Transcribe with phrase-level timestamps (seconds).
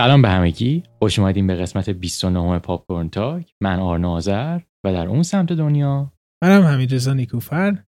[0.00, 0.82] سلام به همگی.
[0.98, 3.54] خوش اومدیم به قسمت 29 پاپکورن تاک.
[3.62, 6.12] من آرنا آذر و در اون سمت دنیا.
[6.42, 7.84] منم حمید رضا نیکوفر.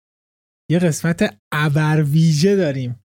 [0.70, 3.04] یه قسمت ابر ویژه داریم.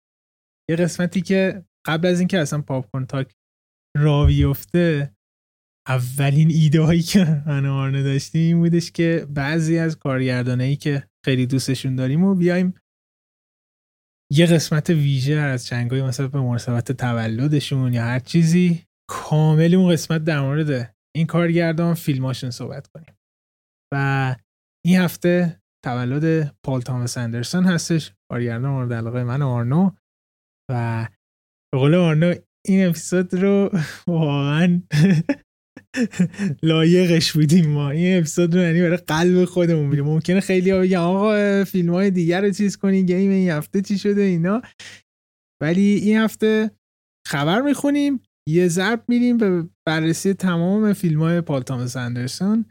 [0.70, 3.34] یه قسمتی که قبل از اینکه اصلا پاپکورن تاک
[3.96, 5.16] را بیفته
[5.88, 11.46] اولین ایده هایی که من آرنا داشتیم این بودش که بعضی از کارگردانایی که خیلی
[11.46, 12.74] دوستشون داریم و بیایم
[14.32, 20.24] یه قسمت ویژه از چنگای مثلا به مناسبت تولدشون یا هر چیزی کامل اون قسمت
[20.24, 23.16] در مورد این کارگردان فیلماشون صحبت کنیم.
[23.94, 24.36] و
[24.86, 29.90] این هفته تولد پال تامس اندرسون هستش کارگردان مورد علاقه من آرنو.
[30.70, 31.08] و
[31.72, 32.34] به قول آرنو
[32.66, 33.70] این اپیزود رو
[34.06, 34.82] واقعا
[36.62, 37.90] لایقش بودیم ما.
[37.90, 40.04] این اپیزود رو یعنی برای قلب خودمون بودیم.
[40.04, 43.98] ممکنه خیلی ها بگن آقا فیلم های دیگر رو چیز کنین گیم این هفته چی
[43.98, 44.62] شده اینا؟
[45.62, 46.70] ولی این هفته
[47.26, 48.20] خبر می‌خونیم.
[48.48, 52.64] یه ضرب میریم به بررسی تمام فیلم های پال تامس اندرسون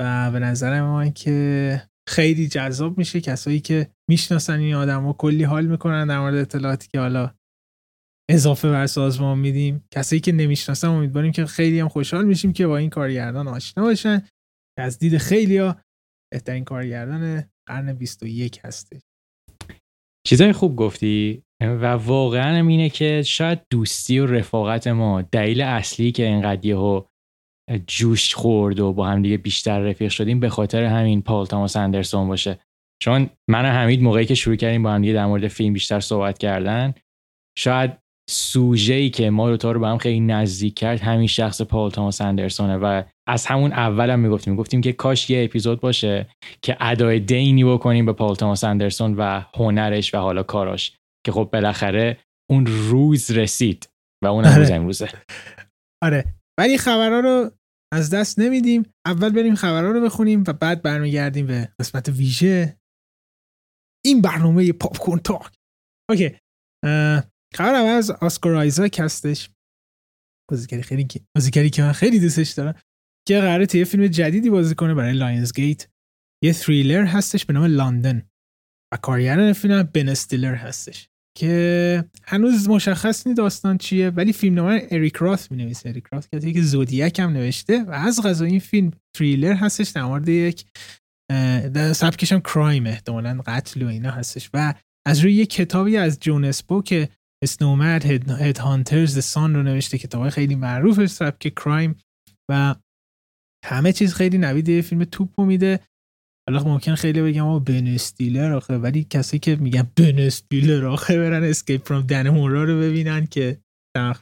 [0.00, 5.44] و به نظر ما که خیلی جذاب میشه کسایی که می‌شناسن این آدم ها کلی
[5.44, 7.34] حال می‌کنن در مورد اطلاعاتی که حالا
[8.30, 9.84] اضافه بر سازمان میدیم.
[9.90, 14.18] کسایی که نمی‌شناسن امیدواریم که خیلی هم خوشحال میشیم که با این کارگردان آشنا باشن.
[14.76, 15.80] که از دید خیلی ها
[16.32, 19.00] بهترین کارگردان قرن 21 هستش.
[20.26, 26.26] چیزای خوب گفتی؟ و واقعا اینه که شاید دوستی و رفاقت ما دلیل اصلی که
[26.26, 27.02] اینقدر یهو
[27.86, 32.28] جوش خورد و با هم دیگه بیشتر رفیق شدیم به خاطر همین پال تاماس اندرسون
[32.28, 32.58] باشه.
[33.02, 36.00] چون من و حمید موقعی که شروع کردیم با هم دیگه در مورد فیلم بیشتر
[36.00, 36.94] صحبت کردن
[37.58, 37.98] شاید
[38.30, 42.20] سوژه ای که ما دوتا رو به هم خیلی نزدیک کرد همین شخص پال تاماس
[42.20, 46.28] اندرسونه و از همون اول هم می‌گفتیم گفتیم که کاش یه اپیزود باشه
[46.62, 50.96] که ادای دینی بکنیم به پال تاماس اندرسون و هنرش و حالا کاراش.
[51.26, 52.18] که خب بالاخره
[52.50, 53.88] اون روز رسید
[54.24, 54.58] و اون آره.
[54.58, 55.08] روز امروزه.
[56.04, 56.24] آره.
[56.60, 57.50] ولی خبرها رو
[57.92, 58.92] از دست نمیدیم.
[59.06, 62.78] اول بریم خبرها رو بخونیم و بعد برمیگردیم به قسمت ویژه.
[64.06, 65.54] این برنامه Popcorn Talk.
[66.10, 66.36] okay.
[67.54, 69.50] خبر اول از آسکار آیزاک هستش.
[70.50, 72.74] بازیگری خیلی بازیگری که من خیلی دوستش دارم.
[73.30, 75.88] که قراره توی فیلم جدیدی بازی کنه برای Lionsgate
[76.44, 78.22] یه تریلر هستش به نام لندن
[78.92, 81.08] و کارگردان فیلم بن استیلر هستش.
[81.38, 86.28] که هنوز مشخص نی داستان چیه ولی فیلم نامه اریک راث می نویسه اریک راث
[86.28, 90.64] که که Zodiac هم نوشته و از قضا این فیلم تریلر هستش در مورد یک
[91.72, 94.50] در سبکش هم crime احتمالا قتل و اینا هستش.
[94.54, 94.74] و
[95.06, 97.08] از روی یک کتابی از یو نسبو که
[97.42, 101.96] Snowman Headhunters Son رو نوشته کتاب خیلی معروف سبک crime
[102.50, 102.74] و
[103.64, 105.80] همه چیز خیلی نوید یه فیلم توپ میده.
[106.48, 111.18] حالا ممکن خیلی بگم آقا بن استیلر آخه ولی کسی که میگن بن استیلر آخه
[111.18, 113.58] برن Escape from Dannemora رو ببینن که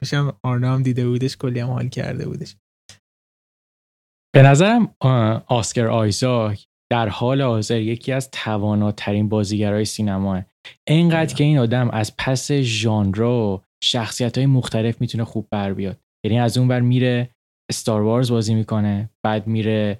[0.03, 2.56] میثم آرنا هم دیده بودش کلی هم حال کرده بودش.
[4.34, 4.94] به نظرم
[5.47, 10.44] آسکر آیزاک در حال حاضر یکی از تواناترین بازیگرای سینماه
[10.88, 16.00] اینقدر که این آدم از پس ژانر و شخصیت های مختلف می‌تونه خوب بر بیاد.
[16.25, 17.31] یعنی از اون بر میره
[17.72, 19.98] Star Wars بازی می‌کنه بعد میره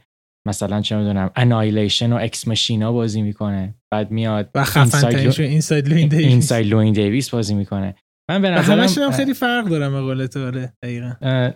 [0.49, 6.09] مثلا چه می‌دونم Annihilation و Ex Machina بازی می‌کنه بعد میاد و خفن Inside Llewyn
[6.09, 7.95] Davis Inside Llewyn Davis بازی می‌کنه.
[8.31, 11.51] من به همشون هم نظرم خیلی فرق دارم به قول تو آره دقیقا.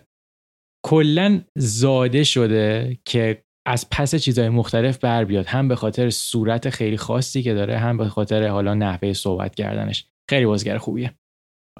[0.85, 6.97] کلا زاده شده که از پس چیزهای مختلف بر بیاد هم به خاطر صورت خیلی
[6.97, 10.07] خاصی که داره هم به خاطر حالا نحوه صحبت کردنش.
[10.29, 11.13] خیلی بازیگر خوبیه.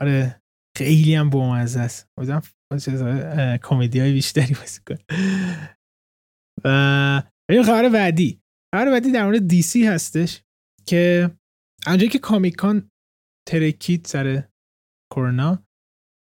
[0.01, 0.41] آره
[0.77, 2.07] خیلی هم بامزه است.
[3.63, 4.95] کمدی های بیشتری بازی کن
[6.65, 8.41] و بریم خبر بعدی.
[8.75, 10.41] خبر بعدی در مورد دی سی هستش
[10.87, 11.31] که
[11.87, 12.89] اونجایی که کامیکان
[13.49, 14.43] ترکید سر
[15.13, 15.65] کرونا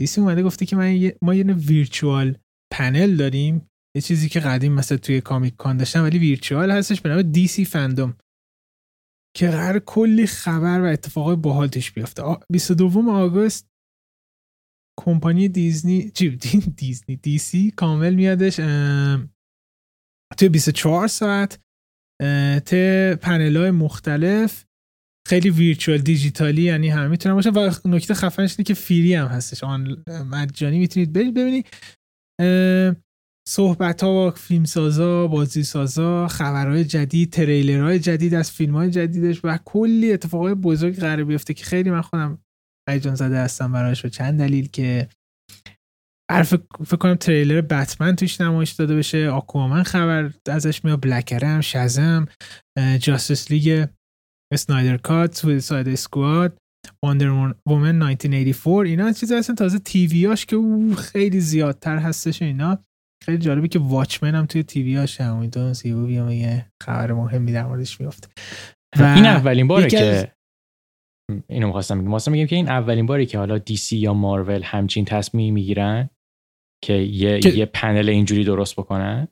[0.01, 2.39] دی سی اومده گفته که من یه- ما یه ویرچوال
[2.73, 7.09] پنل داریم یه چیزی که قدیم مثلا توی کامیک کان داشتن ولی ویرچوال هستش به
[7.09, 8.17] نام دی سی فندوم.
[9.37, 12.23] که قرار کلی خبر و اتفاقای باحال توش بیفته.
[12.23, 13.69] آ- 22 آگوست
[15.01, 18.57] کمپانی دیزنی چی؟ دی- دیزنی دی سی کامل میادش
[20.39, 21.59] توی 24 ساعت
[22.67, 24.65] ته پنل های مختلف
[25.29, 29.65] خیلی ویرچوال دیجیتالی یعنی همه می‌تونن باشه و نکته خفنش اینه که فری هم هستش.
[29.65, 31.67] آن مجانی می‌تونید برید ببینید.
[33.49, 39.41] صحبت ها با فیلم سازا بازی سازا خبرهای جدید تریلرهای جدید از فیلم های جدیدش
[39.45, 42.44] و کلی اتفاقای بزرگ قرار بیفته که خیلی من خودم
[42.91, 45.09] هیجان زده هستم براش و چند دلیل که
[46.31, 52.27] قرار فکر کنم تریلر بتمن توش نمایش داده بشه آکوامن خبر ازش میاد بلکرم شزم
[53.01, 53.87] جاستس لیگ
[54.53, 56.59] اسنایدر کات سویساید اسکواد
[57.05, 57.29] واندر
[57.67, 62.79] وومن 1984 اینا چیز اصلا تازه تیویاش که او خیلی زیادتر هستش اینا.
[63.25, 65.37] خیلی جالبه که واچمن هم توی تیویاش هم.
[65.37, 68.29] امیدوارم سیبو بیام یه خبر مهمی در موردش میفته.
[68.99, 70.34] این اولین باره که
[71.49, 72.13] اینو می‌خواستم بگم.
[72.13, 76.11] واسه میگم که این اولین باری که حالا DC یا مارول همچین تصمیمی می‌گیرن
[76.85, 77.49] که یه که...
[77.49, 79.29] یه پنل اینجوری درست بکنن.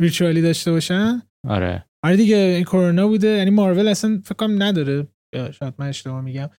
[0.00, 1.84] ویچوالی داشته باشن؟ آره.
[2.04, 3.28] آره دیگه این کرونا بوده.
[3.28, 5.08] یعنی مارول اصلا فکر کنم نداره.
[5.34, 6.50] شاید من اشتباه میگم.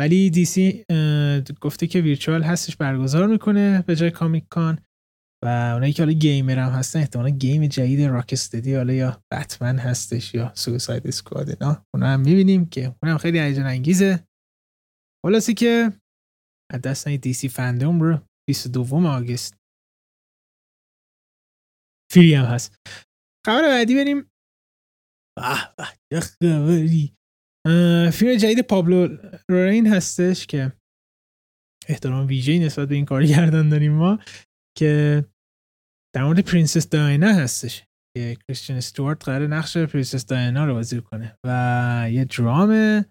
[0.00, 0.84] ولی DC
[1.60, 4.78] گفته که virtual هستش برگزار می‌کنه به جای Comic-Con.
[5.44, 10.34] و اونایی که حالا gamer هم هستن احتمالا game جدید Rocksteady حالا یا بتمن هستش
[10.34, 14.26] یا Suicide Squad اینا اونا هم می‌بینیم که اونم خیلی هیجان انگیزه.
[15.26, 15.92] خلاصی که
[16.72, 19.54] از دست DC FanDome رو 22 August
[22.12, 22.76] free هم هست.
[23.46, 24.30] خبر بعدی بریم.
[26.12, 27.16] به خبری؟
[28.12, 29.08] فیلم جدید پابلو
[29.50, 30.72] لورین هستش که
[31.88, 34.18] احترام ویژه‌ای نسبت به این کارگردان داریم ما
[34.78, 35.24] که
[36.14, 37.82] در مورد پرنسس دایانا هستش.
[38.16, 43.04] که کریستین استوارت قرار نقش پرنسس دایانا رو بازی کنه و یه درام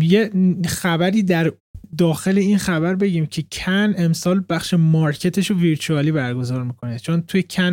[0.00, 0.30] یه
[0.66, 1.52] خبری در
[1.98, 6.98] داخل این خبر بگیم که کن امسال بخش market ش رو virtual ی برگزار می‌کنه.
[6.98, 7.72] چون توی کن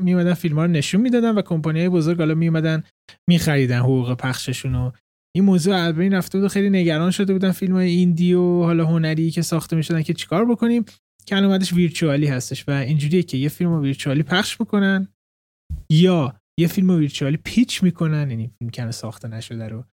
[0.00, 2.82] میومدن فیلم ها رو نشون می‌دادن و کمپانی های بزرگ حالا میومدن
[3.28, 4.92] میخریدن حقوق پخششون رو.
[5.36, 8.86] این موضوع البته رفته بود و خیلی نگران شده بودن فیلم های indie و حالا
[8.86, 10.84] هنری که ساخته می‌شدن که چیکار بکنیم.
[11.44, 15.08] اومدش ویرچوالی هستش و اینجوریه که یه فیلم ویرچوالی پخش می‌کنن
[15.90, 19.84] یا یه فیلم ویرچوالی پیچ می‌کنن یعنی فیلم کن ساخته نشده رو.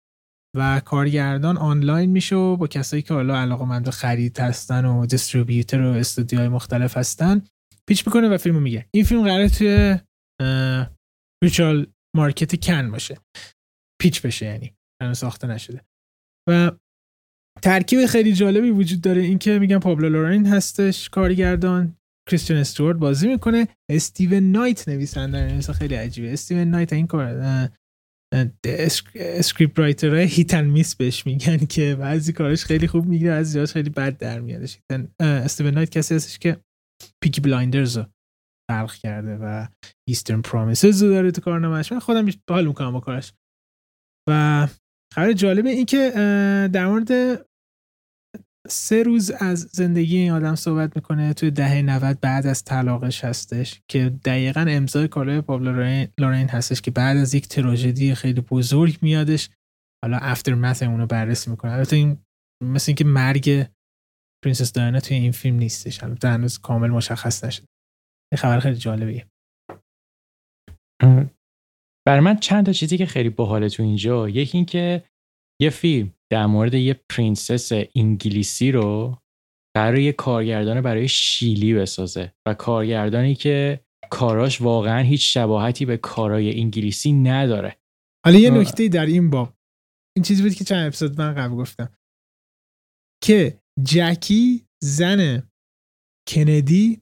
[0.55, 5.93] و کارگردان آنلاین میشه و با کسایی که حالا علاقه خرید هستن و دیستریبیوتر و
[5.93, 7.41] استودیوهای مختلف هستن
[7.87, 9.99] پیچ می‌کنه و فیلمو میگه این فیلم قراره توی
[11.43, 13.17] ویچوال مارکت کن باشه.
[14.01, 14.73] پیچ بشه یعنی.
[15.13, 15.85] ساخته نشده.
[16.49, 16.71] و
[17.61, 19.21] ترکیب خیلی جالبی وجود داره.
[19.21, 21.95] اینکه میگم پابلو لورین هستش کارگردان.
[22.29, 23.67] کریستین استوارت بازی می‌کنه.
[23.91, 25.61] استیون نایت نویسنده.
[25.61, 26.33] خیلی عجیبه.
[26.33, 27.69] استیون نایت این کار
[29.15, 33.73] script writer hit and miss بهش میگن که بعضی کارش خیلی خوب می‌گیره یه جاش
[33.73, 34.79] خیلی بد در میادش.
[35.19, 36.57] استیون نایت کسی هستش که
[37.23, 38.05] Peaky Blinders رو
[38.71, 39.67] خلق کرده و
[40.09, 43.33] Eastern Promises رو داره تو کارنامهش من خودم حال می‌کنم با کارش.
[44.29, 44.67] و
[45.13, 46.11] خبر جالبه این که
[46.73, 47.45] در مورد
[48.67, 53.81] سه روز از زندگی این آدم صحبت می‌کنه توی دهه 90 بعد از طلاقش هستش
[53.91, 55.71] که دقیقا امضای کارای پابلو
[56.19, 59.49] لورین هستش که بعد از یک تراژدی خیلی بزرگ میادش
[60.03, 61.71] حالا aftermath اونو بررسی می‌کنه.
[61.71, 62.17] البته این
[62.63, 63.67] مثل اینکه مرگ
[64.45, 67.65] پرنسس دایانا توی این فیلم نیستش البته هنوز کامل مشخص نشده.
[68.33, 69.27] این خبر خیلی جالبیه.
[72.07, 75.03] برای من چند تا چیزی که خیلی باحاله تو اینجا یکی اینکه
[75.61, 79.17] یه فیلم در مورد یه پرنسس انگلیسی رو
[79.75, 86.59] برای یه کارگردان برای شیلی بسازه و کارگردانی که کاراش واقعا هیچ شباهتی به کارای
[86.59, 87.79] انگلیسی نداره.
[88.25, 89.53] حالا یه نکته در این باب.
[90.15, 91.89] این چیزی بود که چند اپیزود من قبل گفتم.
[93.23, 95.49] که جکی زن
[96.27, 97.01] کندی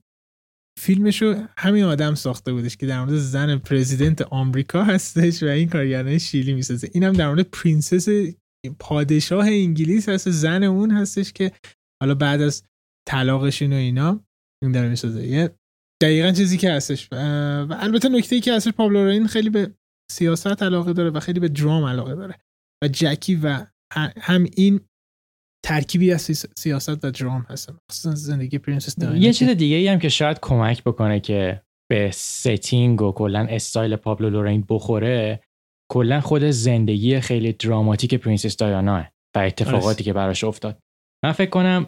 [0.79, 6.17] فیلمشو همین آدم ساخته بودش که در مورد زن president آمریکا هستش و این کارگردان
[6.17, 6.89] شیلی می‌سازه.
[6.93, 8.07] اینم در مورد پرنسس
[8.69, 11.51] پادشاه انگلیس هست زن اون هستش که
[12.03, 12.63] حالا بعد از
[13.09, 14.25] طلاقشون و اینا
[14.63, 15.27] این داره می‌سازه.
[15.27, 15.55] یه
[16.01, 17.09] دقیقا چیزی که هستش.
[17.11, 17.15] و
[17.79, 19.73] البته نکته ای که هستش پابلو لورین خیلی به
[20.11, 22.35] سیاست علاقه داره و خیلی به درام علاقه داره.
[22.83, 23.65] و جکی و
[24.17, 24.79] هم این
[25.65, 30.09] ترکیبی از سیاست و درام هست خصوصا زندگی پرنسس یه چیز دیگه ای هم که
[30.09, 35.41] شاید کمک بکنه که به setting و کلا استایل پابلو لورین بخوره
[35.91, 40.79] کلا خود زندگی خیلی دراماتیک پرنسس دایانا و اتفاقاتی که براش افتاد.
[41.25, 41.87] من فکر کنم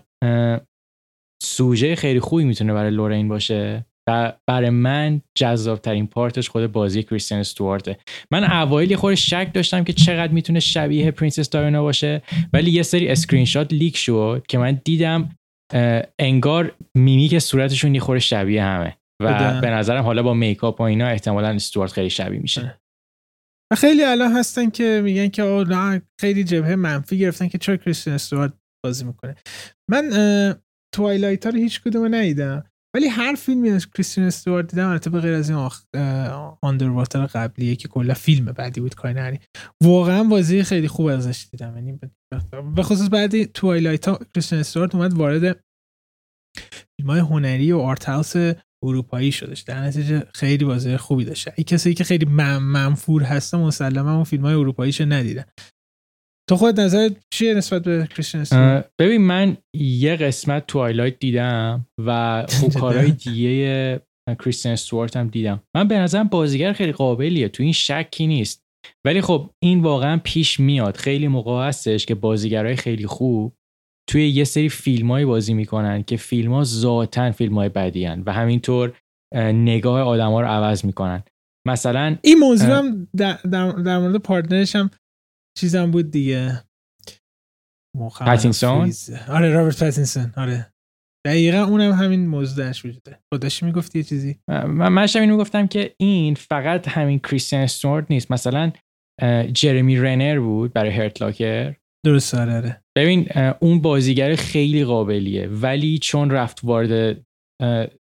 [1.43, 6.71] سوژه خیلی خوبی می‌تونه برای لورین باشه و برای من جذاب ترین part ش خود
[6.71, 7.97] بازی کریستین استوارته.
[8.31, 12.21] من اوایل خود شک داشتم که چقدر می‌تونه شبیه پرنسس دایانا باشه
[12.53, 15.35] ولی یه سری screenshot leak شد که من دیدم
[16.19, 21.07] انگار میمیک صورتشون یه خور شبیه همه و به نظرم حالا با makeup و اینا
[21.07, 22.79] احتمالا استوارت خیلی شبیه میشه.
[23.77, 28.53] خیلی الان هستن که میگن که نه خیلی جبهه منفی گرفتن که چرا کریستین استوارت
[28.85, 29.35] بازی می‌کنه.
[29.91, 30.09] من
[30.95, 32.63] Twilight ها رو هیچ کدوم ندیدم.
[32.95, 35.83] ولی هر فیلمی از کریستین استوارت دیدم البته به غیر از این آخ...
[36.61, 39.39] Underwater قبلیه که کلا فیلم بعدی بود کاری نداریم
[39.83, 41.75] واقعا بازی خیلی خوب ازش دیدم.
[41.75, 41.99] یعنی
[42.75, 45.63] به خصوص بعد Twilight ها کریستین استوارت اومد وارد
[46.97, 48.33] فیلم های هنری و art house
[48.83, 49.61] اروپایی شدش.
[49.61, 52.25] در نتیجه خیلی بازی خوبی داشته ای کسی که خیلی
[52.59, 55.45] منفور هسته مسلما اون فیلم های اروپاییش ندیدن.
[56.49, 62.45] تو خود نظر چیه نسبت به کریستین ببین من یه قسمت Twilight دیدم و
[62.79, 64.01] کارهای دیگه
[64.39, 65.63] کریستین استوارت هم دیدم.
[65.75, 67.49] من به نظرم بازیگر خیلی قابلیه.
[67.49, 68.63] تو این شکی نیست.
[69.05, 70.97] ولی خب این واقعا پیش میاد.
[70.97, 73.53] خیلی موقع هستش که بازیگرای خیلی خوب
[74.09, 78.33] توی یه سری فیلمایی بازی می‌کنن که فیلم ها ذاتا فیلم های بدی هن و
[78.33, 78.97] همینطور
[79.35, 81.23] نگاه آدما رو عوض می‌کنن.
[81.67, 84.89] مثلا این موضوع هم در, در, مورد partner ش هم
[85.57, 86.63] چیزم بود دیگه.
[88.19, 88.91] پاتینسون؟
[89.29, 90.33] آره رابرت پاتینسون.
[90.37, 90.73] آره.
[91.25, 94.39] دقیقا اونم همین موضوع درش وجوده خودش می‌گفتی یه چیزی.
[94.47, 98.31] من من اینو می‌گفتم که این فقط همین کریستیان استورت نیست.
[98.31, 98.71] مثلا
[99.53, 101.75] جرمی رنر بود برای هرت لاکر.
[102.05, 102.83] درست آره, آره.
[102.99, 103.27] ببین
[103.59, 105.47] اون بازیگر خیلی قابلیه.
[105.47, 107.21] ولی چون رفت وارد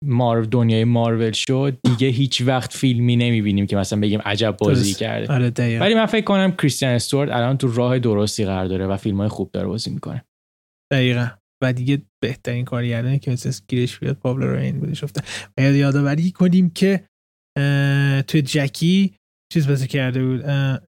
[0.05, 5.33] مارو دنیای مارول شد دیگه هیچ وقت فیلمی نمی‌بینیم که مثلا بگیم عجب بازی کرده.
[5.33, 9.17] آره ولی من فکر کنم کریستیان استورت الان تو راه درستی قرار داره و فیلم
[9.17, 10.25] های خوب داره بازی می‌کنه.
[10.93, 11.27] دقیقا.
[11.63, 15.03] و دیگه بهترین کارگردانی که مثل گیرش بیاد پابلو راین بودش.
[15.03, 15.21] افته
[15.57, 17.07] و یادآوری کنیم که
[18.27, 19.13] توی جکی
[19.53, 20.45] چیز بازی کرده بود.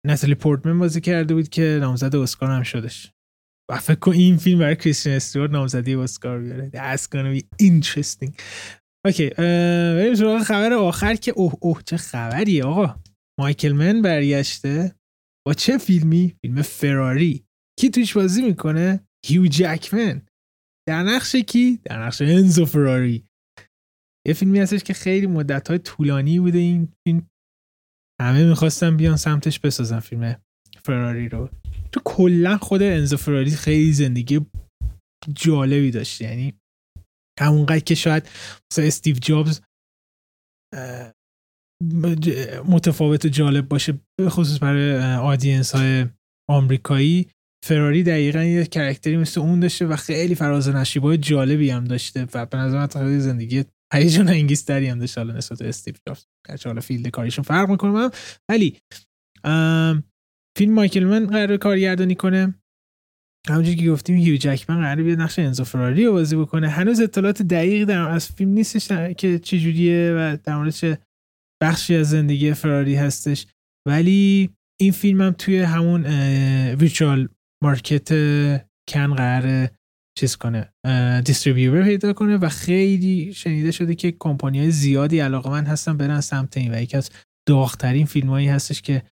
[0.06, 3.12] نسلی پورتمن بازی کرده بود که نامزد اسکار هم شدش.
[3.70, 6.70] و فکر کن این فیلم برای کریستین استوارت نامزدی اسکار بیاره.
[6.70, 8.40] That's gonna be interesting.
[9.06, 13.00] اوکی بریم سراغ خبر آخر که اوه اوه چه خبریه آقا.
[13.40, 14.94] مایکل من برگشته
[15.46, 17.44] با چه فیلمی؟ فیلم فراری.
[17.80, 20.22] کی توش بازی می‌کنه؟ هیو جکمن.
[20.88, 23.28] در نقش کی؟ در نقش انزو فراری.
[24.26, 27.30] یه فیلمی هستش که خیلی مدت های طولانی بوده این فیلم.
[28.20, 30.36] همه می‌خواستن بیان سمتش بسازن فیلم
[30.84, 31.50] فراری رو.
[31.92, 34.40] تو کلا خود انزو فراری خیلی زندگی
[35.34, 36.54] جالبی داشته یعنی
[37.40, 38.28] همونقدر که شاید
[38.72, 39.60] مثلا استیو جابز
[42.68, 46.06] متفاوت و جالب باشه خصوص برای audience های
[46.50, 47.28] آمریکایی
[47.64, 52.26] فراری دقیقا یه character ی مثل اون داشته و خیلی فراز نشیبای جالبی هم داشته
[52.34, 53.64] و به نظر من زندگی
[53.94, 56.24] هیجان انگیزتری هم داشته حالا نسبت استیو جابز.
[56.64, 58.10] حالا field کاریشون فرق می‌کنه
[58.50, 58.78] ولی
[60.56, 62.54] فیلم مایکل من قرار کارگردانی کنه.
[63.48, 66.68] همونجوری که گفتیم هیو جکمن قرار بیاد نقش انزو فراری رو بازی بکنه.
[66.68, 70.98] هنوز اطلاعات دقیق در از فیلم نیستش که چجوریه و در مورد چه
[71.62, 73.46] بخشی از زندگی فراری هستش.
[73.88, 76.06] ولی این فیلم هم توی همون
[76.74, 77.28] ویچوال
[77.62, 78.08] مارکت
[78.88, 79.68] کن قرار
[80.18, 80.72] چیز کنه
[81.24, 86.20] دیستریبیور پیدا کنه و خیلی شنیده شده که کمپانی های زیادی علاقه من هستن برن
[86.20, 87.10] سمت این و یکی از
[87.48, 89.02] داغترین فیلم هایی هستش که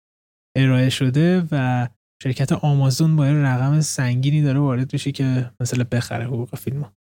[0.56, 1.88] ارائه شده و
[2.22, 6.92] شرکت آمازون با رقم سنگینی داره وارد بشه که مثلا بخره حقوق فیلم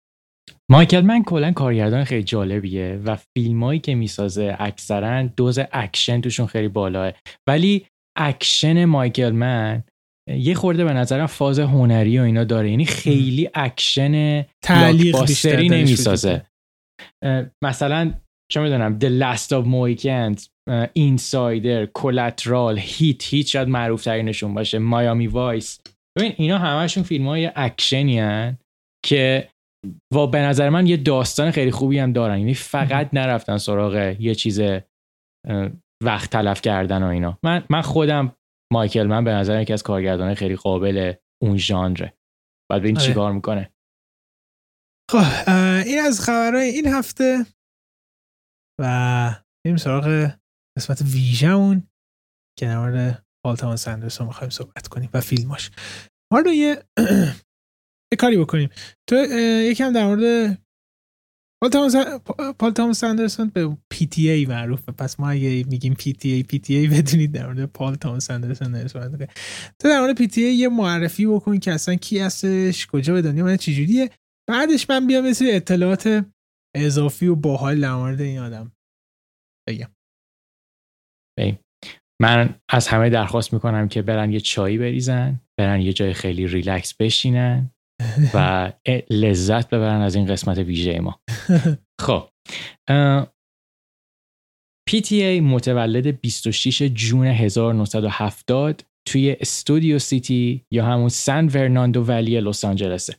[0.71, 6.69] مایکل من کلا کارگردان خیلی جالبیه و فیلمایی که می‌سازه اکثرا دوز اکشن توشون خیلی
[6.69, 7.13] بالاه.
[7.49, 7.87] ولی
[8.19, 9.85] اکشن مایکل من
[10.29, 12.71] یه خورده به نظرم فاز هنری و اینا داره.
[12.71, 14.45] یعنی خیلی اکشن
[15.13, 16.47] باستری نمی‌سازه.
[17.63, 18.15] مثلا
[18.53, 20.49] چه می‌دونم The Last of Mohicans
[20.93, 24.79] Insider Collateral Heat Heat شاید معروف ترینشون باشه.
[24.79, 25.81] Miami Vice
[26.19, 28.21] ببین اینا همشون فیلم های اکشنی
[29.05, 29.49] که
[30.15, 32.39] و به نظر من یه داستان خیلی خوبی هم دارن.
[32.39, 34.61] یعنی فقط نرفتن سراغ یه چیز
[36.05, 37.39] وقت تلف کردن و اینا.
[37.45, 38.37] من من خودم
[38.73, 42.15] مایکل من به نظر یکی از کارگردان خیلی قابل اون ژانره.
[42.71, 43.35] بعد ببین چیکار آره.
[43.35, 43.73] می‌کنه.
[45.11, 45.51] خب
[45.87, 47.47] این از خبرهای این هفته
[48.81, 49.35] و
[49.67, 50.33] بریم سراغ
[50.79, 51.89] قسمت ویژمون
[52.59, 55.71] که در مورد پال تاماس اندرسون می‌خوایم صحبت کنیم و فیلماش.
[56.33, 56.83] حالا یه
[58.21, 58.69] کاری بکنیم.
[59.09, 59.17] تو
[59.71, 60.59] یکم در مورد
[62.59, 64.93] پال تاماس اندرسون به PTA معروفه.
[64.93, 68.31] پس ما اگه میگیم پی تی ای پی تی ای بدونید در مورد پال تاماس
[68.31, 68.87] اندرسون
[69.79, 73.57] تو در مورد PTA یه معرفی بکن که اصلا کی هستش کجا به دنیا من
[73.57, 74.11] چجوریه
[74.49, 76.25] بعدش من بیام مثل اطلاعات
[76.77, 78.73] اضافی و باحال در مورد این آدم
[79.69, 79.91] بگم.
[82.23, 86.95] من از همه درخواست می‌کنم که برن یه چایی بریزن برن یه جای خیلی ریلکس
[86.95, 87.71] بشینن
[88.35, 88.73] و
[89.11, 91.21] لذت ببرن از این قسمت ویژه ما.
[92.05, 92.29] خب
[94.91, 103.17] PTA متولد 26 June 1970 توی استودیو سیتی یا همون سن فرناندو ولی لس آنجلسه.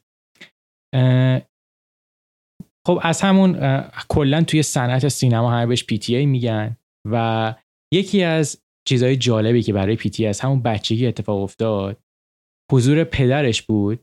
[2.87, 6.77] خب از همون کلا توی صنعت سینما همه بهش PTA میگن
[7.11, 7.55] و
[7.93, 11.97] یکی از چیزهای جالبی که برای PTA از همون بچگی اتفاق افتاد
[12.71, 13.99] حضور پدرش بود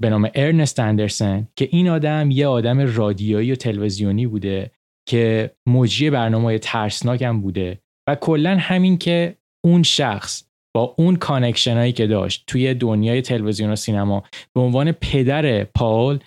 [0.00, 4.70] به نام ارنست اندرسن که این آدم یه آدم رادیویی و تلویزیونی بوده
[5.08, 10.44] که مجری برنامه ترسناک هم بوده و کلا همین که اون شخص
[10.76, 16.18] با اون connection هایی که داشت توی دنیای تلویزیون و سینما به عنوان پدر پاول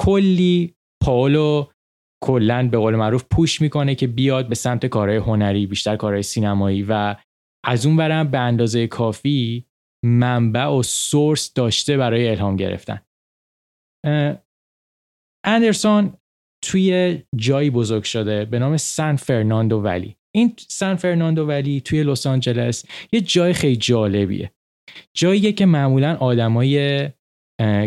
[0.00, 1.66] کلی پاولو
[2.24, 6.86] کلا به قول معروف push می‌کنه که بیاد به سمت کارهای هنری بیشتر کارهای سینمایی.
[6.88, 7.16] و
[7.66, 9.64] از اون ورم به اندازه کافی
[10.04, 13.00] منبع و source داشته برای الهام گرفتن.
[15.46, 16.12] اندرسون
[16.64, 20.16] توی جایی بزرگ شده به نام سن فرناندو ولی.
[20.34, 24.52] این سن فرناندو ولی توی لس آنجلس یه جای خیلی جالبیه.
[25.14, 27.08] جاییه که معمولا آدمای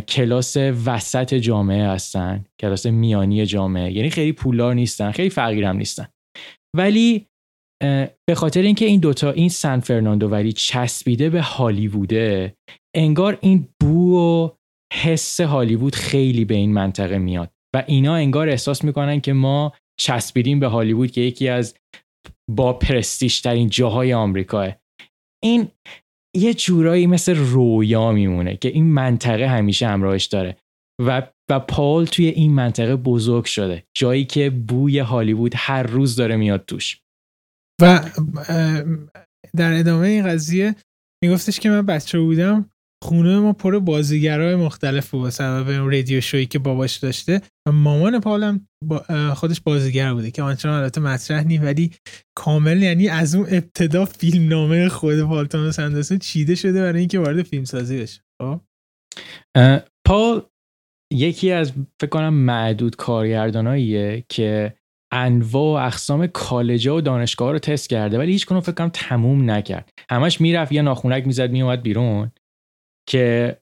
[0.08, 3.92] کلاس وسط جامعه هستن کلاس میانی جامعه.
[3.92, 6.08] یعنی خیلی پولدار نیستن خیلی فقیرم نیستن.
[6.78, 7.28] ولی
[8.30, 12.56] به خاطر اینکه این دوتا این سن فرناندو ولی چسبیده به هالیووده
[12.96, 14.50] انگار این بو و
[14.94, 17.50] حس هالیوود خیلی به این منطقه میاد.
[17.76, 21.76] و اینا انگار احساس می‌کنن که ما چسبیدیم به هالیوود که یکی از
[22.50, 24.76] با پرستیش ترین جاهای آمریکاه.
[25.44, 25.68] این
[26.36, 30.58] یه جورایی مثل رویا میمونه که این منطقه همیشه همراهش داره.
[31.02, 33.84] و و پال توی این منطقه بزرگ شده.
[33.94, 37.02] جایی که بوی هالیوود هر روز داره میاد توش.
[37.82, 38.10] و
[39.56, 40.76] در ادامه این قضیه
[41.24, 42.72] میگفتش که من بچه بودم
[43.04, 45.30] خونه ما پر بازیگرای مختلف بود.
[45.30, 49.06] سبب اون رادیو شویی که باباش داشته و مامان پالم با
[49.36, 51.92] خودش بازیگر بوده که آنچنان البته مطرح نی ولی
[52.38, 57.20] کامل یعنی از اون ابتدا فیلم نامه خود پال تامس اندرسون چیده شده برای اینکه
[57.20, 58.22] وارد فیلم سازی بشه.
[58.42, 58.62] خب؟
[60.08, 60.42] پال
[61.14, 64.74] یکی از فکر کنم معدود کارگرداناییه که
[65.14, 69.52] انواع و اقسام کالجا و دانشگاه رو تست کرده ولی هیچ کنون فکر کنم تموم
[69.52, 69.90] نکرد.
[70.10, 72.32] همش می‌رفت یه ناخونک می‌زد میومد بیرون.
[73.12, 73.58] که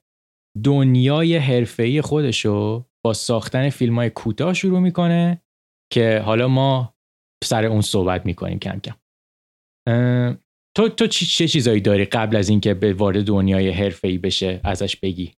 [0.64, 5.42] دنیای حرفه‌ای خودشو با ساختن فیلم های کوتاه شروع می‌کنه
[5.92, 6.94] که حالا ما
[7.44, 8.96] سر اون صحبت می‌کنیم کم کم.
[10.76, 15.34] تو تو چه چیزایی داری قبل از اینکه به وارد دنیای حرفه‌ای بشه ازش بگی؟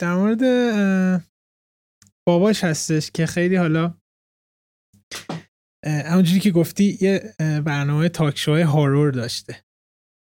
[0.00, 0.42] در مورد
[2.28, 3.94] باباش هستش که خیلی حالا
[5.84, 9.64] همونجوری که گفتی یه برنامه talk show های horror داشته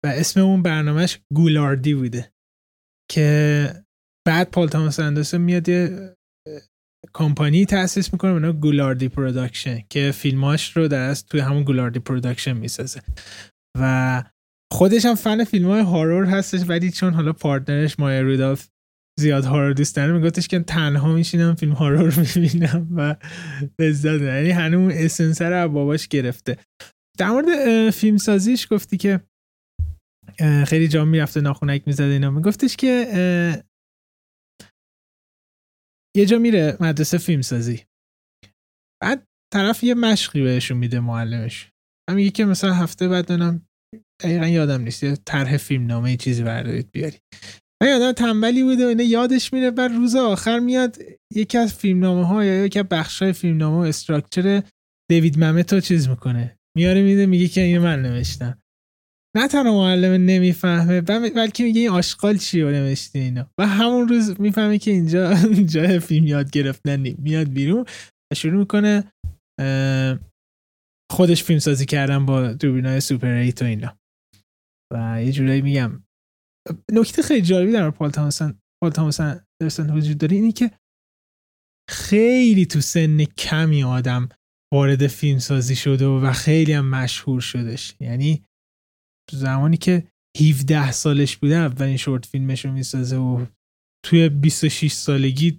[0.04, 2.32] و اسم اون برنامهش گولاردی بوده
[3.10, 3.70] که
[4.26, 6.16] بعد پال تاماس اندرسون میاد یه
[7.14, 11.98] کمپانی تاسیس می‌کنه به نام گولاردی Production که فیلماش رو در از توی همون گولاردی
[11.98, 13.00] Production می‌سازه
[13.78, 14.22] و
[14.72, 18.68] خودش هم فن فیلم های horror هستش ولی چون حالا partner ش مایا رودالف
[19.20, 23.16] زیاد horror دوست داره میگفتش که تنها میشینم فیلم horror می‌بینم و
[23.80, 26.58] لذت یعنی هنوز اسنسر رو باباش گرفته.
[27.18, 29.20] در مورد فیلم سازیش گفتی که
[30.66, 32.30] خیلی جا می‌رفته ناخونک می‌زده اینا.
[32.30, 32.88] میگفتش که
[36.16, 37.82] یه جا میره مدرسه فیلم سازی
[39.02, 41.70] بعد طرف یه مشقی بهشون میده معلمش.
[42.10, 43.66] هم میگه که مثلا هفته بعد دارم
[44.22, 47.18] دقیقا یادم نیست یه طرح فیلم نامه چیزی بردارید بیاری
[47.82, 50.96] من یادم تنبلی بوده و اینه یادش میره بعد روز آخر میاد
[51.34, 54.62] یکی از فیلم نامه ها یا یکی از بخش های فیلم نامه و استراکچر
[55.10, 56.58] دیوید ممتو چیز می‌کنه.
[56.76, 58.62] میاره میده میگه که اینو من نوشتم.
[59.36, 64.40] نه تنها معلم نمی‌فهمه بلکه میگه این آشغال چی رو نوشته اینا و همون روز
[64.40, 65.34] می‌فهمه که اینجا
[65.74, 67.84] جای فیلم یاد گرفتن میاد بیرون
[68.32, 69.12] و شروع می‌کنه
[71.12, 73.98] خودش فیلم سازی کردن با دوربینای سوپر ایت و اینا.
[74.92, 76.02] و یه جورایی میگم
[76.92, 79.40] نکته خیلی جالبی در پال تامسن پال تامسن
[79.90, 80.70] وجود داره اینی که
[81.90, 84.28] خیلی تو سن کمی آدم
[84.74, 87.94] وارد فیلم سازی شده و خیلی هم مشهور شدش.
[88.00, 88.44] یعنی
[89.32, 90.08] زمانی که
[90.40, 93.46] 17 سالش بوده اولین شورت فیلمش رو می‌سازه و
[94.06, 95.56] توی 26 سالگی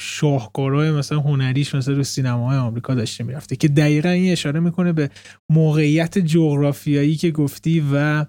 [0.00, 5.10] شاهکارهای مثلا هنریش مثلا رو سینماهای آمریکا داشته می‌رفته که دقیقا این اشاره می‌کنه به
[5.50, 8.26] موقعیت جغرافیایی که گفتی و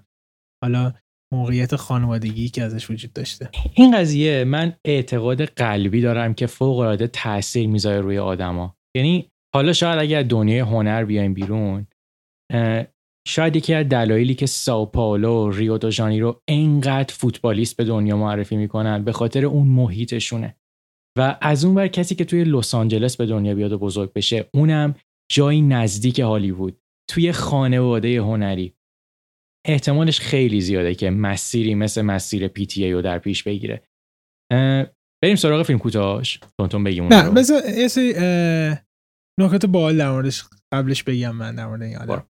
[0.63, 0.93] حالا
[1.33, 3.49] موقعیت خانوادگی که ازش وجود داشته.
[3.73, 8.75] این قضیه من اعتقاد قلبی دارم که فوق العاده تاثیر می‌ذاره روی آدما.
[8.95, 11.87] یعنی حالا شاید اگر دنیای هنر بیایم بیرون
[13.27, 18.57] شاید یکی از دلایلی که ساو پائولو ریو دو رو انقدر فوتبالیست به دنیا معرفی
[18.57, 20.55] می‌کنن به خاطر اون محیطشونه.
[21.17, 24.49] و از اون بر کسی که توی لس آنجلس به دنیا بیاد و بزرگ بشه
[24.53, 24.95] اونم
[25.31, 28.73] جایی نزدیک هالیوود توی خانواده هنری.
[29.69, 33.83] احتمالش خیلی زیاده که مسیری مثل مسیر پی تی ای رو در پیش بگیره.
[35.23, 38.13] بریم سراغ فیلم کوتاهش تونتون بگیم نه بذار یه سری
[39.39, 42.27] نکات بال در موردش قبلش بگم من در مورد این آدم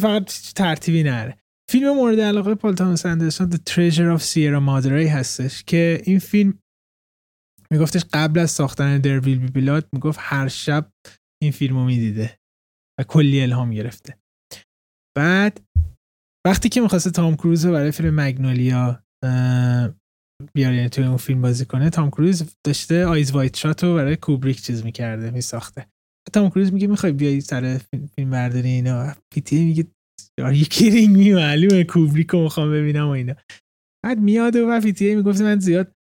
[0.00, 0.24] فقط
[0.56, 1.38] ترتیبی نره.
[1.70, 6.58] فیلم مورد علاقه پال تامس اندرسون The Treasure of Sierra Madre هستش که این فیلم
[7.70, 9.60] میگفتش قبل از ساختن There Will Be
[9.92, 10.92] می‌گفت هر شب
[11.42, 12.38] این فیلم رو می‌دیده
[13.00, 14.19] و کلی الهام گرفته.
[15.16, 15.60] بعد
[16.46, 19.02] وقتی که می‌خواسته تام کروز برای فیلم Magnolia
[20.54, 24.16] بیاره یعنی توی اون فیلم بازی کنه تام کروز داشته Eyes Wide Shut رو برای
[24.16, 25.86] کوبریک چیز می‌کرده میساخته.
[26.32, 27.80] تام کروز میگه می‌خوای بیای سر
[28.16, 29.86] فیلم برداری اینا؟ PTA میگه
[30.38, 33.34] you kidding me معلومه کوبریک رو می‌خوام ببینم و اینا.
[34.04, 35.92] بعد میاد و پیتی می‌گفت من زیاد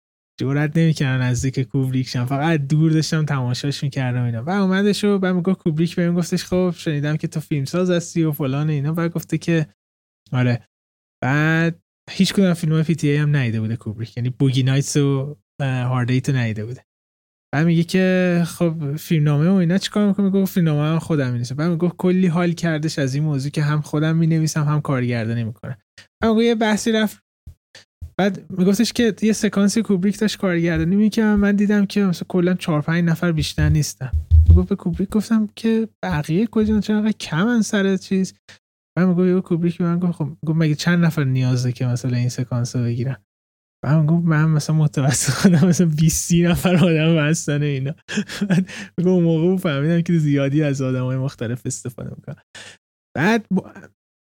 [0.41, 4.45] جورت نمی‌کردم نزدیک کوبریک شم فقط دور داشتم تماشاش می‌کردم اینا.
[4.45, 8.23] و اومدش و بعد می‌گفت کوبریک بهم گفتش خب شنیدم که تو فیلم ساز هستی
[8.23, 8.93] و فلان اینا.
[8.93, 9.67] بعد گفته که
[10.33, 10.63] آره.
[11.23, 14.17] بعد هیچ کدوم فیلم های پی هم نیده بوده کوبریک.
[14.17, 16.85] یعنی بوگی نایتس و هارد ایت نیده بوده.
[17.55, 21.27] بعد میگه که خب فیلم نامه و اینا چیکار می‌کنه؟ میگه فیلم نامه هم خودم
[21.27, 21.55] می‌نویسم.
[21.55, 25.79] بعد میگه کلی حال کردش از این موضوع که هم خودم می‌نویسم هم کارگردانی می‌کنه.
[26.23, 27.23] بعد یه بحثی رفت
[28.19, 32.83] بعد میگفتش که یه سکانسی کوبریک داشت کارگردانی می‌کنم من دیدم که مثلا کلا 4
[32.83, 34.13] 5 نفر بیشتر نیستم
[34.49, 38.35] می‌گفت به کوبریک گفتم که بقیه کجا چرا کمن سر چیز؟
[38.99, 42.83] می‌گفت یه کوبریک من گفت خب مگه چند نفر نیازه که مثلا این سکانس رو
[42.83, 43.17] بگیرن؟
[43.85, 47.95] بعد گفت من مثلا متوسط خودم مثلا 20 نفر آدم هستن اینا.
[48.49, 48.69] بعد
[49.09, 52.43] اون موقع فهمیدم که زیادی از آدم های مختلف استفاده می‌کنن.
[53.17, 53.47] بعد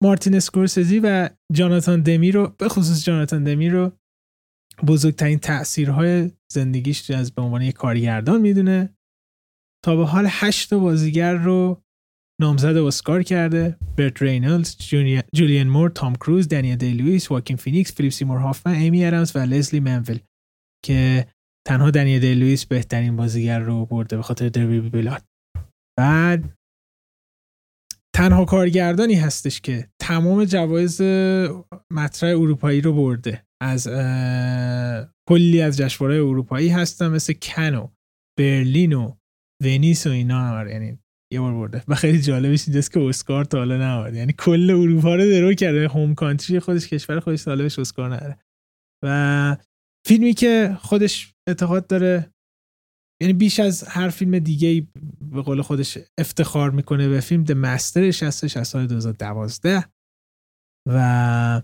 [0.03, 3.93] مارتین اسکورسزی و جاناتان دمی رو به خصوص جاناتان دمی رو
[4.87, 8.95] بزرگترین تاثیرهای زندگیش از به عنوان یک کارگردان می‌دونه.
[9.85, 11.83] تا به حال هشت بازیگر رو
[12.41, 13.77] نامزد اسکار کرده.
[13.97, 14.77] برت رینالدز
[15.35, 19.39] جولین مور تام کروز دنیل دی لوئیس واکین فینیکس فیلیپ سیمور هافمن امی ادمز و
[19.39, 20.19] لزلی منویل
[20.85, 21.27] که
[21.67, 25.25] تنها دنیل دی لوئیس بهترین بازیگر رو برده به خاطر There Will Be Blood.
[25.99, 26.59] بعد
[28.17, 31.01] تنها کارگردانی هستش که تمام جوایز
[31.93, 33.47] مطرح اروپایی رو برده.
[33.63, 33.89] از
[35.29, 37.89] کلی از جشنواره‌های اروپایی هستن مثل کنو
[38.39, 39.17] برلین و
[39.63, 40.99] ونیس و اینا یعنی
[41.33, 41.85] یه بار برده.
[41.89, 45.89] و خیلی جالبش اینجاست که اسکار تا حالا نبرد یعنی کل اروپا رو درو کرده.
[45.89, 48.39] هوم کانتری خودش کشور خودش سالش اسکار نداره.
[49.05, 49.57] و
[50.07, 52.33] فیلمی که خودش اعتقاد داره
[53.23, 54.87] یعنی بیش از هر فیلم دیگه
[55.21, 59.85] به قول خودش افتخار می‌کنه به فیلم The Master ش هستش از سال 2012
[60.89, 61.63] و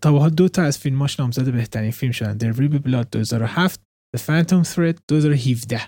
[0.00, 2.36] تا به دو تا از فیلماش نامزد بهترین فیلم شدن.
[2.36, 3.80] There Will Be Blood 2007
[4.16, 5.80] The Phantom Thread 2017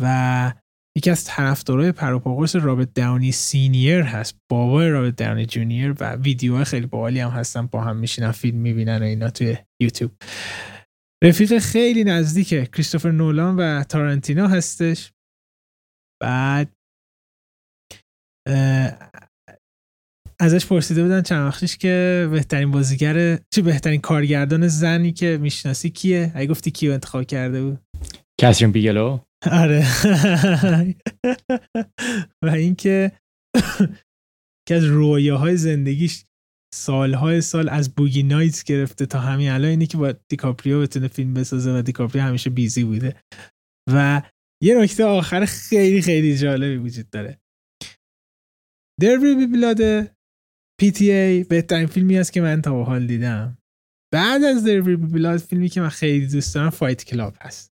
[0.00, 0.52] و
[0.96, 4.36] یکی از طرفدارای پروپاقرص رابرت داونی سینیر هست.
[4.50, 8.98] بابای رابرت داونی جونیور و ویدیوهای خیلی باحالی هم هستن با هم میشینن فیلم می‌بینن
[8.98, 10.12] و اینا توی یوتیوب.
[11.24, 15.12] رفیق خیلی نزدیک کریستوفر نولان و تارانتینا هستش.
[16.22, 16.72] بعد
[20.40, 26.32] ازش پرسیده بودن چند وقتش که بهترین بازیگر چه بهترین کارگردان زنی که می‌شناسی کیه؟
[26.34, 27.78] اگه گفتی کیو انتخاب کرده بود؟
[28.40, 29.18] کسرین بیگلو.
[29.52, 29.84] آره.
[32.44, 33.12] و اینکه
[34.68, 36.24] که از رویاهای زندگیش
[36.74, 39.70] سالهای سال از Boogie Nights گرفته تا همین الان.
[39.70, 43.16] اینی که با دیکاپریو بتونه فیلم بسازه و دیکاپریو همیشه busy بوده.
[43.92, 44.22] و
[44.62, 47.40] یه نکته آخر خیلی خیلی جالبی وجود داره.
[49.00, 49.80] There Will Be Blood
[50.80, 53.58] PTA بهترین فیلمی است که من تا به حال دیدم.
[54.12, 57.72] بعد از There Will Be Blood فیلمی که من خیلی دوست دارم Fight Club هست.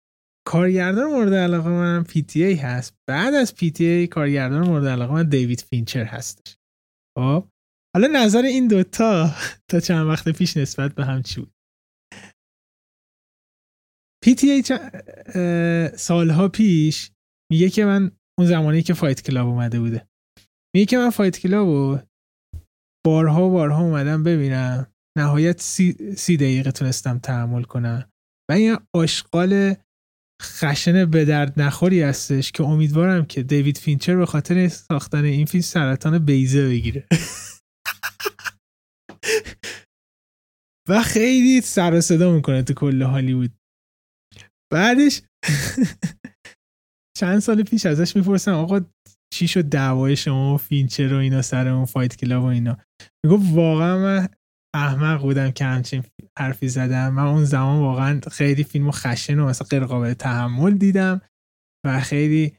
[0.47, 2.95] کارگردان مورد علاقه من PTA هست.
[3.09, 6.57] بعد از PTA کارگردان مورد علاقه من دیوید فینچر هستش.
[7.19, 7.49] خب؟
[7.97, 9.31] حالا نظر این دوتا
[9.71, 11.55] تا چند وقت پیش نسبت به هم چی بود؟
[14.25, 14.62] PTA
[15.97, 17.11] سالها پیش
[17.53, 20.09] میگه که من اون زمانی که Fight Club اومده بوده.
[20.75, 21.99] میگه که من Fight Club رو
[23.07, 24.93] بارها و بارها اومدم ببینم.
[25.19, 28.11] نهایت سی, سی دقیقه تونستم تحمل کنم.
[28.51, 29.75] و این آشغال
[30.43, 35.63] خشن به درد نخوری هستش که امیدوارم که دیوید فینچر به خاطر ساختن این فیلم
[35.63, 37.07] سرطان بیضه بگیره.
[40.88, 43.59] و خیلی سر و صدا می‌کنه تو کل هالیوود.
[44.73, 45.23] بعدش
[47.19, 48.81] چند سال پیش ازش می‌پرسم آقا
[49.35, 52.77] چی شد دعوای شما و فینچر و اینا سر اون Fight Club و اینا؟
[53.25, 54.29] میگه واقعا من
[54.77, 56.05] احمق بودم که همچین
[56.38, 61.21] حرفی زدم من اون زمان واقعا خیلی فیلم خشن و مثلا غیر قابل تحمل دیدم
[61.87, 62.57] و خیلی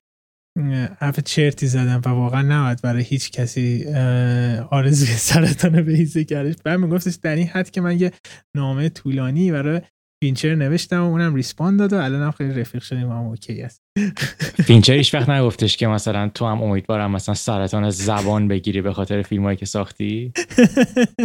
[1.00, 3.86] حرف چرتی زدم و واقعا نباید برای هیچ کسی
[4.72, 8.12] آرزوی سرطان بیضه کردش بعد میگفتش در این حد که من یه
[8.56, 9.82] نامه طولانی برای
[10.24, 13.82] فینچر نوشتم و اونم respond داد و الان خیلی رفیق شدیم هم okay است.
[14.68, 19.22] فینچر هیچ وقت نگفتش که مثلا تو هم امیدوارم مثلا سرطان زبان بگیری به خاطر
[19.22, 20.34] فیلم هایی که ساختی؟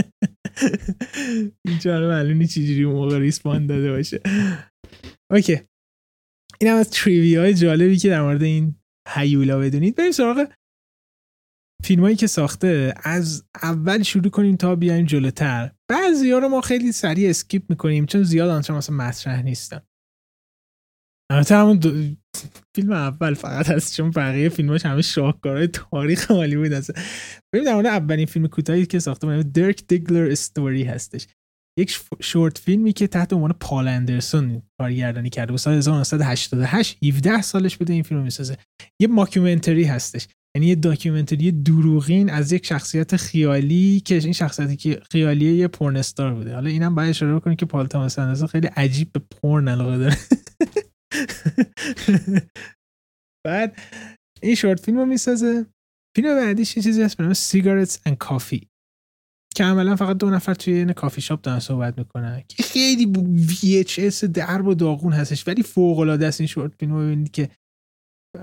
[1.66, 4.20] فینچر معلوم نی چجوری موقع respond داده باشه.
[5.30, 5.60] Okay.
[6.60, 8.74] این هم از trivia های جالبی که در مورد این
[9.08, 10.46] هیولا بدونید بریم سراغ
[11.84, 12.94] فیلمایی که ساخته.
[12.96, 15.72] از اول شروع کنیم تا بیایم جلوتر.
[15.90, 19.80] بعضی ها رو ما خیلی سریع skip می‌کنیم چون زیاد آنچنان مثلا مطرح نیستن.
[21.32, 21.80] البته همون
[22.76, 26.90] فیلم اول فقط هست چون بقیه فیلماش همه شاهکارهای تاریخ هالیوود هست
[27.54, 31.26] ببین در اولین فیلم کوتاهی که ساخته The Dirk Diggler Story هستش.
[31.78, 35.60] یک short film ی که تحت عنوان پال اندرسون کارگردانی کرده بود.
[35.60, 38.56] سال 1988 17 سالش بوده این فیلم می‌سازه.
[39.00, 40.28] یه mockumentary هستش.
[40.56, 46.34] یعنی یه documentary دروغین از یک شخصیت خیالی که این شخصیتی که خیالی یه pornstar
[46.34, 46.54] بوده.
[46.54, 50.16] حالا اینم باید اشاره کنیم که پال تاماس خیلی عجیب به پورن علاقه داره.
[53.46, 53.78] بعد
[54.42, 55.66] این short film رو می‌سازه.
[56.16, 58.68] فیلم بعدیش یه چیزی هست به نام Cigarettes and Coffee
[59.54, 62.42] که عملا فقط دو نفر توی این کافی شاپ دارن صحبت می‌کنن.
[62.48, 63.12] که خیلی
[63.48, 67.48] VHS درب و داغون هستش ولی فوق العاده است این short film ببینید که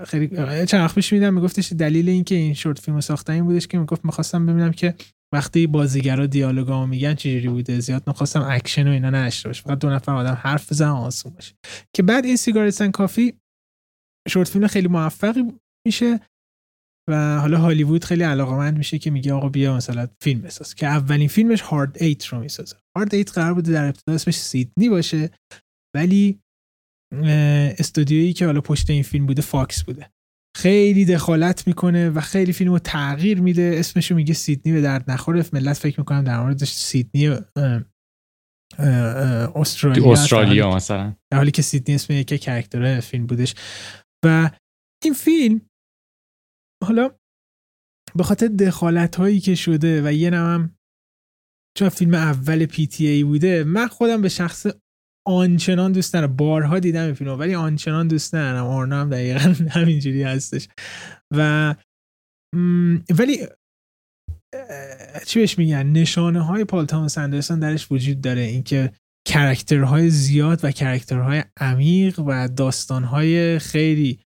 [0.06, 0.28] خیلی
[0.66, 4.04] چند وقت پیش می‌دیدم میگفتش دلیل اینکه این short film ساختن این بودش که می‌گفت
[4.04, 4.94] می‌خواستم ببینم که
[5.34, 7.80] وقتی بازیگرا دیالوگا میگن چجوری بوده.
[7.80, 9.62] زیاد می‌خواستم اکشن و اینا نشته باشه.
[9.62, 11.54] فقط دو نفر آدم حرف بزنن آسون باشه.
[11.96, 13.34] که بعد این Cigarettes and Coffee
[14.28, 15.52] short film خیلی موفقی
[15.86, 16.20] میشه.
[17.10, 20.74] و حالا هالیوود خیلی علاقمند میشه که میگه آقا بیا مثلا فیلم بساز.
[20.74, 22.76] که اولین فیلمش Hard Eight رو می‌سازه.
[22.96, 25.30] Hard Eight قرار بوده در ابتدا اسمش سیدنی باشه
[25.96, 26.40] ولی
[27.78, 30.10] استودیویی که حالا پشت این فیلم بوده فاکس بوده.
[30.56, 33.74] خیلی دخالت می‌کنه و خیلی فیلم رو تغییر میده.
[33.78, 35.44] اسمشو میگه سیدنی به درد نخوره.
[35.52, 37.28] ملت فکر می‌کنم در مورد سیدنی
[39.54, 41.16] استرالیا استرالیا مثلا.
[41.32, 43.54] در حالی که سیدنی اسم یکی character فیلم بودش.
[44.24, 44.50] و
[45.04, 45.60] این فیلم
[46.84, 47.10] حالا
[48.16, 50.76] به خاطر دخالت هایی که شده و یه نمم
[51.78, 54.66] چون فیلم اول پی تی ای بوده من خودم به شخص
[55.26, 56.36] آنچنان دوست ندارم.
[56.36, 58.66] بارها دیدم این فیلم ولی آنچنان دوست ندارم.
[58.66, 60.68] آرنا هم دقیقا همینجوری هستش.
[61.36, 61.74] و
[63.18, 63.46] ولی
[65.26, 68.40] چی بهش میگن؟ نشانه های پال تاماس اندرسون درش وجود داره.
[68.40, 68.92] اینکه
[69.28, 74.20] character های زیاد و character های عمیق و داستانهای خیلی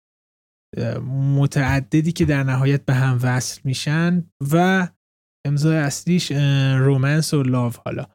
[1.35, 4.87] متعددی که در نهایت به هم وصل میشن و
[5.47, 6.31] امضای اصلیش
[6.77, 8.05] romance و love حالا.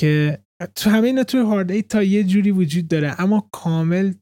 [0.00, 4.14] که تو همه اینا توی Hard Eight تا یه جوری وجود داره اما کامل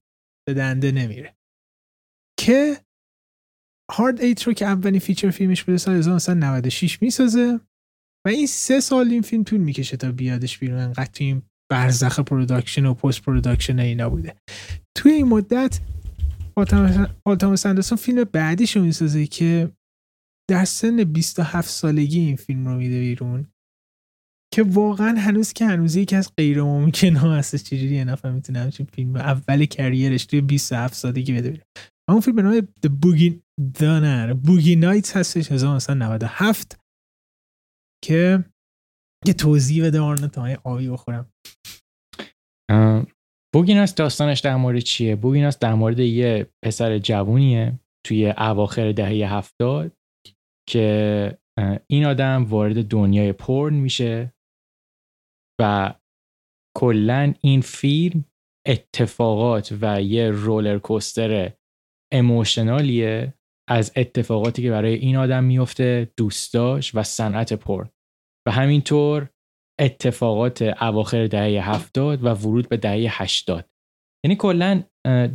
[0.48, 1.36] به دنده نمیره.
[2.40, 2.76] که
[3.92, 7.60] Hard Eight رو که اولین feature film ش بوده سال 1996 می‌سازه
[8.26, 12.20] و این سه سال این فیلم طول می‌کشه تا بیادش بیرون انقدر تو این برزخ
[12.20, 14.36] production و post production اینا بوده.
[14.96, 15.80] توی این مدت
[17.24, 19.72] پال تامس فیلم بعدیش رو می‌سازه که
[20.50, 23.46] در سن 27 سالگی این فیلم رو میده بیرون.
[24.54, 28.58] که واقعا هنوز که هنوز یکی از غیر ممکن ها هستش چجوری یه نفر می‌تونه
[28.58, 31.66] همچین فیلم اول career ش توی 27 سالگی بده بیرون.
[32.10, 33.32] اون فیلم به نام The Boogie
[33.80, 36.80] دانر بوگی نایتس هستش 1997
[38.04, 38.44] که
[39.26, 41.32] یه توضیح بده آرنا تا آبی بخورم.
[43.54, 49.92] بوگیناس داستانش در مورد چیه؟ بوگیناس در مورد یه پسر جوونیه توی اواخر دهه هفتاد
[50.68, 51.38] که
[51.86, 54.34] این آدم وارد دنیای پرن میشه
[55.60, 55.94] و
[56.76, 58.24] کلا این فیلم
[58.66, 61.52] اتفاقات و یه رولر کوستر
[62.12, 63.34] اموشنالیه
[63.68, 67.90] از اتفاقاتی که برای این آدم میفته دوستاش و صنعت پرن
[68.48, 69.31] و همینطور
[69.82, 73.68] اتفاقات اواخر دهه هفتاد و ورود به دهه هشتاد.
[74.24, 74.82] یعنی کلا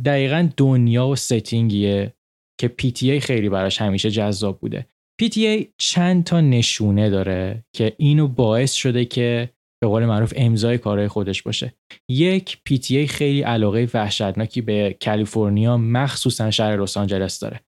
[0.04, 2.14] دقیقا دنیا و ستینگیه
[2.60, 4.86] که PTA خیلی براش همیشه جذاب بوده.
[5.22, 9.50] PTA چند تا نشونه داره که اینو باعث شده که
[9.82, 11.74] به قول معروف امضای کارهای خودش باشه.
[12.10, 17.60] یک PTA خیلی علاقه وحشتناکی به کالیفرنیا مخصوصا شهر لس آنجلس داره.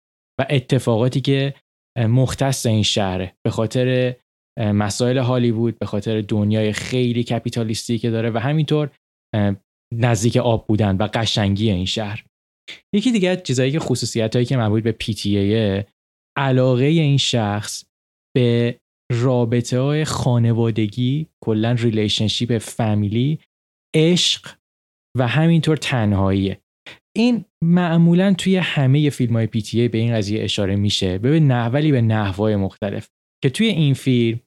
[0.40, 1.54] و اتفاقاتی که
[1.98, 4.14] مختص این شهره به خاطر
[4.58, 8.90] مسائل هالیوود به خاطر دنیای خیلی capitalist ی که داره و همینطور
[9.94, 12.24] نزدیک آب بودن و قشنگی این شهر.
[12.94, 15.84] یکی دیگه چیزایی که خصوصیت هایی که مربوط به PTA
[16.38, 17.84] علاقه این شخص
[18.36, 18.78] به
[19.12, 23.38] رابطه های خانوادگی کلا relationship فامیلی
[23.96, 24.56] عشق
[25.18, 26.60] و همینطور تنهاییه.
[27.16, 29.46] این معمولا توی همه فیلم های
[29.88, 31.18] به این قضیه اشاره میشه.
[31.18, 33.08] به ولی به نحوهای مختلف.
[33.42, 34.40] که توی این فیلم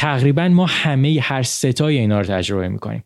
[0.00, 3.04] تقریبا ما همه هر ستای اینا رو تجربه می‌کنیم.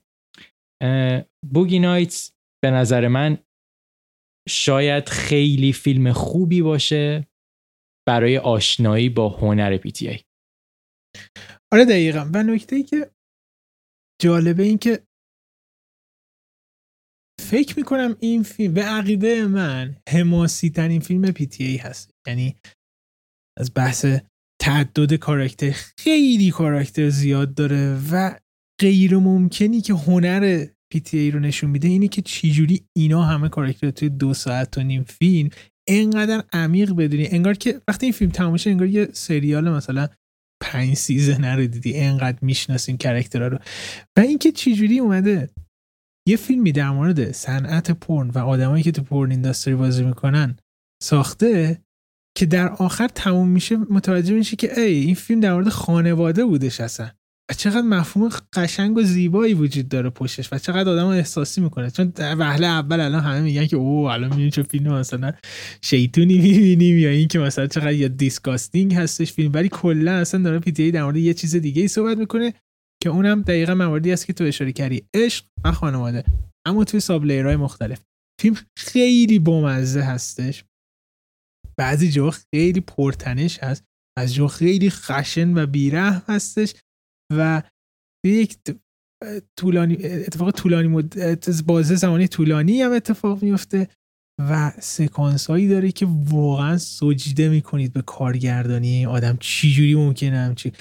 [1.53, 2.33] بوگی نایتس
[2.65, 3.39] به نظر من
[4.49, 7.27] شاید خیلی فیلم خوبی باشه
[8.09, 10.21] برای آشنایی با هنر پی تی ای
[11.73, 12.31] آره دقیقا.
[12.35, 13.11] و نکته ای که
[14.23, 15.07] جالبه این که
[17.41, 22.11] فکر می‌کنم این فیلم به عقیده من حماسی ترین فیلم پی تی ای هست.
[22.27, 22.57] یعنی
[23.59, 24.07] از بحث
[24.65, 28.35] تعدد کاراکتر خیلی کاراکتر زیاد داره و
[28.81, 34.09] غیر ممکنی که هنر پی رو نشون میده اینه که چجوری اینا همه کاراکتر توی
[34.09, 35.51] دو ساعت و نیم فیلم
[35.89, 37.27] انقدر عمیق بدونی.
[37.27, 40.09] انگار که وقتی این فیلم تمام انگار یه سریال مثلا
[40.63, 43.59] پنج season رو دیدی انقدر می‌شناسیم character ها رو.
[44.17, 45.51] و اینکه چجوری اومده
[46.29, 50.57] یه فیلمی در مورد صنعت پرن و آدمایی که تو porn industry بازی می‌کنن
[51.03, 51.85] ساخته
[52.37, 56.81] که در آخر تموم میشه متوجه میشه که اِ این فیلم در مورد خانواده بودش
[56.81, 57.11] اصلا.
[57.51, 61.91] و چقدر مفهوم قشنگ و زیبایی وجود داره پشتش و چقدر آدم احساسی می‌کنه.
[61.91, 65.33] چون در وهله اول الان همه میگن که او الان می‌بینیم چه فیلم مثلا
[65.83, 69.53] شیطونی می‌بینیم یا این که مثلا چقدر یا disgusting هستش فیلم.
[69.55, 72.55] ولی کلا اصلا داره پی در مورد یه چیز دیگه ای صحبت می‌کنه
[73.03, 75.03] که اونم دقیقا مواردی است که تو اشاره کردی.
[75.15, 76.25] عشق و خانواده.
[76.67, 78.01] اما توی sub مختلف.
[78.41, 80.65] فیلم خیلی بامزه هستش.
[81.77, 83.85] بعضی جا خیلی پرتنش هست.
[84.19, 86.75] از جا خیلی خشن و بیره هستش
[87.33, 87.63] و
[88.27, 88.59] یک
[89.59, 91.65] طولانی اتفاق طولانی مد...
[91.67, 93.89] بازه زمانی طولانی هم اتفاق میفته
[94.41, 99.37] و سکانس هایی داره که واقعا سجده می‌کنید به کارگردانی آدم.
[99.41, 100.73] چی جوری ممکنه همچی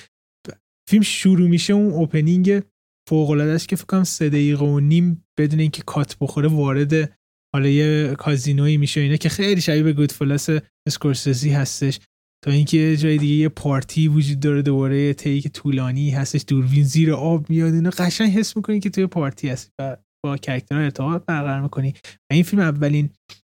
[0.89, 2.63] فیلم شروع میشه اون اوپنینگ
[3.09, 7.19] فوق که فکر کنم سه دقیقه و نیم بدون اینکه کات بخوره وارد
[7.55, 10.49] حالا یه کازینویی میشه اینا که خیلی شبیه به گودفلاس
[10.87, 11.99] اسکورسزی هستش.
[12.45, 17.49] تا اینکه جای دیگه یه پارتی وجود داره دوباره تیک طولانی هستش دوربین زیر آب
[17.49, 21.61] میاد اینا قشنگ حس می‌کنی که توی پارتی هست و با character ها ارتباط برقرار
[21.61, 21.93] می‌کنی.
[22.05, 23.09] و این فیلم اولین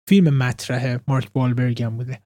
[0.09, 2.21] فیلم مطرح مارک والبرگ هم بوده.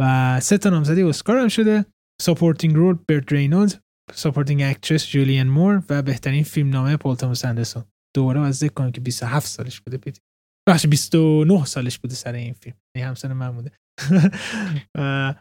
[0.00, 1.84] و سه تا نامزدی اسکار هم شده.
[2.22, 3.80] supporting role برت رینولد
[4.14, 7.84] supporting actress جولین مور و بهترین فیلم نامه پل توماس اندرسون.
[8.16, 9.96] دوباره از ذکر کنم که 27 سالش بوده.
[9.96, 10.20] پی تی
[10.68, 12.76] به خدا 29 سالش بوده سر این فیلم.
[12.96, 13.72] یعنی همسن من بوده.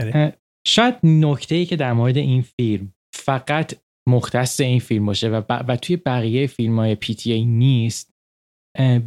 [0.00, 0.38] آره.
[0.66, 3.74] شاید نکته ای که در مورد این فیلم فقط
[4.08, 8.10] مختص این فیلم باشه و, و توی بقیه فیلم های پی تی ای نیست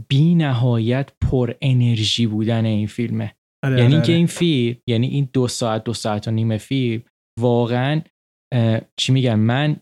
[0.08, 3.36] بی نهایت پر انرژی بودن این فیلمه.
[3.66, 7.04] آره یعنی آره که این فیلم یعنی این دو ساعت دو ساعت و نیم فیلم
[7.40, 8.02] واقعا
[8.98, 9.76] چی میگم من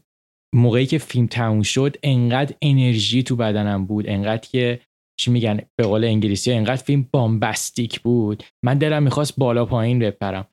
[0.55, 4.79] موقعی که فیلم تموم شد انقدر انرژی تو بدنم بود انقدر که
[5.19, 8.43] چی میگن به قول انگلیسی انقدر فیلم بامبستیک بود.
[8.65, 10.47] من دلم می‌خواست بالا پایین بپرم.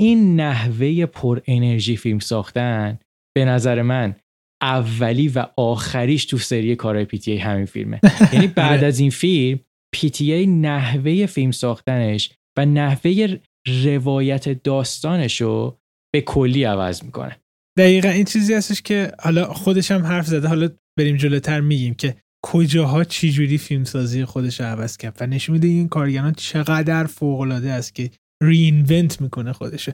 [0.00, 2.98] این نحوه پر انرژی فیلم ساختن
[3.36, 4.16] به نظر من
[4.62, 8.00] اولی و آخریش تو سری کارهای پی تی ای همین فیلمه.
[8.32, 8.86] یعنی بعد آره.
[8.86, 9.60] از این فیلم
[9.94, 13.36] پی تی ای نحوه فیلم ساختنش و نحوه
[13.84, 15.78] روایت داستانش رو
[16.14, 17.36] به کلی عوض می‌کنه.
[17.78, 20.48] دقیقا این چیزی هستش که حالا خودش هم حرف زده.
[20.48, 25.68] حالا بریم جلوتر میگیم که کجاها چجوری فیلمسازی خودش رو عوض کرد و نشون میده
[25.68, 28.10] این کارگران چقدر فوق العاده است که
[28.42, 29.92] رینونت می‌کنه خودشو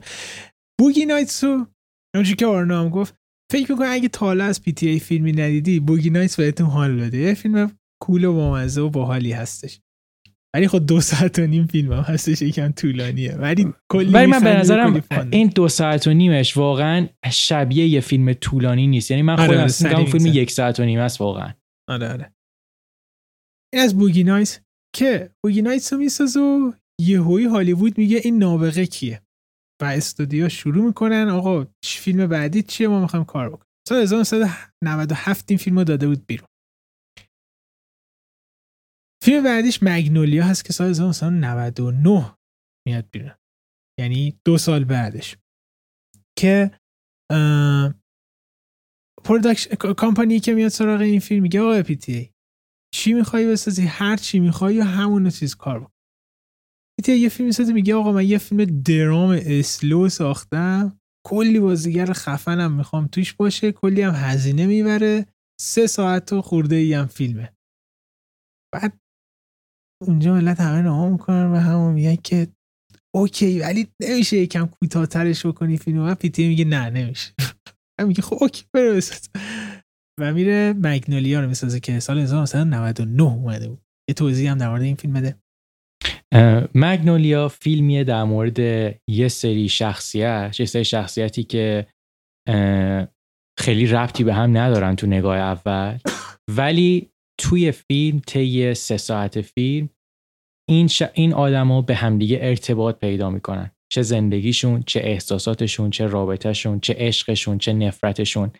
[0.79, 1.65] بوگی نایتسو
[2.15, 3.15] اونجوری که آرنا هم گفت
[3.51, 7.33] فکر می‌کنم اگه تا از پی تی ای فیلمی ندیدی بوگی نایتس بهتون حال بده.
[7.33, 7.71] فیلم
[8.01, 9.79] کول و بامزه و باحالی هستش.
[10.55, 13.35] ولی خب دو ساعت و نیم فیلم هم هستش یکم طولانیه.
[13.35, 18.33] ولی کلی ولی من به نظرم این دو ساعت و نیمش واقعا شبیه یه فیلم
[18.33, 19.11] طولانی نیست.
[19.11, 21.53] یعنی من آره، خودم آره میگم فیلم یک ساعت و نیم است واقعا.
[21.89, 22.33] آره آره.
[23.73, 24.59] این از بوگی نایتس
[24.95, 29.21] که بوگی نایتس رو می‌سازه و یهویی هالیوود میگه این نابغه کیه؟
[29.81, 33.65] و استودیو شروع می‌کنن آقا فیلم بعدی چیه؟ ما می‌خوایم کار بکنیم.
[33.87, 36.47] سال 1997 این فیلم داده بود بیرون.
[39.25, 42.35] فیلم بعدیش مگنولیا هست که سال 1999
[42.87, 43.35] میاد بیرون.
[43.99, 45.37] یعنی دو سال بعدش.
[46.39, 46.79] که
[49.23, 52.31] production company که میاد سراغ این فیلم میگه آقا پی تی
[52.95, 55.91] چی می‌خوای بسازی؟ هر چی می‌خوای یا همون چیز کار بکن.
[57.05, 60.99] پی یه فیلم می‌سازه میگه آقا من یه فیلم درام slow ساختم.
[61.27, 63.71] کلی بازیگر خفنم می‌خوام توش باشه.
[63.71, 65.25] کلی هم هزینه می‌بره.
[65.61, 67.55] سه ساعت و خورده ای هم فیلمه.
[68.73, 68.99] بعد
[70.01, 72.47] اونجا ملت همه نه‌ها می‌کنن و همون میگن که
[73.15, 75.99] okay ولی نمیشه یکم کوتاهترش بکنی فیلم.
[75.99, 77.33] و پی تی میگه نه نمیشه.
[77.99, 78.99] هم میگه خب اوکی برو
[80.19, 83.81] و میره مگنولیا رو می‌سازه که سال 1999 اومده بود.
[84.09, 85.35] یه توضیح هم در مورد این فیلم بده.
[86.75, 88.59] مگنولیا فیلمیه در مورد
[89.09, 91.87] یه سری شخصیت یه سری شخصیتی که
[93.59, 95.97] خیلی ربطی به هم ندارن تو نگاه اول.
[96.57, 99.89] ولی توی فیلم طی سه ساعت فیلم
[100.69, 101.03] این, ش...
[101.13, 103.71] این آدما به همدیگه ارتباط پیدا می‌کنن.
[103.91, 108.51] چه زندگیشون چه احساساتشون چه رابطهشون چه عشقشون چه نفرتشون.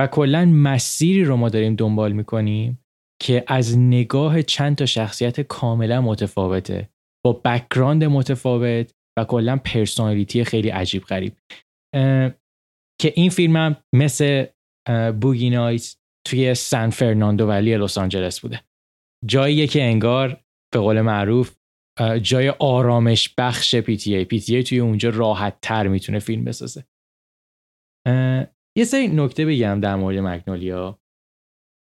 [0.00, 2.84] و کلا مسیری رو ما داریم دنبال می‌کنیم
[3.22, 6.88] که از نگاه چند تا شخصیت کاملا متفاوته.
[7.24, 11.36] با background متفاوت و کلا personality خیلی عجیب غریب.
[13.00, 14.46] که این فیلم هم مثل
[15.20, 15.96] Boogie Nights
[16.26, 18.60] توی سان فرناندو valley لس آنجلس بوده.
[19.26, 20.44] جاییه که انگار
[20.74, 21.56] به قول معروف
[22.22, 24.24] جای آرامش بخش پی تی ای.
[24.24, 26.84] پی تی ای توی اونجا راحت تر می‌تونه فیلم بسازه.
[28.76, 31.00] یه سری نکته بگم در مورد مگنولیا.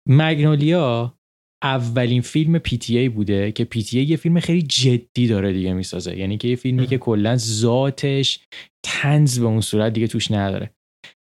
[0.10, 1.20] مگنولیا
[1.64, 5.54] اولین فیلم پی تی ای بوده که پی تی ای یه فیلم خیلی جدی داره
[5.54, 6.18] دیگه می‌سازه.
[6.18, 8.40] یعنی که یه فیلمی که کلا ذاتش
[8.86, 10.76] طنز به اون صورت دیگه توش نداره.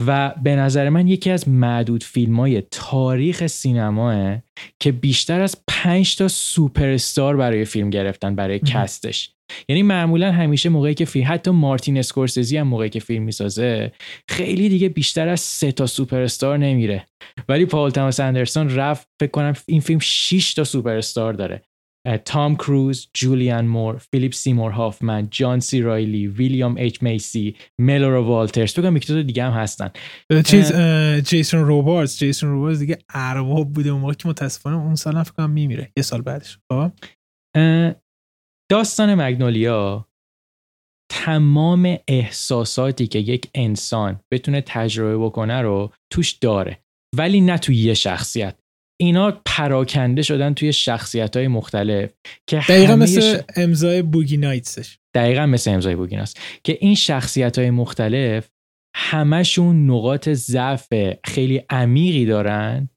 [0.06, 4.38] و به نظر من یکی از معدود فیلم های تاریخ سینماه
[4.80, 9.30] که بیشتر از پنج تا سوپر استار برای فیلم گرفتن برای cast ش.
[9.68, 13.92] یعنی معمولا همیشه موقعی که فیلم حتی مارتین اسکورسزی هم موقعی که فیلم می‌سازه
[14.28, 17.06] خیلی دیگه بیشتر از سه تا سوپر استار نمیره.
[17.48, 21.62] ولی پال تامس اندرسون رفت فکر کنم این فیلم 6 تا سوپر استار داره.
[22.24, 28.72] تام کروز، جولین مور، فیلیپ سیمور هافمن، جان سی رایلی، ویلیام اچ میسی، ملورا والترز
[28.72, 29.90] تو یکی دیگه هم هستن.
[30.44, 30.72] چیز
[31.28, 35.50] جیسون روبارز جیسون روبارز دیگه ارباب بوده اون موقع که متاسفانه اون سال فکر کنم
[35.50, 35.92] میمیره.
[35.96, 36.58] یه سال بعدش.
[36.72, 36.92] خب؟
[38.70, 40.08] داستان مگنولیا
[41.12, 46.78] تمام احساساتی که یک انسان بتونه تجربه بکنه رو توش داره
[47.16, 48.58] ولی نه توی یه شخصیت.
[49.00, 52.12] اینا پراکنده شدن توی شخصیت های مختلف
[52.46, 56.34] که دقیقا مثل امضای بوگی نایتسش دقیقا مثل امضای بوگی نایتس.
[56.64, 58.50] که این شخصیت های مختلف
[58.96, 60.92] همشون نقاط ضعف
[61.24, 62.88] خیلی عمیقی دارن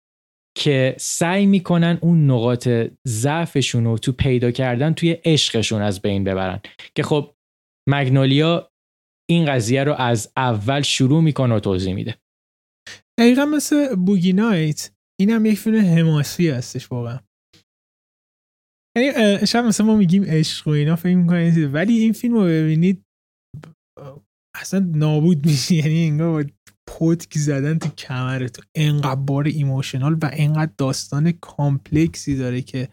[0.58, 2.70] که سعی می‌کنن اون نقاط
[3.08, 6.60] ضعفشون رو تو پیدا کردن توی عشقشون از بین ببرن.
[6.95, 7.36] که خب
[7.89, 8.72] مگنولیا
[9.30, 12.16] این قضیه رو از اول شروع می‌کنه و توضیح میده.
[13.20, 17.20] دقیقا مثل Boogie Nights این هم یک فیلم حماسی هستش واقعا.
[18.97, 23.03] یعنی شب مثلا ما میگیم عشق و اینا فکر می‌کنید ولی این فیلم رو ببینید
[24.55, 26.51] اصلا نابود میشه یعنی انگار
[26.89, 32.89] پتک زدن تو کمرت انقدر بار emotional و انقدر داستان complex ی داره که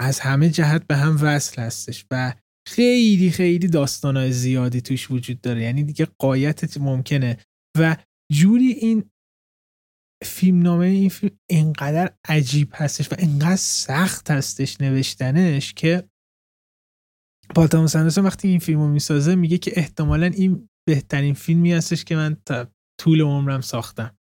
[0.00, 2.34] از همه جهت به هم وصل هستش و
[2.68, 5.62] خیلی خیلی داستانهای زیادی توش وجود داره.
[5.62, 7.38] یعنی دیگه قایتت ممکنه.
[7.78, 7.96] و
[8.32, 9.10] جوری این
[10.24, 16.08] فیلم نامه این فیلم انقدر عجیب هستش و انقدر سخت هستش نوشتنش که
[17.54, 22.16] پال تاماس وقتی این فیلم رو می‌سازه میگه که احتمالا این بهترین فیلمی هستش که
[22.16, 22.66] من تا
[23.00, 24.18] طول عمرم ساختم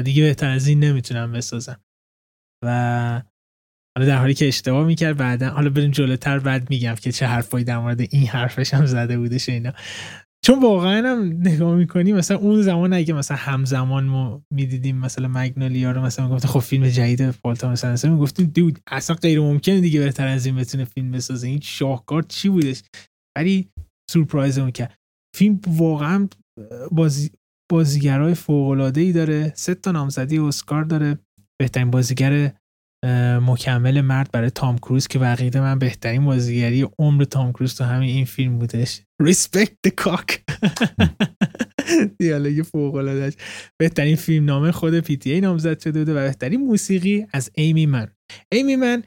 [0.00, 1.80] و دیگه بهتر از این نمی‌تونم بسازم.
[2.64, 3.22] و
[3.96, 7.64] حالا در حالی که اشتباه می‌کرد بعدا حالا بریم جلوتر بعد میگم که چه حرفایی
[7.64, 9.72] در مورد این حرفش هم زده بودش اینا.
[10.44, 15.90] چون واقعا هم نگاه می‌کنیم مثلا اون زمان اگه مثلا همزمان ما می‌دیدیم مثلا مگنولیا
[15.90, 20.00] رو مثلا می‌گفت خب فیلم جدید پالتا مثلا مثلا می‌گفتیم دود اصلا غیر ممکنه دیگه
[20.00, 21.48] بهتر از این بتونه فیلم بسازه.
[21.48, 22.82] این شاهکار چی بودش؟
[23.38, 23.68] ولی
[24.10, 24.98] سورپرایز اون کرد.
[25.36, 26.28] فیلم واقعا
[26.92, 27.30] بازی
[27.72, 29.52] بازیگرای فوق العاده داره.
[29.56, 31.18] سه تا نامزدی اسکار داره.
[31.60, 32.52] بهترین بازیگر
[33.42, 38.08] مکمل مرد برای تام کروز که بقیده من بهترین بازیگری عمر تام کروز تو همین
[38.08, 39.02] این فیلم بودش.
[39.22, 40.38] Respect the cock.
[42.18, 43.36] دیالوگ فوق العاده
[43.80, 47.86] بهترین فیلم نامه خود پی تی ای نامزد شده بوده و بهترین موسیقی از ایمی
[47.86, 48.08] من.
[48.52, 49.02] ایمی من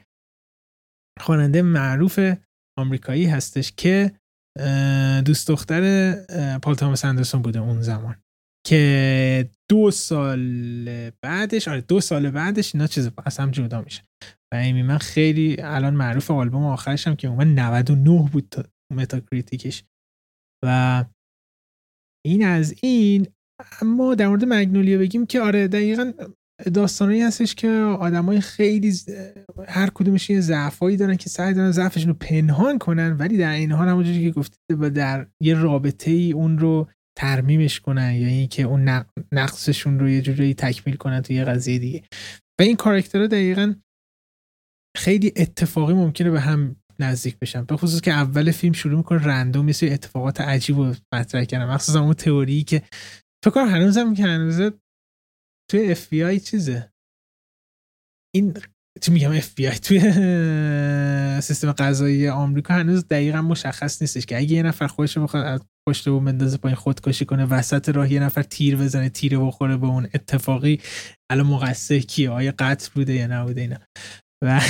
[1.20, 2.20] خواننده معروف
[2.78, 4.12] آمریکایی هستش که
[5.24, 6.12] دوست دختر
[6.62, 8.16] پال تامس اندرسون بوده اون زمان.
[8.66, 14.02] که دو سال بعدش آره دو سال بعدش اینا چیز از هم جدا میشه.
[14.52, 19.84] و ایمی مان خیلی الان معروف آلبوم آخرش هم که اومد 99 بود تا متاکریتیکش.
[20.64, 21.04] و
[22.26, 23.26] این از این
[23.82, 26.12] اما در مورد مگنولیا بگیم که آره دقیقا
[26.74, 27.68] داستانی هستش که
[28.00, 28.92] آدمای خیلی
[29.68, 33.72] هر کدومش یه ضعفایی دارن که سعی دارن ضعفشون رو پنهان کنن ولی در عین
[33.72, 36.88] حال همونجوری که گفتید و در یه رابطه ای اون رو
[37.18, 42.02] ترمیمش کنن یا اینکه اون نقصشون رو یه جوری تکمیل کنن تو یه قضیه دیگه.
[42.60, 43.74] و این character ها دقیقا
[44.96, 47.64] خیلی اتفاقی ممکنه به هم نزدیک بشن.
[47.64, 51.74] به خصوص که اول فیلم شروع می‌کنه random مثل اتفاقات عجیب و مطرح کردن.
[51.74, 52.82] مخصوصا اون theory که
[53.44, 54.60] تو کار هنوزم که هنوز
[55.70, 56.92] توی اف بی آی چیزه.
[58.34, 58.54] این
[59.00, 60.00] چی میگم اف بی آی توی
[61.48, 66.08] سیستم قضایی آمریکا هنوز دقیقا مشخص نیستش که اگه یه نفر خودش بخواد از پشت
[66.08, 70.08] بوم بندازه پایین خودکشی کنه وسط راه یه نفر تیر بزنه تیر بخوره به اون
[70.14, 70.80] اتفاقی.
[71.30, 73.76] الان مقصر کیه؟ آیا قتل بوده یا نبوده اینا؟
[74.44, 74.60] و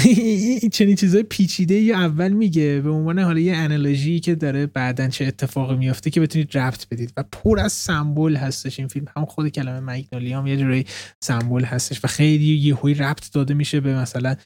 [0.73, 5.25] چنین چیزای پیچیده یا اول میگه به عنوان حالا یه انالوژی که داره بعدا چه
[5.25, 7.13] اتفاقی میفته که بتونید ربط بدید.
[7.17, 9.07] و پر از سمبل هستش این فیلم.
[9.17, 10.87] هم خود کلمه مگنولیا هم یه جوری
[11.25, 14.37] سمبل هستش و خیلی یهویی ربط داده میشه به مثلا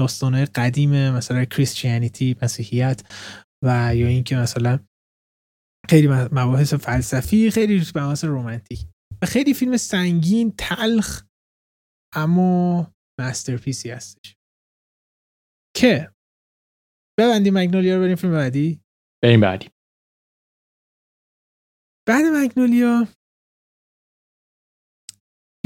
[0.00, 3.02] داستانهای قدیم مثلا کریستیانیتی مسیحیت
[3.64, 4.78] و یا اینکه مثلا
[5.90, 8.78] خیلی مباحث فلسفی خیلی مباحث رومانتیک
[9.22, 11.24] و خیلی فیلم سنگین تلخ
[12.14, 14.36] اما مسترپیسی هستش.
[15.76, 16.14] که
[17.18, 18.80] ببندی مگنولیا رو بریم فیلم بعدی؟
[19.22, 19.70] بریم بعدی.
[22.08, 23.08] بعد مگنولیا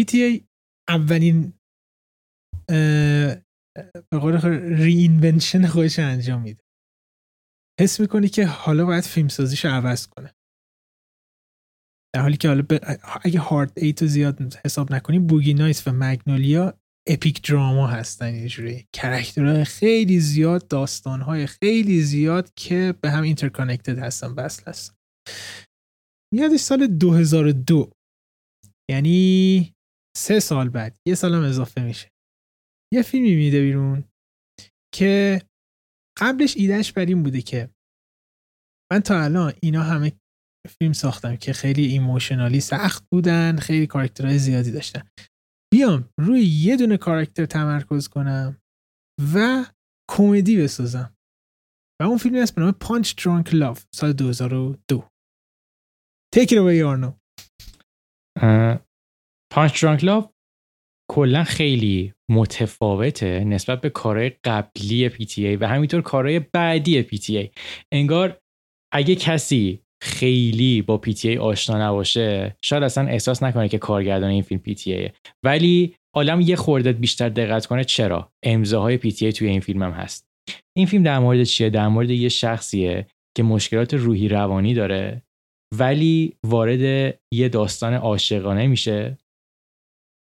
[0.00, 0.44] PTA
[0.88, 1.52] اولین
[4.10, 4.40] به قول
[4.84, 6.67] reinvention خودش انجام میده.
[7.80, 10.34] حس می‌کنی که حالا باید فیلم سازیش عوض کنه.
[12.14, 12.64] در حالی که حالا
[13.24, 18.48] اگه Hard Eight و زیاد حساب نکنیم Boogie Nights و مگنولیا epic drama هستن یه
[18.48, 18.86] جوری.
[18.92, 24.94] character های خیلی زیاد داستانهای خیلی زیاد که به هم interconnected هستن وصل هستن.
[26.34, 27.90] میادش سال 2002
[28.90, 29.74] یعنی
[30.16, 32.10] سه سال بعد یه سالم اضافه میشه.
[32.92, 34.04] یه فیلمی میده بیرون
[34.94, 35.42] که
[36.18, 37.70] قبلش ایده‌ش بر این بوده که
[38.92, 40.12] من تا الان اینا همه
[40.78, 45.08] فیلم ساختم که خیلی emotionally سخت بودن خیلی character های زیادی داشتن.
[45.72, 48.62] بیام روی یه دونه character تمرکز کنم
[49.34, 49.64] و
[50.10, 51.16] کمدی بسازم.
[52.00, 55.08] و اون فیلمی هست به نام Punch-Drunk Love سال 2002
[56.34, 57.12] تیک رو یارنو
[59.52, 60.32] Punch-Drunk Love
[61.10, 67.48] کلا خیلی متفاوته نسبت به کارهای قبلی PTA و همینطور کارهای بعدی PTA
[67.92, 68.38] انگار
[68.92, 74.60] اگه کسی خیلی با PTA آشنا نباشه شاید اصلا احساس نکنه که کارگردان این فیلم
[74.68, 75.10] PTA
[75.44, 80.28] ولی عالم یه خورده بیشتر دقت کنه چرا؟ امضاهای PTA توی این فیلم هم هست.
[80.76, 83.06] این فیلم در مورد چیه؟ در مورد یه شخصیه
[83.36, 85.22] که مشکلات روحی روانی داره
[85.78, 89.18] ولی وارد یه داستان عاشقانه میشه.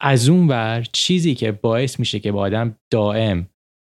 [0.06, 3.50] از اون ور چیزی که باعث میشه که با آدم دائم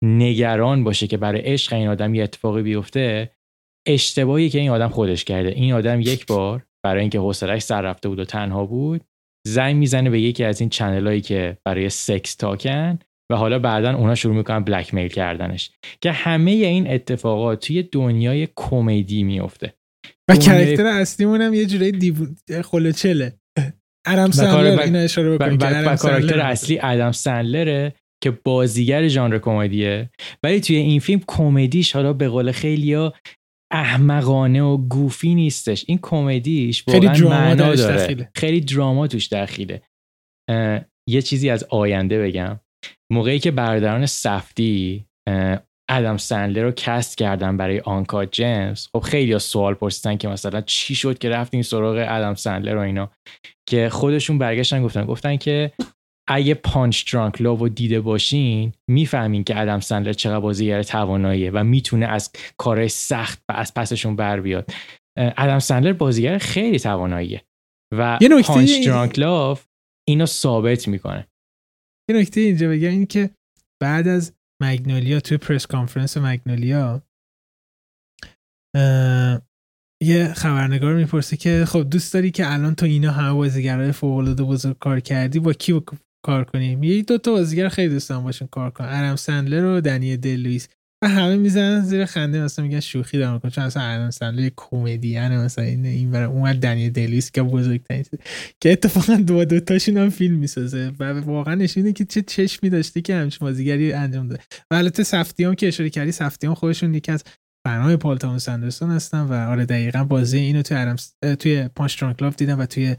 [0.05, 3.31] نگران باشه که برای عشق این آدم یه اتفاقی بیفته
[3.89, 5.49] اشتباهی که این آدم خودش کرده.
[5.49, 9.05] این آدم یک بار برای اینکه حوصلش سر رفته بود و تنها بود
[9.47, 12.99] زنگ می‌زنه به یکی از این چنلایی که برای سکس تاکن
[13.33, 18.49] و حالا بعدا اونا شروع می‌کنن بلک میل کردنش که همه این اتفاقات توی دنیای
[18.57, 19.75] کمدی میفته
[20.31, 22.15] و کرکتر اصلیمون هم یه جورایی دیو...
[22.65, 23.40] خلوچله.
[24.11, 25.59] ادم سندلر اینا اشاره بکنیم.
[25.61, 30.11] و, کاراکتر اصلی ادم سندلره که بازیگر ژانر کمدیه.
[30.43, 33.13] ولی توی این فیلم کمدیش حالا به قول خیلیا
[33.73, 35.85] احمقانه و گوفی نیستش.
[35.89, 38.31] این کمدیش واقعا معنا داره.
[38.35, 39.83] خیلی دراما توش دخیله
[41.09, 42.61] یه چیزی از آینده بگم.
[43.13, 45.07] موقعی که برادران سفتی
[45.91, 48.89] ادم سندلر رو cast کردن برای Uncut Gems.
[48.93, 53.11] خب خیلی سوال پرسیدن که مثلا چی شد که رفتین سراغ ادم سندلر و اینا.
[53.69, 55.05] که خودشون برگشتن گفتن.
[55.05, 55.73] گفتن که
[56.29, 62.07] اگه Punch-Drunk Love رو دیده باشین می‌فهمین که ادم سندلر چقدر بازیگر تواناییه و می‌تونه
[62.07, 64.71] از کارهای سخت و از پسشون بر بیاد.
[65.17, 67.43] ادم سندلر بازیگر خیلی تواناییه
[67.95, 69.57] و Punch-Drunk Love
[70.09, 71.27] اینو ثابت می‌کنه.
[72.11, 73.31] یه نکته اینجا بگم این که
[73.83, 77.03] بعد از مگنولیا توی press conference مگنولیا.
[80.03, 84.43] یه خبرنگار می‌پرسه که خب دوست داری که الان تو اینا همه بازیگرای فوق العاده
[84.43, 85.83] بزرگ کار کردی با کی
[86.27, 88.89] کار کنیم؟ یه دو تا بازیگر خیلی دوستان باشن کار کنن.
[88.89, 93.51] ادم سندلر و دنیل دی‌لوئیس و همه می‌زنن زیر خنده مثلا میگن شوخی دارم می‌کنن
[93.51, 98.05] چون اصلا ادم سندلر کمدین مثلا این این برای اون دنیل دی‌لوئیس که بزرگترین
[98.61, 103.01] که اتفاقا دو دو تاشون هم فیلم می‌سازه و واقعا نشونه که چه چشمی داشته
[103.01, 104.43] که همچین بازیگری انجام داده.
[104.71, 107.25] و البته سفتیام که اشاره کردی سفتیام خودشون یکی از
[107.67, 110.97] فنای پال تامس اندرسون هستن و آره دقیقا بازی اینو توی ادم
[111.39, 112.97] توی Punch-Drunk دیدم و توی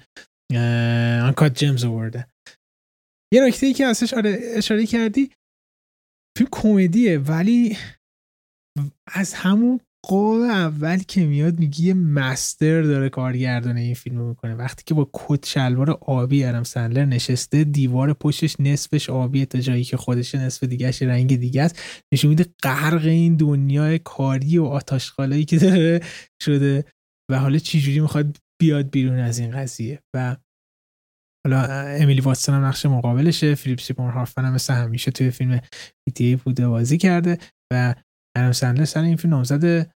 [1.24, 2.28] Uncut Gems آورده.
[3.34, 5.30] یه نکته ای که ازش آره اشاره کردی
[6.38, 7.78] فیلم کمدیه ولی
[9.08, 14.56] از همون قاب اول که میاد میگی یه master داره کارگردان این فیلم می‌کنه.
[14.56, 19.84] وقتی که با کت شلوار آبی ادم سندلر نشسته دیوار پشتش نصفش آبی تا جایی
[19.84, 21.82] که خودش نصف دیگهش رنگ دیگه است
[22.14, 26.00] نشون میده غرق این دنیای کاری و آتاشخالایی که داره
[26.44, 26.86] شده
[27.32, 30.00] و حالا چجوری می‌خواد بیاد بیرون از این قضیه.
[30.16, 30.38] و
[31.48, 35.62] حالا امیلی واتسون هم نقش مقابلشه فیلیپ سیمون هارفن هم مثل همیشه توی فیلم
[36.20, 37.38] ای بوده بازی کرده
[37.74, 37.96] و
[38.38, 39.92] ادم سندلر سر این فیلم نامزد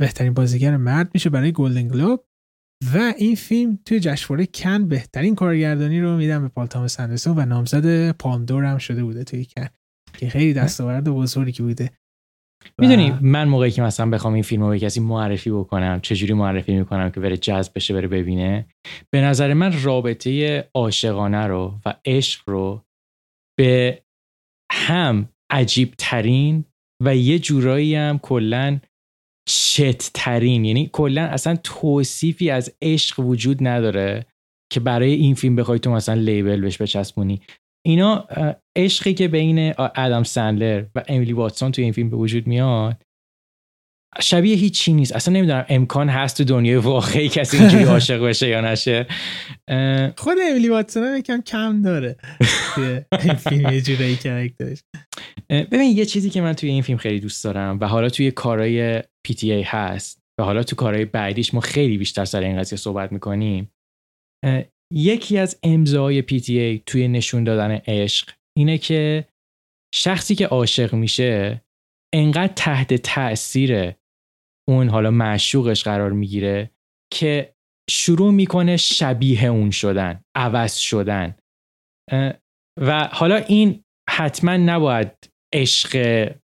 [0.00, 2.24] بهترین بازیگر مرد میشه برای گلدن گلوب
[2.94, 8.10] و این فیلم توی جشنواره کن بهترین کارگردانی رو میدن به پال تامس و نامزد
[8.10, 9.66] پالمدور هم شده بوده توی کن
[10.18, 11.90] که خیلی دستاورد بزرگی بوده.
[12.78, 16.74] می‌دونی من موقعی که مثلا بخوام این فیلم رو به کسی معرفی بکنم چجوری معرفی
[16.74, 18.66] می‌کنم که بره جذب بشه بره ببینه
[19.10, 22.84] به نظر من رابطه عاشقانه رو و عشق رو
[23.58, 24.02] به
[24.72, 26.64] هم عجیب ترین
[27.02, 28.80] و یه جورایی هم کلا
[29.48, 34.26] چت ترین یعنی کلا اصلا توصیفی از عشق وجود نداره
[34.72, 37.40] که برای این فیلم بخوای تو مثلا لیبل بهش بچسبونی.
[37.86, 38.28] اینا
[38.76, 43.02] عشقی که بین ادم سندلر و امیلی واتسون توی این فیلم به وجود میاد
[44.20, 45.16] شبیه هیچی نیست.
[45.16, 49.06] اصلا نمی‌دونم امکان هست تو دنیای واقعی کسی اینجوری عاشق بشه یا نشه.
[50.16, 52.16] خود امیلی واتسون یکم کم داره
[53.22, 54.82] این فیلم یه جورایی کرکترش
[55.50, 59.02] ببین یه چیزی که من توی این فیلم خیلی دوست دارم و حالا توی کارهای
[59.02, 63.72] PTA هست و حالا تو کارهای بعدیش ما خیلی بیشتر سر این قضیه صحبت می‌کنیم
[64.92, 69.28] یکی از امضای PTA توی نشون دادن عشق اینه که
[69.94, 71.64] شخصی که عاشق میشه
[72.14, 73.92] انقدر تحت تاثیر
[74.68, 76.70] اون حالا معشوقش قرار می‌گیره
[77.12, 77.54] که
[77.90, 81.36] شروع می‌کنه شبیه اون شدن عوض شدن.
[82.80, 85.10] و حالا این حتما نباید
[85.54, 85.92] عشق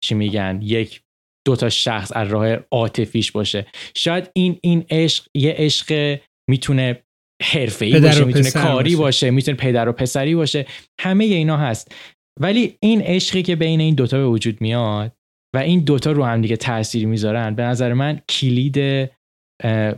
[0.05, 1.03] چی میگن یک
[1.47, 3.67] دو تا شخص از راه عاطفیش باشه.
[3.97, 6.19] شاید این این عشق یه عشق
[6.51, 7.05] می‌تونه
[7.43, 8.97] حرفه‌ای باشه می‌تونه کاری باشه.
[8.97, 10.67] باشه می‌تونه پدر و پسری باشه
[11.01, 11.95] همه اینا هست.
[12.41, 15.13] ولی این عشقی که بین این دوتا به وجود میاد
[15.55, 18.79] و این دوتا رو هم دیگه تاثیر می‌ذارن به نظر من کلید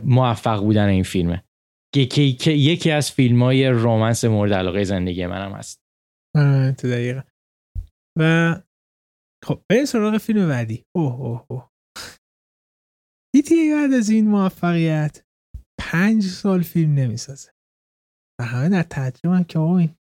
[0.03, 1.43] موفق بودن این فیلمه.
[1.95, 5.81] که یکی از فیلم های رومنس مورد علاقه زندگی منم هست.
[6.77, 7.23] تو دقیقه.
[8.19, 8.55] و
[9.45, 10.85] خب بریم سراغ فیلم بعدی.
[10.95, 11.69] اوه اوه اوه.
[13.33, 15.23] دیدی بعد از این موفقیت.
[15.81, 17.51] پنج سال فیلم نمی‌سازه.
[18.39, 19.95] و همه در تعجب که آقا این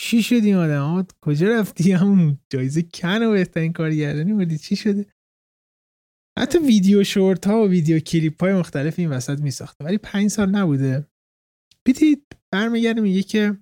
[0.00, 4.58] چی شد این آدم کجا رفتی؟ همون جایزه کن و بهترین کارگردانی بودی.
[4.58, 5.12] چی شده؟
[6.38, 10.30] حتی ویدیو شورت ها و ویدیو کلیپ های مختلف این وسط می ساخته ولی پنج
[10.30, 11.06] سال نبوده.
[11.86, 13.58] بیتی برمیگرده میگه که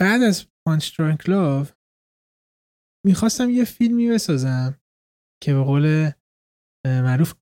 [0.00, 1.66] بعد از Punch-Drunk Love
[3.06, 4.80] می‌خواستم یه فیلمی بسازم
[5.42, 6.10] که به قول
[6.86, 7.34] معروف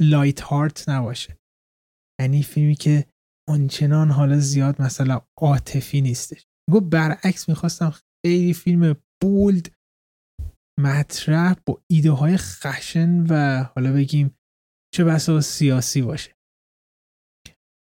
[0.00, 1.38] light heart نباشه.
[2.20, 3.06] یعنی فیلمی که
[3.48, 6.46] آنچنان حالا زیاد مثلا عاطفی نیستش.
[6.70, 7.94] که برعکس می‌خواستم
[8.26, 9.74] خیلی فیلم bold
[10.80, 14.38] مطرح با ایده های خشن و حالا بگیم
[14.94, 16.36] چه بسا سیاسی باشه.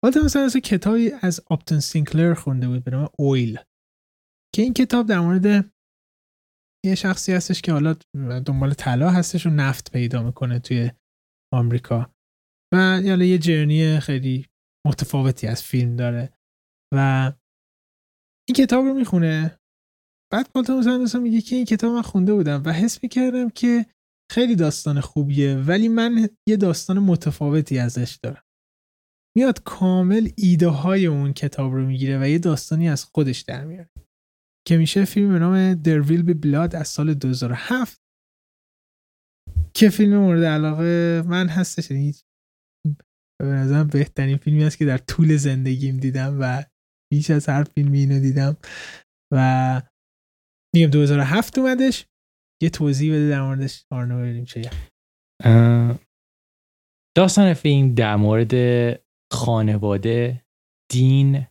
[0.05, 3.59] حالا مثلا از کتابی از آپتن سینکلر خونده بود به نام اویل.
[4.55, 5.72] که این کتاب در مورد
[6.85, 7.95] یه شخصی هستش که حالا
[8.47, 10.91] دنبال طلا هستش و نفت پیدا می‌کنه توی
[11.53, 12.15] آمریکا.
[12.75, 14.47] و یعنی یه جرنی خیلی
[14.87, 16.33] متفاوتی از فیلم داره.
[16.95, 17.33] و
[18.49, 19.59] این کتاب رو می‌خونه.
[20.33, 23.87] بعد پالتون سندرسون میگه که این کتاب من خونده بودم و حس می‌کردم که
[24.33, 28.43] خیلی داستان خوبیه ولی من یه داستان متفاوتی ازش دارم.
[29.37, 33.91] میاد کامل ایده های اون کتاب رو می‌گیره و یه داستانی از خودش در میاره.
[34.69, 38.02] که میشه فیلم به نام در ویل بی بلاد از سال 2007
[39.75, 41.91] که فیلم مورد علاقه من هستش.
[41.91, 42.14] یعنی
[43.41, 46.64] به نظرم بهترین فیلمی است که در طول زندگیم دیدم و
[47.12, 48.57] بیش از هر فیلمی اینو دیدم.
[49.33, 49.83] و
[50.75, 52.07] میگم 2007 اومدش.
[52.62, 54.70] یه توضیح بده در موردش آرنو ببینیم چه
[57.16, 58.55] داستان فیلم در مورد
[59.33, 60.45] خانواده
[60.93, 61.47] دین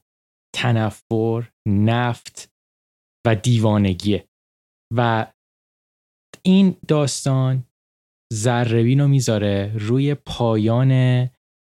[0.55, 2.51] تنفر نفت
[3.27, 4.27] و دیوانگیه.
[4.95, 5.31] و
[6.45, 7.63] این داستان
[8.33, 11.29] ذربین رو می‌ذاره روی پایان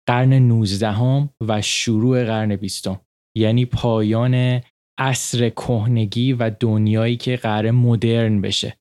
[0.09, 2.89] قرن 19 و شروع قرن 20
[3.37, 4.61] یعنی پایان
[4.99, 8.79] عصر کهنگی و دنیایی که قرار مدرن بشه.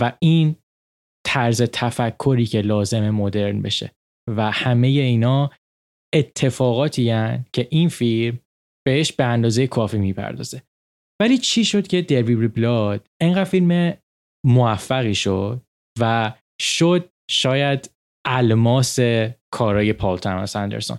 [0.00, 0.56] و این
[1.26, 3.92] طرز تفکری که لازم مدرن بشه.
[4.36, 5.50] و همه اینا
[6.14, 8.38] اتفاقاتی هن که این فیلم
[8.86, 10.62] بهش به اندازه کافی می‌پردازه.
[11.20, 13.94] ولی چی شد که دربی بلاد انقدر فیلم
[14.46, 15.62] موفقی شد
[16.00, 17.90] و شد شاید
[18.26, 18.98] الماس
[19.54, 20.98] کارای پال تاماس اندرسون.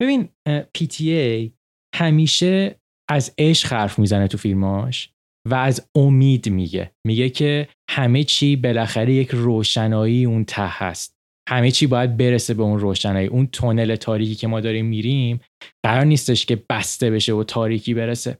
[0.00, 0.28] ببین
[0.74, 1.52] پی تی ای
[1.94, 2.80] همیشه
[3.10, 5.10] از عشق حرف می‌زنه تو فیلماش
[5.48, 6.90] و از امید میگه.
[7.06, 11.16] میگه که همه چی بالاخره یک روشنایی اون ته هست.
[11.48, 13.26] همه چی باید برسه به اون روشنایی.
[13.26, 15.40] اون تونل تاریکی که ما داریم میریم
[15.84, 18.38] قرار نیستش که بسته بشه و تاریکی برسه.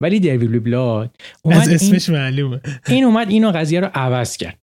[0.00, 2.60] ولی درویل بلاد از اسمش معلومه.
[2.86, 4.58] این اومد اینو قضیه رو عوض کرد.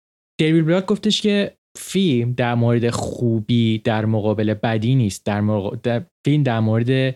[0.41, 6.03] درویل بلاد گفتش که فیلم در مورد خوبی در مقابل بدی نیست در, در...
[6.25, 7.15] فیلم در مورد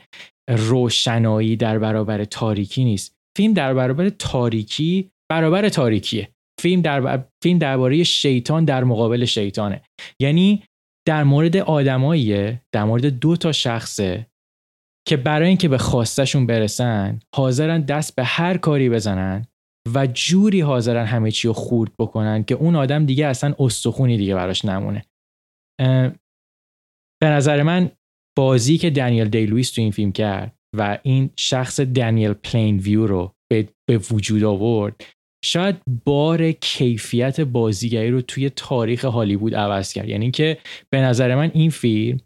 [0.50, 3.16] روشنایی در برابر تاریکی نیست.
[3.38, 6.30] فیلم در برابر تاریکی برابر تاریکیه.
[6.62, 9.82] فیلم در فیلم درباره شیطان در مقابل شیطانه.
[10.20, 10.64] یعنی
[11.08, 14.28] در مورد آدماییه در مورد دو تا شخصه
[15.08, 19.46] که برای اینکه به خواستشون برسن حاضرن دست به هر کاری بزنن
[19.94, 24.36] و جوری حاضرن همه چی رو خورد بکنن که اون آدم دیگه اصلا استخونی دیگه
[24.36, 25.06] براش نمونه.
[27.22, 27.92] به نظر من
[28.38, 33.34] بازی که دنیل دی‌لوئیس تو این فیلم کرد و این شخص دنیل پلین ویو رو
[33.52, 35.04] به, به وجود آورد
[35.46, 35.76] شاید
[36.06, 40.10] بار کیفیت بازیگری رو توی تاریخ هالیوود عوض کرد.
[40.10, 40.58] یعنی که
[40.90, 42.20] به نظر من این فیلم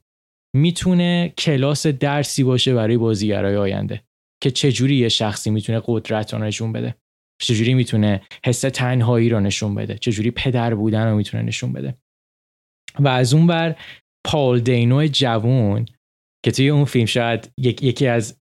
[0.55, 4.03] می‌تونه کلاس درسی باشه برای بازیگرای آینده
[4.43, 6.95] که چجوری یه شخصی می‌تونه قدرت رو نشون بده.
[7.41, 11.97] چجوری می‌تونه حس تنهایی رو نشون بده؟ چجوری پدر بودن رو می‌تونه نشون بده؟
[12.99, 13.75] و از اون بر
[14.25, 15.85] پال دینو جوون
[16.45, 18.39] که توی اون فیلم شاید یکی از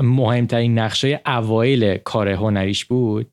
[0.00, 3.32] مهمترین نقشه اوایل کار هنریش بود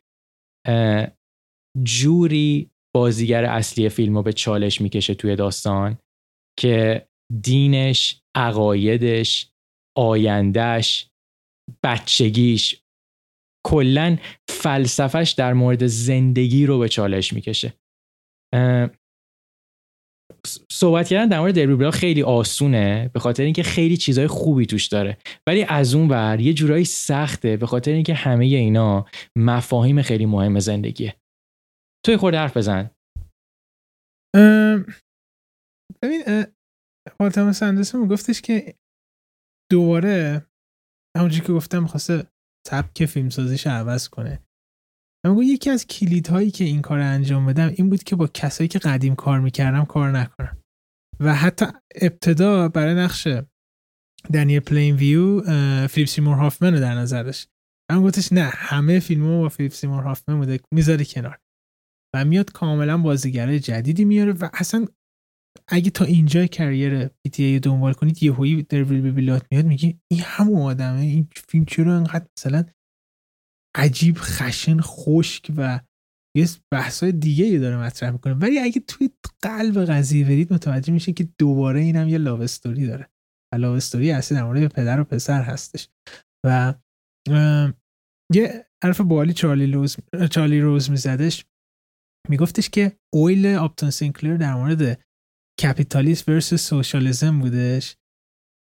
[1.84, 5.98] جوری بازیگر اصلی فیلم رو به چالش می‌کشه توی داستان
[6.60, 7.08] که
[7.44, 9.52] دینش عقایدش
[9.98, 11.10] آیندهش
[11.84, 12.82] بچگیش
[13.68, 14.18] کلا
[14.50, 17.74] فلسفش در مورد زندگی رو به چالش می‌کشه.
[20.72, 25.18] صحبت کردن در مورد دربی خیلی آسونه به خاطر اینکه خیلی چیزهای خوبی توش داره.
[25.48, 29.06] ولی از اون ور یه جورایی سخته به خاطر اینکه همه اینا
[29.38, 31.16] مفاهیم خیلی مهم زندگیه.
[32.06, 32.92] توی خورده حرف بزن.
[36.04, 36.46] ببین
[37.20, 38.76] پالتاما سندرسون گفتش که
[39.72, 40.46] دوباره
[41.18, 42.28] همونجوری که گفتم خواسته
[42.68, 44.40] سبک فیلم سازیش عوض کنه.
[45.26, 48.80] اما یکی از کلیدهایی که این کار انجام بدم این بود که با کسایی که
[48.80, 50.58] قدیم کار می‌کردم کار نکنم.
[51.20, 51.66] و حتی
[51.96, 53.28] ابتدا برای نقش
[54.34, 55.42] دنیل پلین ویو
[55.88, 57.50] فیلیپ سیمور هافمن رو در نظر داشت
[57.92, 61.40] اما گفتش نه همه فیلم با فیلیپ سیمور هافمن بوده می‌ذاره کنار.
[62.16, 64.86] و میاد کاملا بازیگر جدیدی میاره و اصلا
[65.68, 70.22] اگه تا اینجا career PTA دنبال کنید یهویی There Will Be Blood میاد میگه این
[70.24, 72.66] همون آدمه این فیلم چرا انقدر مثلا
[73.78, 75.80] عجیب خشن خشک و
[76.38, 78.34] یه بحثای دیگه ای داره مطرح می‌کنه.
[78.34, 79.10] ولی اگه توی
[79.42, 83.10] قلب قضیه برید متوجه میشه که دوباره اینم یه love story داره.
[83.58, 85.90] love story اصلی در مورد پدر و پسر هستش.
[86.46, 86.74] و
[88.34, 89.98] یه حرف باحالی چارلی روز
[90.32, 91.46] چارلی روز میزدش.
[92.30, 95.07] میگفتش که Oil آپتون سینکلر در مورد
[95.62, 97.96] capitalist versus socialism بودش.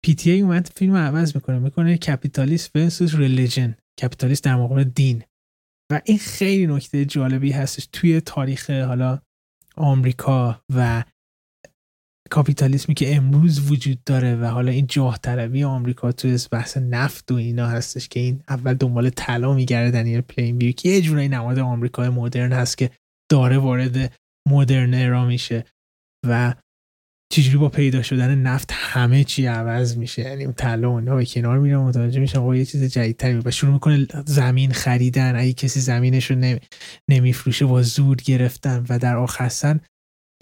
[0.05, 5.25] PTA اومد فیلم عوض می‌کنه می‌کنه capitalist versus religion capitalist در مقابل دین.
[5.93, 9.21] و این خیلی نکته جالبی هستش توی تاریخ حالا
[9.77, 11.05] آمریکا و
[12.31, 17.35] کاپیتالیسمی که امروز وجود داره و حالا این جاه طلبی آمریکا توی بحث نفت و
[17.35, 21.59] اینا هستش که این اول دنبال طلا میگرده دنیل پلین بیو که یه جورایی نماد
[21.59, 22.91] آمریکای مدرن هست که
[23.31, 24.13] داره وارد
[24.49, 25.65] مدرن ارا میشه
[26.27, 26.55] و
[27.33, 31.77] چجوری با پیدا شدن نفت همه چی عوض میشه؟ یعنی طلا و به کنار میره
[31.77, 35.37] متوجه میشن آقا یه چیز جدیدتری و شروع می‌کنه زمین خریدن.
[35.37, 36.59] اگه کسی زمینش رو
[37.11, 39.81] نمیفروشه با زور گرفتن و در آخر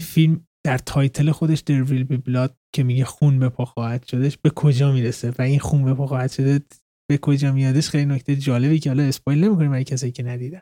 [0.01, 4.37] فیلم در title خودش There Will Be Blood که میگه خون به پا خواهد شدش
[4.37, 6.61] به کجا می‌رسه و این خون به پا خواهد شده
[7.09, 10.61] به کجا میادش خیلی نکته جالبی که حالا spoil نمی‌کنیم برای کسایی که ندیدن.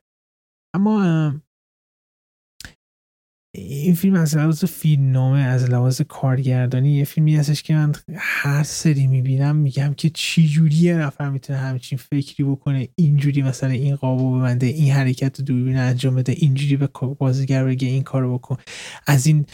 [0.75, 1.33] اما
[3.57, 8.63] این فیلم از لحاظ فیلم نامه از لحاظ کارگردانی یه فیلمی هستش که من هر
[8.63, 13.95] سری می‌بینم میگم که چی جوری یه نفر می‌تونه همچین فکری بکنه اینجوری مثلا این
[13.95, 16.89] قابو ببنده این حرکت دوربین انجام بده اینجوری به
[17.19, 18.57] بازیگر بگه این کارو بکن.
[19.07, 19.45] از این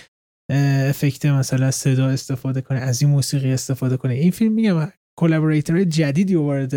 [0.89, 4.13] افکت مثلا صدا استفاده کنه از این موسیقی استفاده کنه.
[4.13, 6.73] این فیلم میگم collaborator جدیدی وارد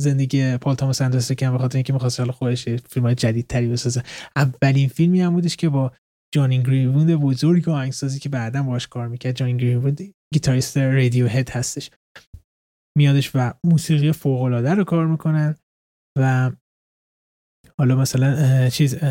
[0.00, 4.02] زندگی پال تاماس اندرسون کردن به خاطر اینکه می‌خواست حالا خودش فیلم جدیدتری بسازه.
[4.36, 5.92] اولین فیلمی هم بودش که با
[6.34, 9.36] جانی گرین‌وود بزرگ آهنگسازی که بعدا باش کار می‌کرد.
[9.36, 10.00] جانی گرین‌وود
[10.34, 11.90] گیتاریست Radiohead هستش.
[12.98, 15.54] میادش و موسیقی فوق العاده رو کار می‌کنن
[16.18, 16.50] و
[17.78, 19.04] حالا مثلا چیز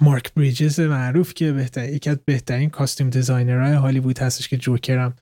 [0.00, 4.98] مارک بریجز معروف که بهتر یکی از بهترین costume designer های هالیوود هستش که جوکر
[4.98, 5.14] هم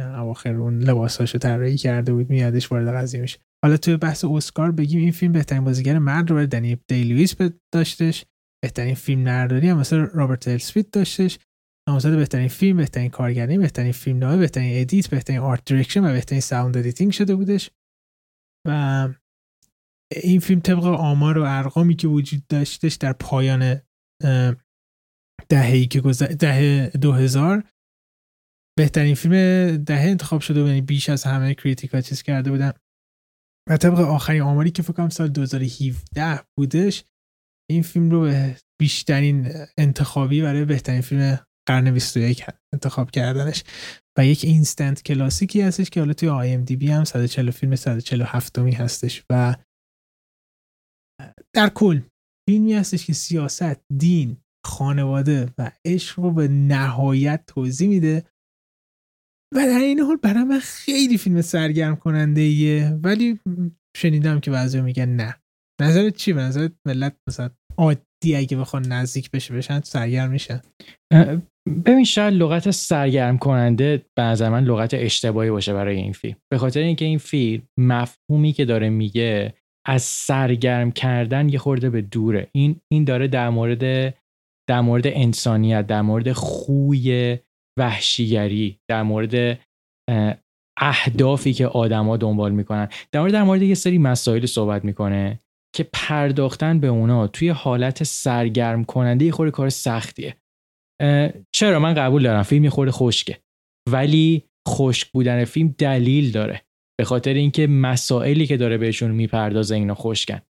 [0.00, 3.38] اواخر اون لباساشو طراحی کرده بود میادش وارد قضیه میشه.
[3.64, 7.34] حالا توی بحث اسکار بگیم این فیلم بهترین بازیگر مرد رو دنی دیلویس
[7.74, 8.24] داشتش.
[8.64, 11.38] بهترین فیلم‌برداری هم مثل رابرت السویت داشتش.
[11.88, 16.40] نامزد بهترین فیلم بهترین کارگردانی بهترین فیلم نامه بهترین edit بهترین art direction و بهترین
[16.40, 17.70] sound editing شده بودش.
[18.68, 19.08] و
[20.22, 23.80] این فیلم طبق آمار و ارقامی که وجود داشتش در پایان
[25.48, 26.00] دههی که
[26.40, 27.70] دهه 2000
[28.78, 29.34] بهترین فیلم
[29.76, 32.72] دهه انتخاب شده بود یعنی بیش از همه کریتیکا چیز کرده بودن.
[33.68, 37.04] و طبق آخرین آماری که فکر کنم سال 2017 بودش
[37.70, 41.38] این فیلم رو به بیشترین انتخابی برای بهترین فیلم
[41.68, 43.64] قرن 21 انتخاب کردنش
[44.18, 47.76] و یک اینستنت کلاسیکی هستش که حالا توی آی ام دی بی هم 140 فیلم
[47.76, 49.56] 147 می هستش و
[51.54, 52.00] در کل
[52.48, 54.36] فیلمی هستش که سیاست، دین،
[54.66, 58.24] خانواده و عشق رو به نهایت توضیح میده
[59.54, 63.40] و در این حال برای من خیلی فیلم سرگرم کننده ایه ولی
[63.96, 65.43] شنیدم که بعضی میگن نه.
[65.80, 70.60] نظرت چی؟ نظرت ملت مثلا عادی اگه بخوان نزدیک بشه بشن سرگرم میشن.
[71.86, 76.36] ببین شاید لغت سرگرم کننده به نظر من لغت اشتباهی باشه برای این فیلم.
[76.52, 79.54] به خاطر اینکه این فیلم مفهومی که داره میگه
[79.86, 82.48] از سرگرم کردن یه خورده به دوره.
[82.52, 84.14] این این داره در مورد
[84.68, 87.38] در مورد انسانیت در مورد خوی
[87.78, 89.60] وحشیگری در مورد
[90.80, 92.88] اهدافی که آدما دنبال می‌کنن.
[93.12, 95.40] در مورد در مورد یه سری مسائل صحبت می‌کنه.
[95.74, 100.36] که پرداختن به اونا توی حالت سرگرم کننده خورده کار سختیه.
[101.54, 102.42] چرا؟ من قبول دارم.
[102.42, 103.38] فیلم خورده خشکه.
[103.90, 106.62] ولی خشک بودن فیلم دلیل داره.
[106.98, 110.40] به خاطر اینکه مسائلی که داره بهشون می‌پردازه اینا خشکن.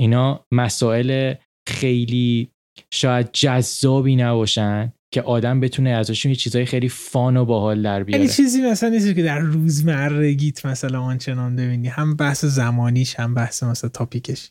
[0.00, 1.34] اینا مسائل
[1.68, 2.50] خیلی
[2.92, 4.92] شاید جذابی نباشن.
[5.14, 8.22] که آدم بتونه ازشون یه چیزای خیلی فان و باحال در بیاره.
[8.22, 11.88] یعنی چیزی مثلا نیست که در روزمرگیت مثلا آنچنان ببینی.
[11.88, 14.50] هم بحث زمانیش هم بحث مثلا تاپیکش.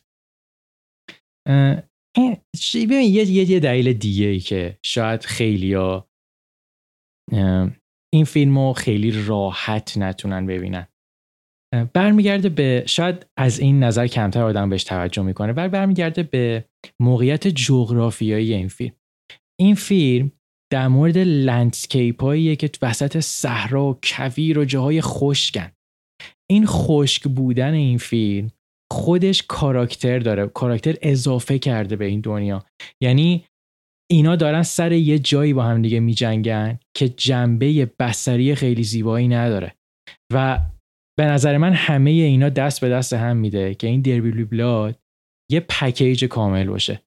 [2.74, 6.08] ببین یه یه دلیل دیگه ای که شاید خیلی ها
[8.14, 10.86] این فیلم رو خیلی راحت نتونن ببینن.
[11.92, 16.64] برمیگرده به شاید از این نظر کمتر آدم بهش توجه می‌کنه ولی برمیگرده به
[17.00, 18.94] موقعیت جغرافیایی این فیلم.
[19.60, 20.32] این فیلم
[20.72, 25.70] در مورد لندسکیپ هاییه که وسط صحرا و کویر و جاهای خشکن.
[26.50, 28.50] این خشک بودن این فیلم
[28.92, 32.64] خودش کاراکتر داره کاراکتر اضافه کرده به این دنیا.
[33.02, 33.44] یعنی
[34.10, 39.74] اینا دارن سر یه جایی با هم دیگه میجنگن که جنبه بسری خیلی زیبایی نداره.
[40.32, 40.60] و
[41.18, 44.98] به نظر من همه اینا دست به دست هم میده که این دربی بلاد
[45.50, 47.02] یه پکیج کامل باشه.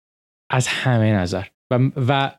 [0.52, 1.46] از همه نظر.
[1.72, 2.32] و, و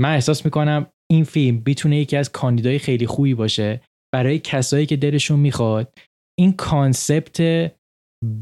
[0.00, 3.80] من احساس می‌کنم این فیلم بیتونه یکی از کاندیدای خیلی خوبی باشه
[4.14, 5.98] برای کسایی که دلشون می‌خواد.
[6.38, 7.40] این concept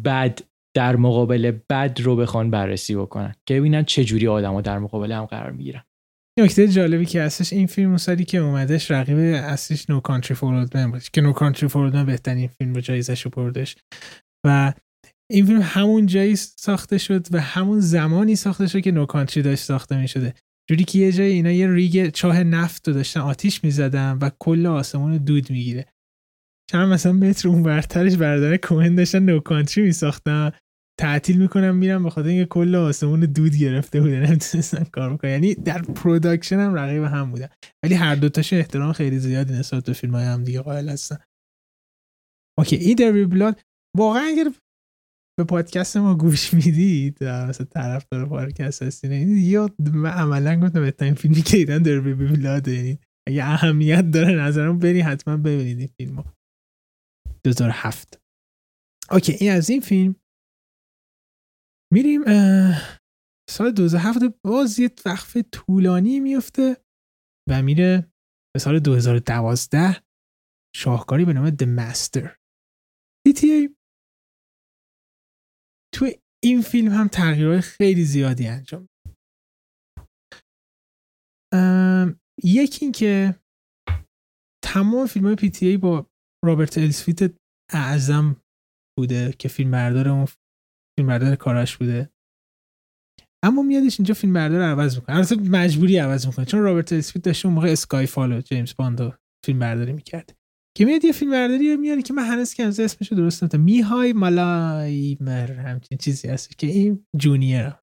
[0.05, 0.39] بد
[0.77, 3.35] در مقابل بد رو بخوان بررسی بکنن.
[3.49, 5.83] که ببینن چه جوری آدما در مقابل هم قرار می‌گیرن.
[6.41, 11.03] نکته جالبی که هستش این فیلم سالی که اومدش رقیب اصلیش No Country For بود
[11.03, 13.77] که No Country For بهترین فیلم رو جایزش رو بردش.
[14.47, 14.73] و
[15.31, 19.65] این فیلم همون جایی ساخته شد و همون زمانی ساخته شد که No Country داشت
[19.65, 20.35] ساخته می شده
[20.71, 24.67] جوری که یه جایی اینا یه rig چاه نفت رو داشتن آتیش می‌زدن و کل
[24.67, 25.87] آسمون دود می‌گیره.
[26.71, 30.51] چند مثلا متر اون برادرای برادران کوهن داشتن No Country میساختن.
[31.01, 35.31] تعطیل می‌کنن میرن به خاطر اینکه کل آسمون دود گرفته بوده نمی‌تونستن کار بکنن.
[35.31, 37.49] یعنی در production هم رقیب هم بودن.
[37.85, 41.19] ولی هر دوتاش احترام خیلی زیادی نسبت به فیلم های هم دیگه قائل هستن.
[42.59, 43.61] okay این There Be Blood
[43.97, 44.53] واقعا اگر
[45.41, 49.39] به پادکست ما گوش می‌دید؟ مثلا طرف داره پادکست هستین.
[49.39, 54.35] یا من عملا گفتم بهترین فیلمی که دیدم There Be Blood یعنی اگه اهمیت داره
[54.35, 56.25] نظرم بری حتما ببینید این فیلمو
[57.45, 58.21] 2007
[59.11, 60.17] اوکی این از این فیلم.
[61.93, 62.23] میریم
[63.51, 66.77] سال 2007 باز یه وقف طولانی میفته
[67.51, 68.13] و میره
[68.55, 70.03] به سال 2012
[70.77, 72.29] شاهکاری به نام The Master.
[73.29, 73.80] DTA
[76.45, 78.89] این فیلم هم تغییرهای خیلی زیادی انجام
[82.45, 83.35] یکی این که
[84.65, 86.07] تمام فیلم های پی با
[86.45, 87.33] رابرت السفیت
[87.73, 88.37] اعظم
[88.99, 90.27] بوده که فیلم بردار اون
[90.99, 92.11] فیلم بردار کاراش بوده.
[93.45, 95.17] اما میادش اینجا فیلم بردار عوض می‌کنه.
[95.17, 99.59] البته مجبوری عوض می‌کنه چون رابرت اسمیت داشته اون موقع اسکای فالو جیمز باند فیلم
[99.59, 100.40] برداری می‌کرد.
[100.77, 104.13] که میاد یه فیلم برداری میاره که من هنوز که از اسمش درست نمی‌تونم میهای
[104.13, 105.53] مر.
[105.53, 107.79] همچین چیزی هست که این جونیور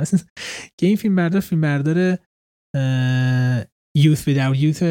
[0.80, 2.18] که این فیلم بردار فیلم بردار
[3.98, 4.84] یوث without یوث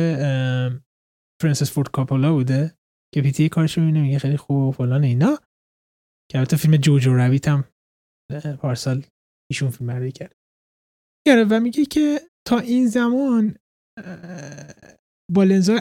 [1.42, 2.78] فرانسیس فورد کاپولا بوده.
[3.14, 5.38] که پیتی کارش می‌بینه میگه خیلی خوب و فلان اینا.
[6.32, 7.64] که البته فیلم جوجو رویت هم
[8.60, 9.06] پارسال
[9.50, 10.36] ایشون فیلم برداری کرد.
[11.50, 13.56] و میگه که تا این زمان
[15.32, 15.80] با لنزای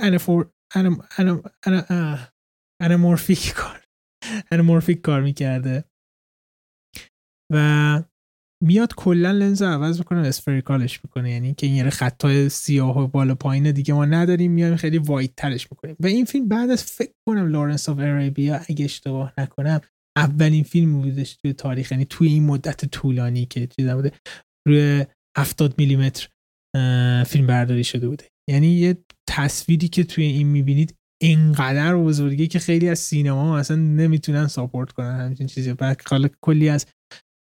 [2.82, 3.84] انمورفیک کار.
[4.52, 5.84] انمورفیک کار می‌کرده.
[7.54, 8.04] و
[8.64, 11.32] میاد کلا لنز رو عوض می‌کنه spherical ش می‌کنه.
[11.32, 15.36] یعنی که این یه خطای سیاه و بالا پایین دیگه ما نداریم میایم خیلی wide
[15.36, 15.96] ترش می‌کنیم.
[16.00, 19.82] و این فیلم بعد از فکر کنم Lawrence of Arabia اگه اشتباه نکنم
[20.18, 21.92] اولین فیلم بودش توی تاریخ.
[21.92, 24.12] یعنی توی این مدت طولانی که چیز بوده.
[24.68, 25.06] روی
[25.38, 26.28] 70 میلیمتر
[27.24, 28.26] فیلم برداری شده بوده.
[28.50, 28.98] یعنی یه
[29.30, 35.20] تصویری که توی این می‌بینید اینقدر بزرگی که خیلی از سینما اصلا نمی‌تونن ساپورت کنن
[35.20, 35.74] همچین چیزی.
[35.74, 36.02] بعد
[36.42, 36.86] کلی از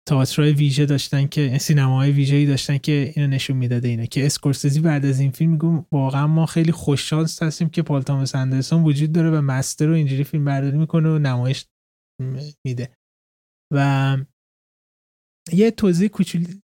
[0.09, 5.05] تئاترهای ویژه داشتن که سینماهای ویژه‌ای داشتن که اینو نشون می‌داده اینه که اسکورسیزی بعد
[5.05, 9.31] از این فیلم میگه واقعا ما خیلی خوششانس هستیم که پال توماس اندرسون وجود داره
[9.31, 11.65] و Master رو اینجوری فیلم برداری می‌کنه و نمایش
[12.65, 12.89] میده.
[13.73, 14.17] و
[15.53, 16.61] یه توضیح کوچولی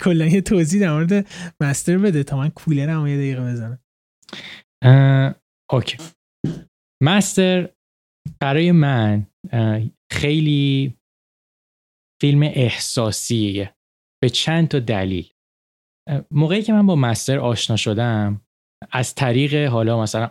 [0.00, 1.28] کلا یه توضیح در مورد
[1.60, 3.80] مستر بده تا من کولرم یه دقیقه بزنم.
[5.72, 5.96] اوکی.
[7.02, 7.74] مستر
[8.40, 9.26] برای من
[10.12, 10.94] خیلی
[12.20, 13.74] فیلم احساسیه.
[14.22, 15.30] به چند تا دلیل.
[16.30, 18.46] موقعی که من با مستر آشنا شدم
[18.92, 20.30] از طریق حالا مثلا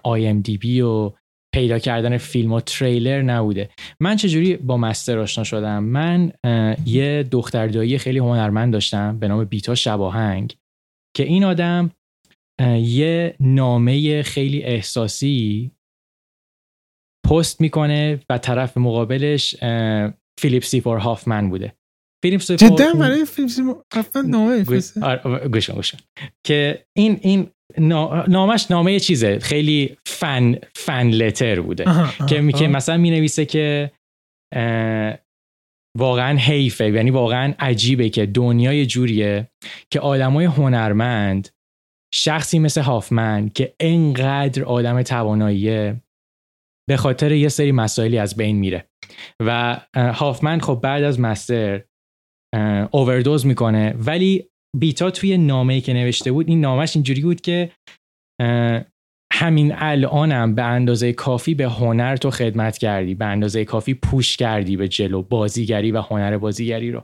[0.62, 1.12] بی و
[1.56, 3.70] پیدا کردن فیلم و تریلر نبوده.
[4.00, 6.32] من چجوری با مستر آشنا شدم؟ من
[6.86, 10.56] یه دختر خیلی هنرمند داشتم به نام بیتا شباهنگ
[11.18, 11.92] که این آدم
[12.80, 15.72] یه نامه خیلی احساسی
[17.30, 19.56] پست می‌کنه و طرف مقابلش
[20.40, 21.74] فیلیپ سیمور هافمن بوده.
[22.24, 24.66] فیلیپ سیمور جدا؟ برای فیلیپ سیمور هافمن نامه
[25.02, 25.96] آره، گوش گوش
[26.46, 27.48] که این این
[28.28, 29.40] نامش نامه چیزه.
[29.40, 31.86] خیلی fan fan letter بوده.
[32.30, 33.92] که که مثلا می نویسه که
[35.98, 36.92] واقعا حیفه.
[36.92, 39.48] یعنی واقعا عجیبه که دنیای جوریه
[39.92, 41.50] که آدمای هنرمند
[42.14, 46.02] شخصی مثل هافمن که انقدر آدم تواناییه
[46.90, 48.90] به خاطر یه سری مسائلی از بین میره.
[49.40, 51.82] و هافمن خب بعد از مستر
[52.92, 53.96] اووردوز می‌کنه.
[53.98, 54.50] ولی
[54.80, 57.72] بیتا توی نامه که نوشته بود این نامش اینجوری بود که
[59.34, 64.78] همین الانم به اندازه کافی به هنر تو خدمت کردی به اندازه کافی پوش کردی
[64.78, 67.04] به جلو بازیگری و هنر بازیگری رو.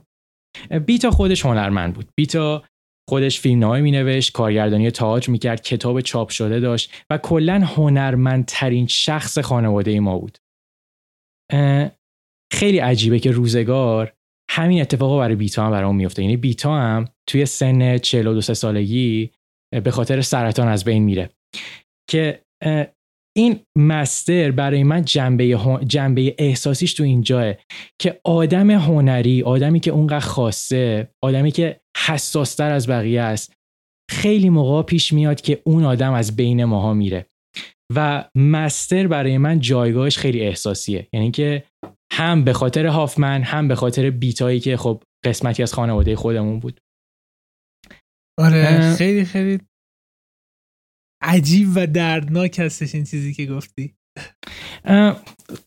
[0.86, 2.08] بیتا خودش هنرمند بود.
[2.16, 2.64] بیتا
[3.10, 10.00] خودش فیلمنامه مینوشت کارگردانی تاج می‌کرد کتاب چاپ شده داشت و کلا هنرمندترین شخص خانواده
[10.00, 10.38] ما بود.
[12.52, 14.12] خیلی عجیبه که روزگار
[14.54, 16.22] همین اتفاق برای بیتا هم برام میفته.
[16.22, 19.30] یعنی بیتا هم توی سن 42 سالگی
[19.84, 21.30] به خاطر سرطان از بین میره.
[22.10, 22.42] که
[23.36, 27.54] این مستر برای من جنبه, جنبه احساسیش تو اینجاه
[27.98, 33.52] که آدم هنری آدمی که اونقدر خاصه آدمی که حساستر از بقیه است
[34.10, 37.26] خیلی موقع پیش میاد که اون آدم از بین ماها میره.
[37.94, 41.08] و مستر برای من جایگاهش خیلی احساسیه.
[41.12, 41.64] یعنی که
[42.14, 46.80] هم به خاطر هافمن هم به خاطر بیتایی که خب قسمتی از خانواده خودمون بود.
[48.38, 49.60] آره خیلی خیلی
[51.22, 53.94] عجیب و دردناک هستش این چیزی که گفتی.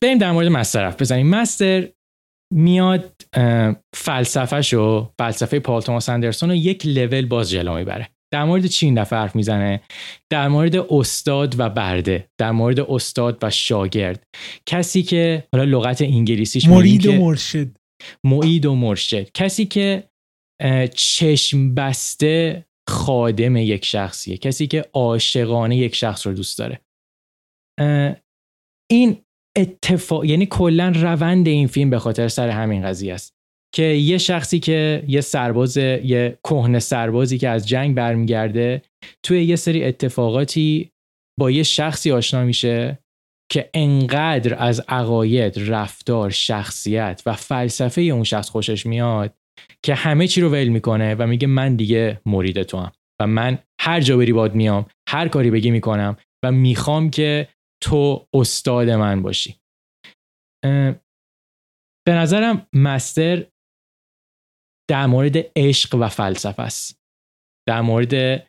[0.01, 1.29] بریم در مورد مستر رفت بزنیم.
[1.29, 1.89] مستر
[2.53, 3.21] میاد
[3.95, 8.14] فلسفهش و فلسفه پال توماس اندرسون رو یک لول باز جلو می‌بره.
[8.35, 9.81] در مورد چی این دفعه حرف می‌زنه؟
[10.29, 14.23] در مورد استاد و برده در مورد استاد و شاگرد.
[14.65, 17.67] کسی که حالا لغت انگلیسیش مرید و مرشد.
[18.23, 19.31] معید و مرشد.
[19.31, 20.09] کسی که
[20.93, 24.37] چشم بسته خادم یک شخصیه.
[24.37, 26.81] کسی که عاشقانه یک شخص رو دوست داره.
[28.91, 29.17] این
[29.57, 33.34] اتفاق یعنی کلا روند این فیلم به خاطر سر همین قضیه است.
[33.75, 38.81] که یه شخصی که یه سرباز یه کهنه سربازی که از جنگ برمیگرده
[39.23, 40.91] توی یه سری اتفاقاتی
[41.39, 42.99] با یه شخصی آشنا میشه
[43.51, 49.35] که انقدر از عقاید، رفتار، شخصیت و فلسفه اون شخص خوشش میاد
[49.85, 53.59] که همه چی رو ول می‌کنه و میگه من دیگه مرید تو هم و من
[53.81, 57.47] هر جا بری باد میام هر کاری بگی می‌کنم و می‌خوام که
[57.83, 59.55] تو استاد من باشی.
[62.07, 63.45] به نظرم مستر
[64.89, 66.99] در مورد عشق و فلسفه است.
[67.67, 68.45] در مورد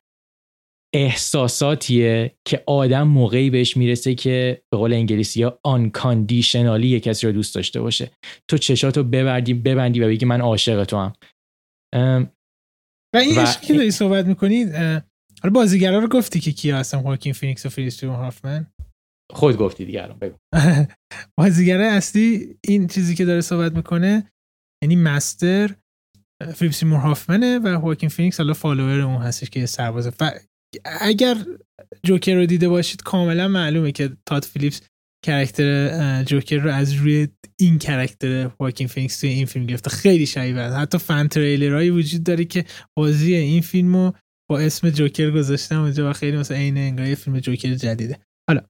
[0.95, 7.55] احساساتیه که آدم موقعی بهش می‌رسه که به قول انگلیسی ها آنکاندیشنالی کسی رو دوست
[7.55, 8.11] داشته باشه.
[8.51, 11.13] تو چشاتو ببندی ببندی و بگی من عاشق تو هم
[13.15, 14.75] و این عشقی که داری صحبت می‌کنید
[15.43, 18.73] حالا بازیگرا رو گفتی که کیا هستن؟ واکین فینیکس و فیلیپ سیمور هافمن.
[19.33, 20.37] خود گفتی دیگه الان بگو.
[21.39, 24.33] بازیگر اصلی این چیزی که داره صحبت می‌کنه
[24.85, 25.77] یعنی Master
[26.55, 30.11] فیلیپ سیمور هافمنه و واکین فینیکس حالا follower اون هستش که سربازه.
[30.11, 30.23] ف...
[30.85, 31.37] اگر
[32.05, 34.81] Joker رو دیده باشید کاملا معلومه که تاد فیلیپس
[35.25, 37.29] character جوکر رو از روی
[37.61, 39.91] این character واکین فینیکس توی این فیلم گرفته.
[39.91, 42.65] خیلی شبیه حتی fan trailer هایی وجود داره که
[42.99, 44.13] بازی این فیلمو
[44.51, 48.19] با اسم جوکر گذاشتم اونجا و خیلی مثلا عین انگار فیلم جوکر جدیده.
[48.49, 48.61] حالا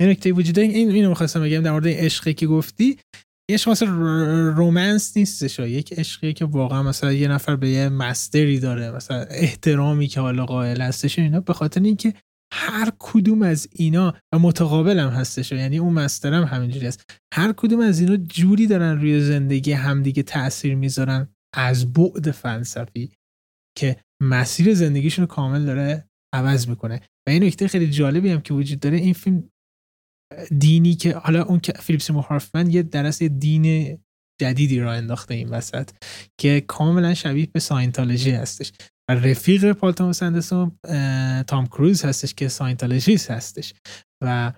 [0.00, 2.98] این نکته وجود این اینو می‌خواستم بگم در مورد عشقی که گفتی.
[3.50, 3.88] یه مثلا
[4.48, 10.06] رومنس نیستش یک عشقی که واقعا مثلا یه نفر به یه مستری داره مثلا احترامی
[10.06, 12.14] که حالا قائل هستش اینا به خاطر اینکه
[12.52, 17.52] هر کدوم از اینا و متقابل هم هستش یعنی اون مستر هم همینجوری است هر
[17.52, 23.12] کدوم از اینا جوری دارن روی زندگی همدیگه تاثیر می‌ذارن از بعد فلسفی
[23.78, 27.00] که مسیر زندگیشون کامل داره عوض می‌کنه.
[27.26, 29.50] و این نکته خیلی جالبی هم که وجود داره این فیلم
[30.58, 33.98] دینی که حالا اون که فیلیپ سیمور هافمن یه درس دین
[34.40, 35.90] جدیدی را انداخته این وسط
[36.40, 38.72] که کاملا شبیه به Scientology هستش.
[39.10, 40.78] و رفیق پال توماس اندرسون
[41.42, 43.74] تام کروز هستش که Scientologist هستش.
[44.24, 44.52] و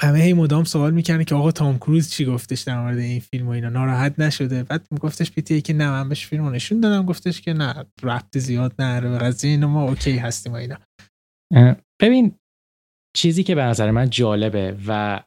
[0.00, 3.46] همه هی مدام سوال می‌کنه که آقا تام کروز چی گفتش در مورد این فیلم
[3.46, 3.68] و اینا.
[3.68, 4.62] ناراحت نشده.
[4.62, 7.06] بعد میگفتش پی تی ای که نه من بهش فیلمو نشون دادم.
[7.06, 10.78] گفتش که نه ربط زیاد نداره به قضیه اینو ما okay هستیم و اینا.
[12.02, 12.34] ببین
[13.16, 15.20] چیزی که به نظر من جالبه و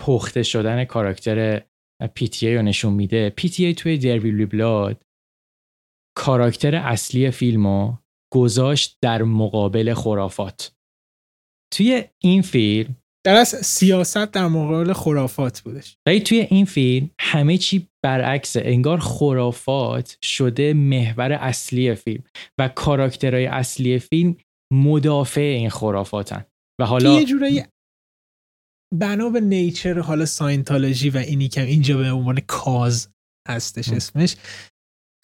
[0.00, 1.62] پخته شدن کاراکتر
[2.42, 5.02] ای رو نشون میده ای توی دربی بلاد
[6.16, 7.96] کاراکتر اصلی فیلمو
[8.32, 10.72] گذاشت در مقابل خرافات.
[11.74, 12.96] توی این فیلم
[13.26, 15.96] در سیاست در مقابل خرافات بودش.
[16.06, 22.22] ولی توی این فیلم همه چی برعکس انگار خرافات شده محور اصلی فیلم
[22.60, 24.36] و character های اصلی فیلم
[24.72, 26.44] مدافع این خرافاتن.
[26.80, 27.64] و حالا یه جورایی
[28.94, 33.08] بنا به nature حالا Scientology و اینی که اینجا به عنوان Cause
[33.48, 34.36] هستش اسمش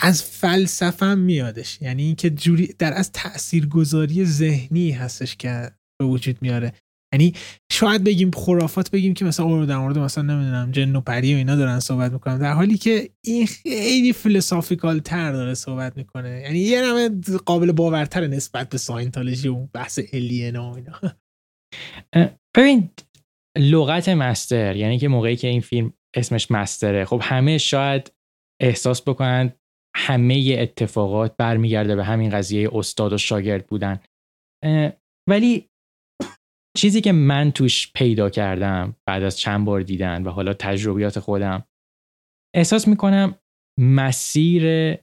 [0.03, 1.83] از فلسفه میادش.
[1.83, 6.73] یعنی اینکه جوری در از تاثیرگذاری ذهنی هستش که به وجود میاره.
[7.15, 7.35] یعنی
[7.73, 11.57] شاید بگیم خرافات بگیم که مثلا در مورد مثلا نمی‌دونم جن و پری و اینا
[11.57, 12.39] دارن صحبت می‌کنن.
[12.39, 16.41] در حالی که این خیلی philosophical تر داره صحبت می‌کنه.
[16.41, 21.01] یعنی یه نمه قابل باورتر نسبت به ساینتالوژی و بحث الین و اینا.
[22.57, 22.91] ببین
[23.59, 28.13] لغت مستر یعنی که موقعی که این فیلم اسمش مستره خب همه شاید
[28.63, 29.53] احساس بکنن
[29.97, 34.01] همه اتفاقات برمیگرده به همین قضیه استاد و شاگرد بودن.
[35.29, 35.69] ولی
[36.77, 41.65] چیزی که من توش پیدا کردم بعد از چند بار دیدن و حالا تجربیات خودم
[42.57, 43.39] احساس می‌کنم
[43.81, 44.97] مسیر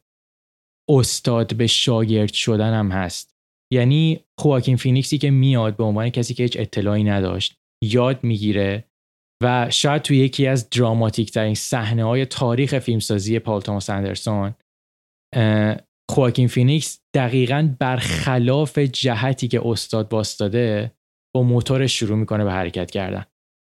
[0.89, 3.32] استاد به شاگرد شدنم هست.
[3.73, 8.83] یعنی واکین فینیکسی که میاد به عنوان کسی که هیچ اطلاعی نداشت یاد می‌گیره
[9.43, 14.53] و شاید توی یکی از dramatic ترین صحنه های تاریخ فیلمسازی پال توماس اندرسون
[16.11, 20.91] واکین فینیکس دقیقا برخلاف جهتی که استاد وایستاده
[21.35, 23.25] با موتورش شروع می‌کنه به حرکت کردن.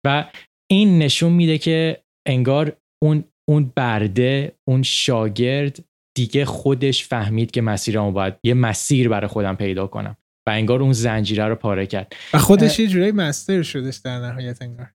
[0.06, 0.30] و
[0.70, 5.84] این نشون میده که انگار اون اون برده اون شاگرد
[6.16, 10.16] دیگه خودش فهمید که مسیرمو باید یه مسیر برای خودم پیدا کنم
[10.48, 12.12] و انگار اون زنجیره رو پاره کرد.
[12.34, 14.92] و خودش یه جورایی مستر شدش در نهایت انگار.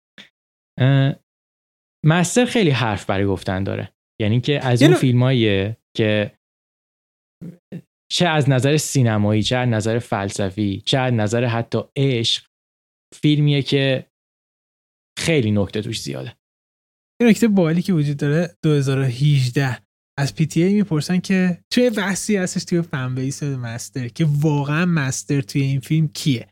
[2.05, 3.93] مستر خیلی حرف برای گفتن داره.
[4.21, 6.37] یعنی که از اون فیلمایی که
[8.11, 12.47] چه از نظر سینمایی چه از نظر فلسفی چه از نظر حتی عشق
[13.15, 14.05] فیلمیه که
[15.19, 16.37] خیلی نکته توش زیاده.
[17.21, 19.86] یه نکته باحالی که وجود داره 2018
[20.19, 24.85] از پی تی ای می‌پرسن که چه بحثی هستش توی fan base Master که واقعا
[24.85, 26.47] master توی این فیلم کیه؟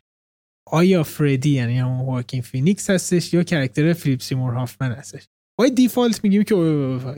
[0.70, 5.26] آیا Freddie یعنی همون واکین فینیکس هستش یا character فیلیپ سیمور هافمن هستش؟
[5.58, 6.54] با default میگیم که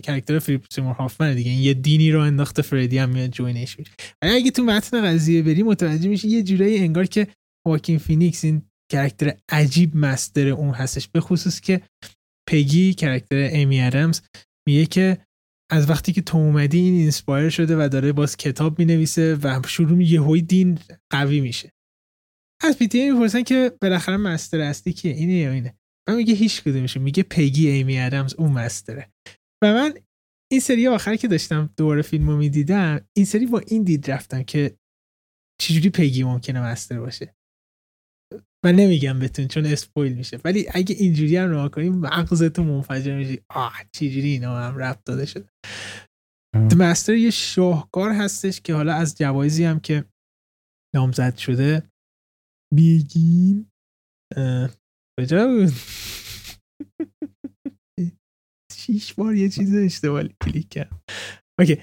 [0.02, 3.92] character فیلیپ سیمور هافمن دیگه یه دینی رو انداخته Freddie هم میاد join ش میشه.
[4.22, 7.26] ولی اگه تو متن قضیه بری متوجه میشه یه جورایی انگار که
[7.66, 8.62] واکین فینیکس این
[8.92, 11.08] character عجیب Master اون هستش.
[11.08, 11.80] به خصوص که
[12.48, 14.20] پگی character ایمی ادمز
[14.68, 15.18] میگه که
[15.70, 19.62] از وقتی که تو اومدی این inspire شده و داره باز کتاب می نویسه و
[19.68, 20.78] شروع یهوی دین
[21.10, 21.72] قوی میشه.
[22.62, 25.78] از PTA می‌پرسن که بالاخره master اصلی کیه؟ اینه یا اینه؟
[26.08, 29.12] من میگه هیچ کدومشه میگه پگی ایمی ادمز اون master ه.
[29.64, 29.94] و من
[30.52, 34.76] این سری آخر که داشتم دوباره فیلمو می‌دیدم این سری با این دید رفتم که
[35.60, 37.34] چجوری پگی ممکنه مستر باشه.
[38.64, 43.42] من نمیگم بهتون چون اسپویل میشه ولی اگه اینجوری هم نگاه کنیم مغزتون منفجر میشه.
[43.50, 45.48] آه چجوری اینا هم ربط داده شده؟
[46.78, 50.04] مستر یه شاهکار هستش که حالا از جوایزی هم که
[50.94, 51.90] نامزد شده
[52.74, 53.70] بیگیم
[55.20, 55.72] کجا بود؟
[58.76, 60.90] شیش بار یه چیز اشتباه کلیک کرد
[61.60, 61.82] OK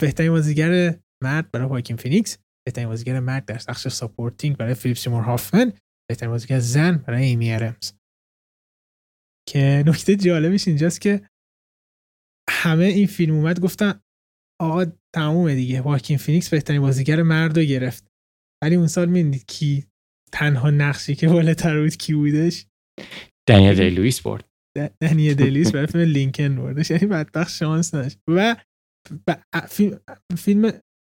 [0.00, 5.22] بهترین بازیگر مرد برای واکین فینیکس بهترین بازیگر مرد در بخش supporting برای فیلیپ سیمور
[5.22, 5.72] هافمن
[6.10, 7.92] بهترین بازیگر زن برای ایمی ادمز
[9.48, 11.28] که نکته جالبش اینجاست که
[12.50, 14.00] همه این فیلم اومد گفتن
[14.60, 18.06] آقا تمومه دیگه واکین فینیکس بهترین بازیگر مرد رو گرفت.
[18.62, 19.84] ولی اون سال می‌دید کی
[20.32, 22.66] تنها نقشی که بالاتر بود کی بودش؟
[23.48, 24.44] دنیل دی لویس برد.
[25.00, 26.90] دنیل دی لویس برای فیلم لینکن بردش.
[26.90, 28.18] یعنی بدبخت شانس نداشت.
[28.28, 28.56] و
[30.36, 30.72] فیلم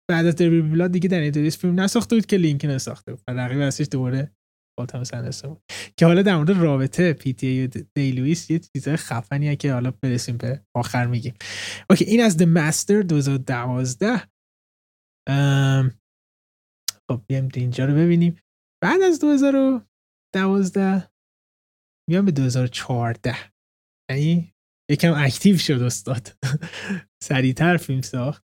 [0.09, 2.77] بعد از There Will Be Blood دیگه دنیل دی لویس فیلم نساخته بود که لینکن
[2.77, 3.23] ساخته بود.
[3.27, 4.31] و رقیب اصلیش دوباره
[4.81, 5.63] پال توماس اندرسون بود
[5.97, 10.37] که حالا در مورد رابطه PTA و دی لویس یه چیز خفنیه که حالا برسیم
[10.37, 11.33] به آخر میگیم.
[11.89, 14.17] OK این از The Master 2012
[17.11, 18.39] خب بیایم اینجا رو ببینیم.
[18.83, 21.11] بعد از 2012
[22.09, 23.35] میام به 2014
[24.11, 24.53] یعنی
[24.91, 26.37] یکم active شد استاد.
[27.23, 28.43] سریعتر فیلم ساخت.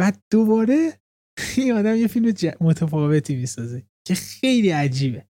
[0.00, 1.00] بعد دوباره
[1.56, 5.27] این آدم یه فیلم متفاوتی می‌سازه که خیلی عجیبه.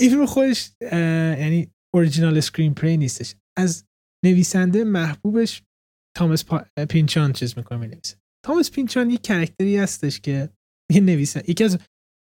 [0.00, 0.70] این فیلم خودش
[1.38, 3.34] یعنی original screenplay نیستش.
[3.58, 3.84] از
[4.24, 5.62] نویسنده محبوبش
[6.16, 6.44] تامس
[6.90, 8.16] پینچان چیز می‌کنه می‌نویسه.
[8.46, 10.50] تامس پینچان یک character ی هستش که
[10.92, 11.78] یه نویسنده یکی از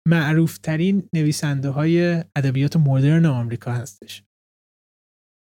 [0.09, 4.23] معروف ترین نویسنده های ادبیات مدرن آمریکا هستش.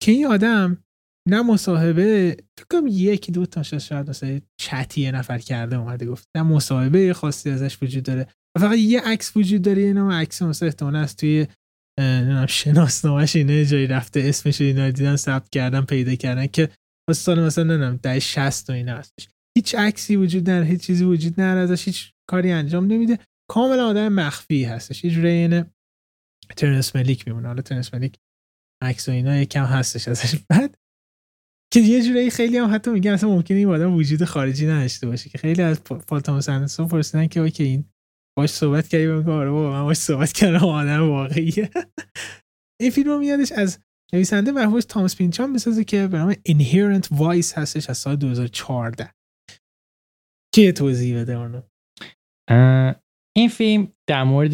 [0.02, 0.84] که این آدم
[1.28, 6.28] نه مصاحبه فکر یک دو تا شاید مثلا چتی نفر کرده اومده گفت.
[6.36, 8.26] نه مصاحبه خاصی ازش وجود داره.
[8.58, 11.46] فقط یه عکس وجود داره نام عکس مثلا احتمال است توی
[12.48, 16.68] شناسنامهش اینه جایی رفته اسمش اینا دیدن ثبت کردن پیدا کردن که
[17.12, 19.28] سال مثلا نمی‌دونم ده 60 و اینا هستش.
[19.58, 23.18] هیچ عکسی وجود نداره هیچ چیزی وجود نداره ازش هیچ کاری انجام نمیده.
[23.50, 25.04] کاملا آدم مخفی هستش.
[25.04, 25.64] عین
[26.56, 27.48] ترنس ملیک میمونه.
[27.48, 28.16] حالا ترنس ملیک
[28.82, 30.38] عکس و اینا یکم هستش ازش.
[30.50, 30.78] بعد
[31.72, 35.30] که یه جوری خیلی هم حتی میگن اصلا ممکنه این آدم وجود خارجی نداشته باشه
[35.30, 37.84] که خیلی از پال تاماس اندرسون پرسیدن که OK این
[38.38, 41.70] باش صحبت کردی بگم آره بابا من باش صحبت کردم آدم واقعیه.
[42.80, 47.90] این فیلم میادش از نویسنده محبوب تامس پینچان بسازه که به نام Inherent Vice هستش
[47.90, 49.14] از سال 2014
[50.54, 51.62] که توضیح بده اونو؟
[53.36, 54.52] این فیلم در مورد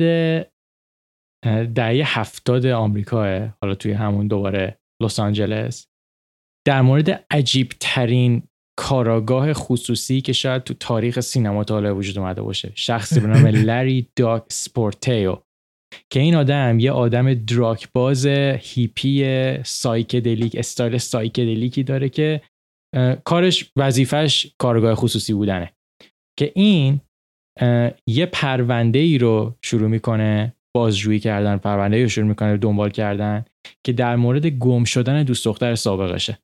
[1.74, 5.86] دهه هفتاد آمریکاه حالا توی همون دوباره لس آنجلس
[6.66, 8.42] در مورد عجیب ترین
[8.76, 12.72] کاراگاه خصوصی که شاید تو تاریخ سینما تا وجود اومده باشه.
[12.74, 15.36] شخصی به نام لری داک اسپورتلو.
[16.10, 19.24] که این آدم یه آدم drug باز هیپی
[19.64, 22.40] psychedelic style psychedelic ی داره که
[23.24, 25.72] کارش وظیفش کاراگاه خصوصی بودنه.
[26.38, 27.00] که این
[28.06, 33.44] یه پرونده ای رو شروع می‌کنه بازجویی کردن پرونده ای رو شروع می‌کنه دنبال کردن
[33.86, 36.38] که در مورد گم شدن دوست دختر سابقشه.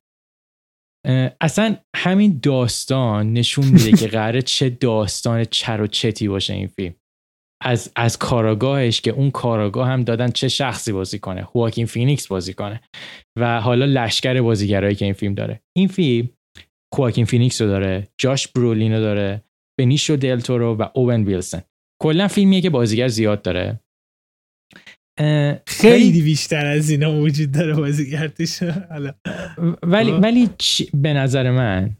[1.41, 6.95] اصلا همین داستان نشون میده که قراره چه داستان چرت و چتی باشه این فیلم.
[7.63, 11.43] از از کاراگاهش که اون کاراگاه هم دادن چه شخصی بازی کنه.
[11.43, 12.81] خواکین فینیکس بازی کنه.
[13.39, 15.61] و حالا لشکر بازیگرایی که این فیلم داره.
[15.77, 16.29] این فیلم
[16.93, 19.43] خواکین فینیکس رو داره جاش برولینو داره
[19.79, 21.61] بنیسیو دل تورو و اوون ویلسن.
[22.03, 23.79] کلا فیلمیه که بازیگر زیاد داره.
[25.67, 28.63] خیلی بیشتر از اینا وجود داره بازیگرتش
[29.83, 30.49] ولی ولی
[30.93, 31.97] به نظر من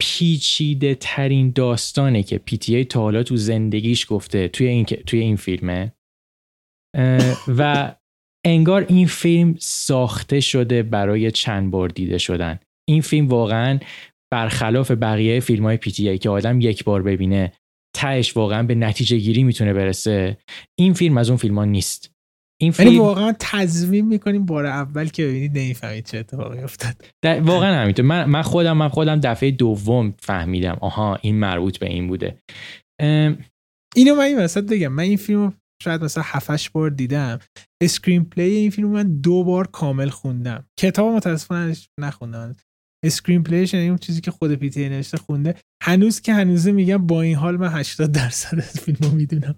[0.00, 5.92] پیچیده ترین داستانه که PTA تا حالا تو زندگیش گفته توی این توی این فیلمه.
[7.48, 7.94] و
[8.46, 12.58] انگار این فیلم ساخته شده برای چند بار دیده شدن.
[12.88, 13.78] این فیلم واقعا
[14.32, 17.52] برخلاف بقیه فیلم های پی تی ای که آدم یک بار ببینه
[17.98, 20.36] تهش واقعا به نتیجه گیری می‌تونه برسه.
[20.78, 22.10] این فیلم از اون فیلم ها نیست.
[22.60, 27.04] این فیلم واقعا تضمین می‌کنیم بار اول که ببینید نمی‌فهمید چه اتفاقی افتاد.
[27.24, 28.04] واقعا همینطور.
[28.04, 30.78] من من خودم من خودم دفعه دوم فهمیدم.
[30.80, 32.38] آها این مربوط به این بوده.
[33.96, 34.88] اینو من این وسط بگم.
[34.88, 35.52] من این فیلم
[35.82, 37.38] شاید مثلا هفتش بار دیدم.
[37.82, 40.66] screenplay این فیلم من دو بار کامل خوندم.
[40.80, 42.56] کتاب متاسفانه نخوندم.
[43.04, 45.54] screenplay ش یعنی اون چیزی که خود PTA نوشته خوندم.
[45.82, 49.56] هنوز که هنوزه میگم با این حال من 80 درصد از فیلم رو می‌دونم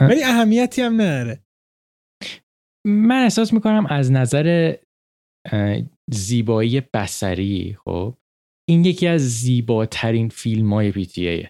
[0.00, 1.42] ولی اهمیتی هم نداره.
[2.86, 4.76] من احساس می‌کنم از نظر
[6.12, 8.16] زیبایی بصری خب
[8.68, 11.48] این یکی از زیباترین فیلم های پی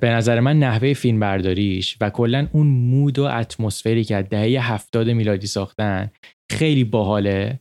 [0.00, 5.10] به نظر من نحوه فیلم برداریش و کلا اون مود و اتمسفری که دهه هفتاد
[5.10, 6.10] میلادی ساختن
[6.52, 7.60] خیلی باحاله.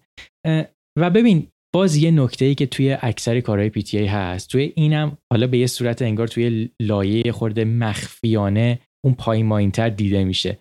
[0.99, 4.49] و ببین باز یه نکته ای که توی اکثر کارهای پی هست.
[4.49, 10.23] توی اینم حالا به یه صورت انگار توی لایه خورده مخفیانه اون پایین ماینتر دیده
[10.23, 10.57] میشه.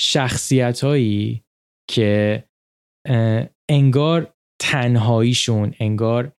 [0.00, 1.42] شخصیت هایی
[1.90, 2.44] که
[3.70, 6.32] انگار تنهاییشون انگار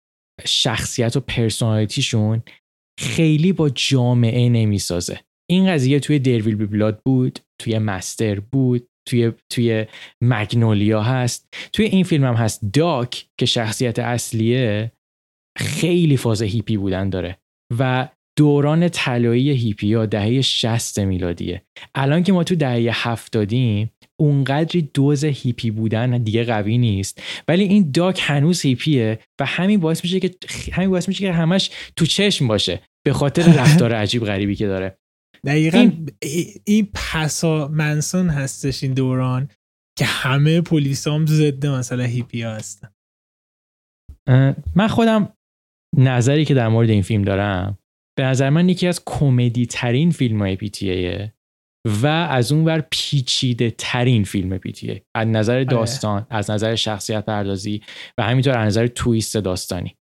[0.44, 2.42] شخصیت و personality شون
[3.00, 5.20] خیلی با جامعه نمی‌سازه.
[5.50, 8.88] این قضیه توی There Will Be Blood بود توی Master بود.
[9.08, 9.86] توی توی
[10.20, 11.54] مگنولیا هست.
[11.72, 12.60] توی این فیلم هم هست.
[12.72, 14.92] داک که شخصیت اصلیه
[15.58, 17.38] خیلی فاز هیپی بودن داره
[17.78, 18.08] و
[18.38, 21.62] دوران طلایی هیپی ها دهه 60 میلادیه.
[21.94, 27.22] الان که ما تو دهه هفتادیم اونقدری دوز هیپی بودن دیگه قوی نیست.
[27.48, 30.30] ولی این داک هنوز هیپیه و همین باعث میشه که
[30.72, 32.80] همین باعث میشه که همش تو چشم باشه.
[33.06, 34.98] به خاطر رفتار عجیب غریبی که داره.
[35.46, 36.10] دقیقا این,
[36.64, 39.48] این پسا منسون هستش این دوران
[39.98, 42.88] که همه پلیس هم ضد مثلا هیپی ها هستن.
[44.74, 45.32] من خودم
[45.96, 47.78] نظری که در مورد این فیلم دارم
[48.18, 51.32] به نظر من یکی از کمدی ترین فیلم های پیتیه
[52.02, 55.64] و از اون ور پیچیده ترین فیلم پیتیه از نظر آره.
[55.64, 57.82] داستان از نظر شخصیت پردازی
[58.18, 59.96] و همینطور از نظر تویست داستانی.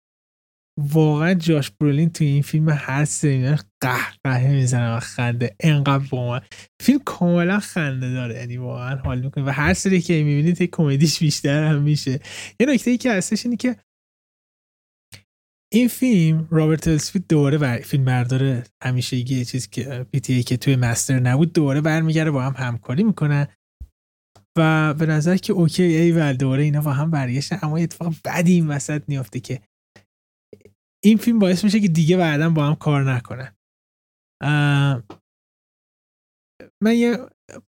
[0.80, 6.42] واقعا جاش برولین توی این فیلم هر سری قهقهه می‌زنه و خنده انقدر با
[6.82, 9.44] فیلم کاملا خنده داره یعنی واقعا حال می‌کنه.
[9.44, 12.20] و هر سری که می‌بینید یک کمدیش بیشتر هم میشه.
[12.60, 13.76] یه نکته ای که هستش اینه که
[15.72, 20.76] این فیلم رابرت السفید دوباره بر فیلم برداره همیشه یه چیزی که پیتی که توی
[20.76, 23.46] مستر نبود دوباره برمیگرده با هم همکاری می‌کنن.
[24.58, 27.58] و به نظر که اوکی ای و دوره اینا با هم برگشتن.
[27.62, 29.60] اما اتفاق بدی این وسط نیافته که
[31.04, 33.56] این فیلم باعث میشه که دیگه بعدا با هم کار نکنن.
[36.82, 37.18] من یه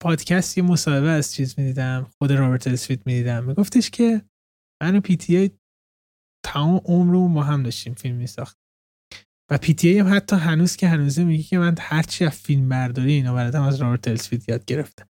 [0.00, 3.44] پادکست یه مصاحبه از چیز می‌دیدم خود رابرت السفید می‌دیدم.
[3.44, 4.22] میگفتش که
[4.82, 5.50] من و پیتی
[6.46, 8.58] تمام عمرمون ما هم داشتیم فیلم میساخت
[9.50, 13.12] و پی تی هم حتی هنوز که هنوزه میگه که من هرچی از فیلم برداری
[13.12, 15.06] اینا بردم از رابرت السفید یاد گرفتم.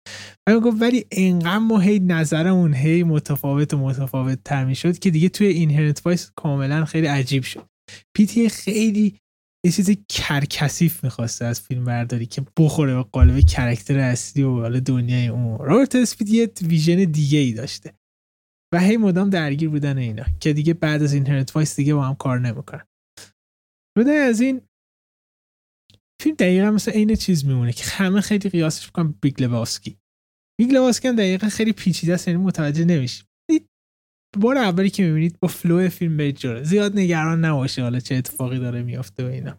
[0.50, 5.30] و گفت ولی انقدر ما هی نظرمون هی متفاوت و متفاوت تر می‌شد که دیگه
[5.30, 7.73] توی Inherent Vice کاملا خیلی عجیب شد.
[8.16, 9.20] PT خیلی
[9.66, 14.80] یه چیز کثیف می‌خواسته از فیلم برداری که بخوره به قالب character اصلی و حالا
[14.80, 15.58] دنیای اون.
[15.58, 17.94] رابرت السویت یه vision دیگه ای داشته.
[18.74, 22.16] و هی مدام درگیر بودن اینا که دیگه بعد از Inherent Vice دیگه با هم
[22.16, 22.88] کار نمی‌کنن.
[23.98, 24.62] جدا از این
[26.22, 29.98] فیلم دقیقا مثل عین چیز میمونه که همه خیلی قیاسش می‌کنن بیگ لبوفسکی
[30.60, 33.24] بیگ لبوفسکی هم دقیقا خیلی پیچیده است یعنی متوجه نمیشی.
[34.40, 36.34] بار اولی که می‌بینید با flow فیلم
[36.64, 39.58] زیاد نگران نباشه حالا چه اتفاقی داره میافته و اینا.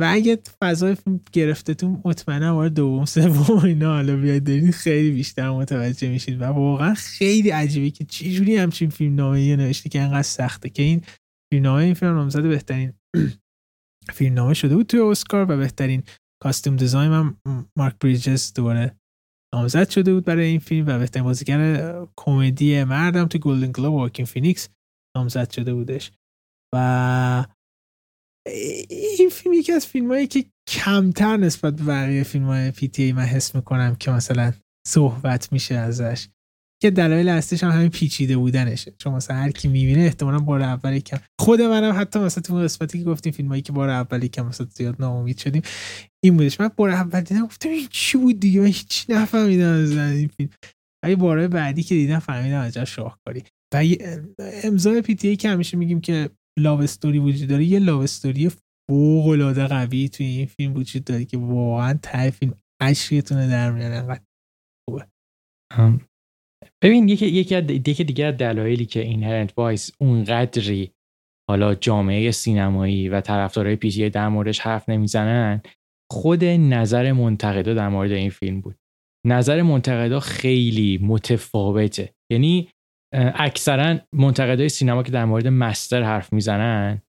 [0.00, 3.94] و اگه فضای فیلم گرفتتون مطمئنا بار دوم سوم اینا.
[3.94, 9.14] حالا بیاید دارید خیلی بیشتر متوجه میشید و واقعا خیلی عجیبه که چجوری همچین فیلم
[9.14, 11.02] نامه نوشته که انقدر سخته که این
[11.52, 12.92] فیلم نامه این فیلم نامزد بهترین
[14.16, 16.02] فیلم نامه شده بود توی اسکار و بهترین
[16.42, 17.36] costume design هم
[17.78, 18.96] مارک بریجز دوباره
[19.54, 24.26] نامزد شده بود برای این فیلم و بهترین بازیگر کمدی مردم توی گلدن گلوب واکین
[24.26, 24.68] فینیکس
[25.16, 26.12] نامزد شده بودش.
[26.74, 27.46] و
[28.90, 33.22] این فیلم یکی از فیلم هایی که کمتر نسبت به بقیه فیلم های PTA من
[33.22, 34.52] حس می‌کنم که مثلا
[34.86, 36.28] صحبت میشه ازش.
[36.82, 38.92] که دلایل اصلیش هم همین پیچیده بودنشه.
[38.98, 41.18] چون مثلا هر کی می‌بینه احتمالا بار اولی کم.
[41.40, 44.66] خود منم حتی مثلا تو قسمتی که گفتیم فیلم هایی که بار اولی کم مثلا
[44.66, 45.62] زیاد ناامید شدیم
[46.24, 46.60] این بودش.
[46.60, 50.50] من بار اول دیدم گفتم این چی بود دیگه؟ من هیچ نفهمیدم از این فیلم.
[51.04, 53.42] ولی بارهای بعدی که دیدم فهمیدم عجب شاهکاری.
[53.74, 53.84] و
[54.64, 58.50] امضای پی تی ای که همیشه میگیم که لاو استوری وجود داره یه لاو استوری
[58.90, 63.92] فوق العاده قوی توی این فیلم وجود داره که واقعا ته فیلم اشکتونه در میان.
[63.92, 64.22] انقدر
[64.88, 65.06] خوبه.
[66.82, 67.58] ببین یکی یکی
[67.90, 70.90] یکی دیگه دلایلی که این هرنت وایس اونقدری
[71.50, 75.60] حالا جامعه سینمایی و طرفدارای پیجی در موردش حرف نمی‌زنن
[76.12, 78.76] خود نظر منتقدا در مورد این فیلم بود.
[79.26, 82.14] نظر منتقدا خیلی متفاوته.
[82.32, 82.68] یعنی
[83.14, 87.02] اکثرا منتقدای سینما که در مورد مستر حرف می‌زنن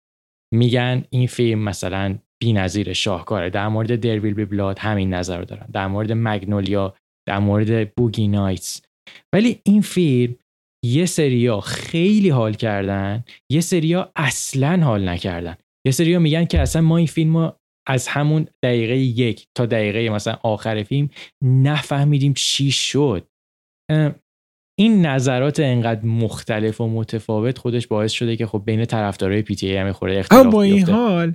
[0.55, 3.51] میگن این فیلم مثلا بی‌نظیر شاهکاره.
[3.51, 5.67] در مورد درویل بی بلاد همین نظر رو دارن.
[5.73, 6.95] در مورد مگنولیا
[7.29, 8.83] در مورد بوگی نایتس.
[9.35, 10.37] ولی این فیلم
[10.85, 15.57] یه سریا خیلی حال کردن یه سریا اصلا حال نکردن.
[15.87, 17.57] یه سریا میگن که اصلا ما این فیلم رو
[17.89, 21.09] از همون دقیقه یک تا دقیقه مثلا آخر فیلم
[21.45, 23.27] نفهمیدیم چی شد.
[24.79, 29.67] این نظرات انقدر مختلف و متفاوت خودش باعث شده که خب بین طرفدارای پی تی
[29.67, 31.35] ای هم خورده اختلاف با این حال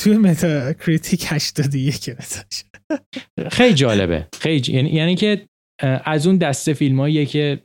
[0.00, 2.10] توی متا کریتیک 81
[3.50, 4.28] خیلی جالبه.
[4.40, 5.48] خیلی یعنی یعنی که
[5.82, 7.62] از اون دسته فیلماییه که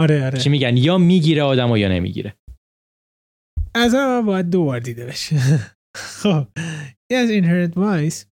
[0.00, 0.38] آره آره.
[0.38, 2.36] چی میگن یا می‌گیره آدمو یا نمی‌گیره.
[3.74, 5.36] از من باید دو بار دیده بشه.
[6.22, 6.48] خب
[7.10, 8.26] یه از Inherent Vice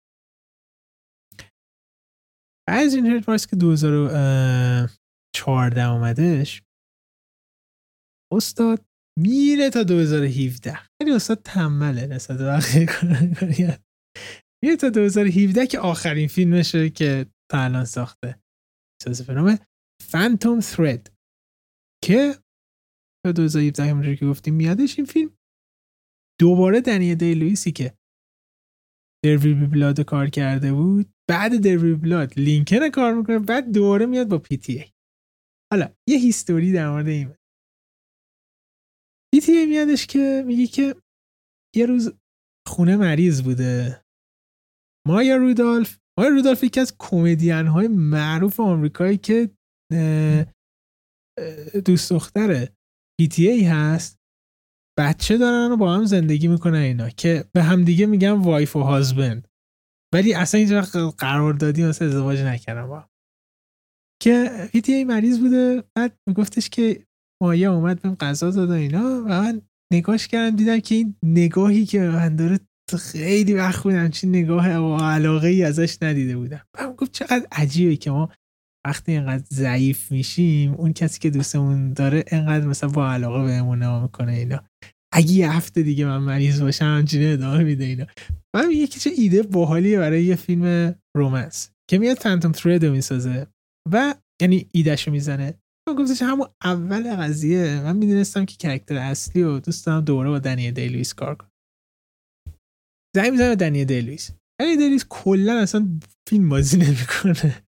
[2.68, 6.62] از این وایس که 2014 اومدش
[8.32, 8.84] استاد
[9.18, 13.78] میره تا 2017 خیلی استاد تمله نسبت بقیه
[14.64, 18.40] میره تا 2017 که آخرین فیلمشه که تا الان ساخته.
[19.00, 19.58] می‌سازه به نام
[20.02, 21.12] فانتوم ثرد
[22.04, 22.34] که
[23.26, 25.36] تا 2017 همونجوری که گفتیم میادش این فیلم.
[26.40, 27.98] دوباره دنیل دی لویسی که
[29.24, 31.06] دروی بی بلاد کار کرده بود.
[31.30, 33.38] بعد دروی بلاد لینکن کار می‌کنه.
[33.38, 34.90] بعد دوباره میاد با پی تی ای.
[35.72, 37.34] حالا یه history در مورد این.
[39.34, 40.94] PTA میادش که میگه که
[41.76, 42.12] یه روز
[42.68, 44.02] خونه مریض بوده.
[45.06, 49.50] مایا رودالف مایا رودالف یکی از کمدین های معروف آمریکایی که
[51.84, 52.68] دوست دختر
[53.20, 54.18] PTA هست
[54.98, 58.80] بچه دارن و با هم زندگی می‌کنن اینا که به هم دیگه میگن wife و
[58.80, 59.48] husband
[60.14, 60.80] ولی اصلا اینجا
[61.18, 63.08] قرار دادی مثلا ازدواج نکردن با
[64.22, 67.06] که پیتی ای مریض بوده بعد میگفتش که
[67.42, 69.62] مایه اومد بهم غذا داد و اینا و من
[69.92, 72.60] نگاش کردم دیدم که این نگاهی که من داره
[72.94, 74.68] خیلی وقت بودم چی نگاه
[75.02, 76.60] علاقه ای ازش ندیده بودم.
[76.80, 78.30] من گفت چقدر عجیبه که ما
[78.86, 84.02] وقتی اینقدر ضعیف میشیم اون کسی که دوستمون داره اینقدر مثلا با علاقه بهمون نگاه
[84.02, 84.64] می‌کنه اینا.
[85.14, 88.06] اگه یه هفته دیگه من مریض باشم همچینه ادامه میده اینا.
[88.56, 93.46] من یکی چه ایده باحالیه برای یه فیلم romance که میاد Phantom Thread رو می‌سازه
[93.92, 95.54] و یعنی ایدهشو می‌زنه.
[95.88, 97.80] من گفتش همون اول قضیه.
[97.80, 101.50] من می‌دونستم که character اصلی و دوست دارم دوباره با دنیل دی لوئیس کار کنم.
[103.16, 104.30] زنگ می‌زنه دنیل دی لوئیس
[104.60, 105.88] دنیل دی لوئیس کلا اصلا
[106.28, 107.62] فیلم بازی نمی‌کنه.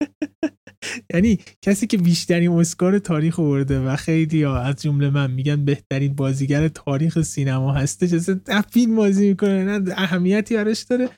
[1.14, 6.14] یعنی کسی که بیشترین اسکار تاریخ آورده و خیلی ها از جمله من میگن بهترین
[6.14, 8.12] بازیگر تاریخ سینما هستش.
[8.12, 11.08] اصلا فیلم بازی می‌کنه نه اهمیتی براش داره.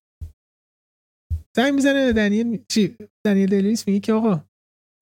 [1.56, 2.64] زنگ می‌زنه دنیل.
[2.72, 2.96] چی؟
[3.26, 4.44] دنیل دلیس میگه که آقا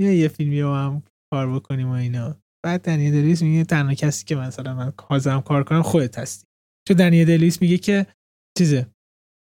[0.00, 1.02] یه یه فیلمی رو هم
[1.34, 2.36] کار بکنیم و اینا.
[2.64, 6.46] بعد دنیل دلیس میگه تنها کسی که مثلا من حاضرم کار کنم خودت هستی.
[6.88, 8.06] چون دنیل دلیس میگه که
[8.58, 8.86] چیزه؟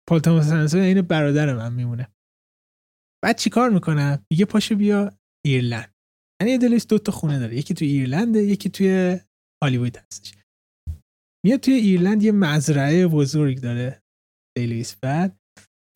[0.09, 2.07] پال تاماس این برادر من میمونه.
[3.23, 5.13] بعد چیکار می‌کنم؟ میگه پاشو بیا
[5.45, 5.91] ایرلند.
[6.41, 7.57] یعنی دلش دو تا خونه داره.
[7.57, 9.19] یکی توی ایرلنده یکی توی
[9.63, 10.33] هالیوود هستش.
[11.45, 14.01] میاد توی ایرلند یه مزرعه بزرگ داره.
[14.57, 15.37] دیلیس بعد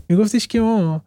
[0.10, 1.06] میگفتش که ما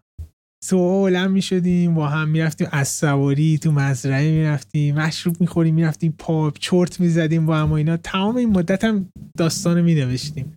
[0.64, 7.00] سوالم می‌شدیم با هم می‌رفتیم از سواری تو مزرعه می‌رفتیم مشروب می‌خوریم می‌رفتیم پاپ چرت
[7.00, 7.96] می‌زدیم با هم و اینا.
[7.96, 10.56] تمام این مدت هم داستان مینوشتیم.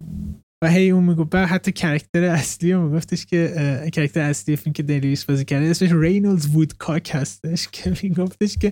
[0.64, 3.53] و هی اون می‌گفت حتی کرکتر اصلی رو میگفتش که
[3.94, 8.72] کرکتر اصلی فیلم که دیلیویس بازی کرده اسمش رینولدز وودکاک هستش که میگفتش که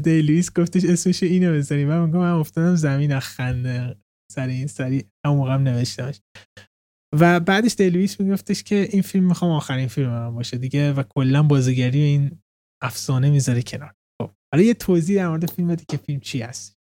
[0.00, 3.96] دیلیویس گفتش اسمش اینو بذاری من میگم من افتادم زمین خنده.
[4.32, 6.20] سر این سری اون موقع هم نوشتمش.
[7.20, 11.02] و بعدش دی لوئیس میگفتش که این فیلم می‌خوام آخرین فیلم من باشه دیگه و
[11.02, 12.42] کلا بازیگری این
[12.82, 13.94] افسانه می‌ذاره کنار.
[14.22, 16.79] خب حالا یه توضیح در مورد فیلم که فیلم چی هست.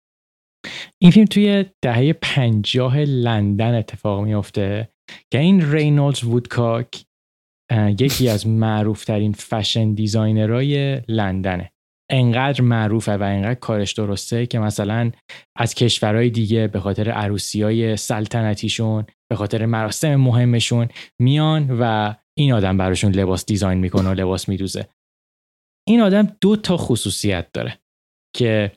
[1.03, 4.89] این فیلم توی دهه پنجاه لندن اتفاق میفته
[5.33, 7.05] که این رینولدز وودکاک
[7.99, 11.73] یکی از معروفترین fashion designer های لندنه.
[12.11, 15.11] انقدر معروفه و انقدر کارش درسته که مثلا
[15.57, 20.89] از کشورهای دیگه به خاطر عروسی های سلطنتیشون به خاطر مراسم مهمشون
[21.21, 24.89] میان و این آدم براشون لباس دیزاین می‌کنه و لباس میدوزه.
[25.89, 27.79] این آدم دو تا خصوصیت داره
[28.37, 28.73] که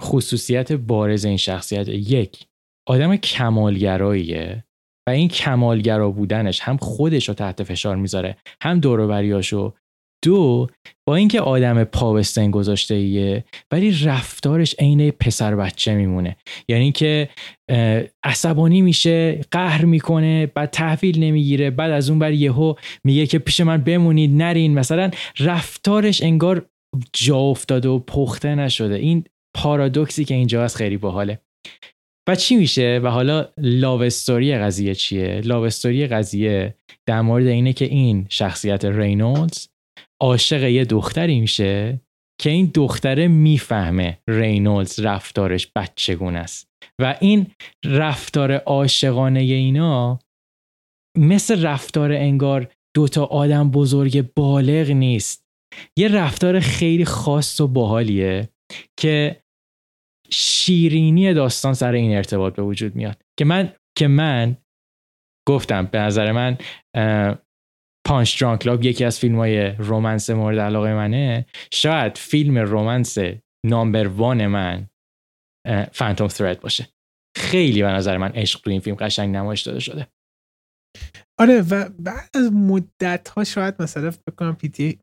[0.00, 2.46] خصوصیت بارز این شخصیت یک
[2.88, 4.64] آدم کمالگراییه
[5.08, 9.74] و این کمالگرا بودنش هم خودش رو تحت فشار می‌ذاره هم دوروبریاشو
[10.24, 10.66] دو
[11.08, 12.22] با اینکه آدم پا
[12.52, 16.36] گذاشته ایه ولی رفتارش عین پسر بچه میمونه.
[16.68, 17.28] یعنی که
[18.24, 22.74] عصبانی میشه قهر می‌کنه بعد تحویل نمی‌گیره بعد از اون بر یهو
[23.04, 24.74] میگه که پیش من بمونید نرین.
[24.74, 26.66] مثلا رفتارش انگار
[27.12, 28.94] جا افتاده و پخته نشده.
[28.94, 29.24] این
[29.56, 31.40] پارادوکسی که اینجا هست خیلی باحاله.
[32.28, 36.74] و چی میشه؟ و حالا لاو استوری قضیه چیه؟ لاو استوری قضیه
[37.08, 39.68] در مورد اینه که این شخصیت رینولدز
[40.20, 42.00] عاشق یه دختری میشه
[42.40, 46.68] که این دختره می‌فهمه رینولدز رفتارش بچگون است.
[47.00, 47.46] و این
[47.84, 50.18] رفتار عاشقانه اینا
[51.18, 55.44] مثل رفتار انگار دوتا آدم بزرگ بالغ نیست.
[55.98, 58.48] یه رفتار خیلی خاص و باحالیه
[59.00, 59.39] که
[60.32, 63.22] شیرینی داستان سر این ارتباط به وجود میاد.
[63.38, 64.56] که من که من
[65.48, 66.58] گفتم به نظر من
[68.06, 71.46] Punch-Drunk Love یکی از فیلم های romance مورد علاقه منه.
[71.72, 73.18] شاید فیلم romance
[73.66, 74.88] number one من
[75.92, 76.88] Phantom Thread باشه.
[77.36, 80.06] خیلی به نظر من عشق تو این فیلم قشنگ نمایش داده شده.
[81.40, 84.98] آره و بعد از مدت ها شاید مثلا فکر کنم PTA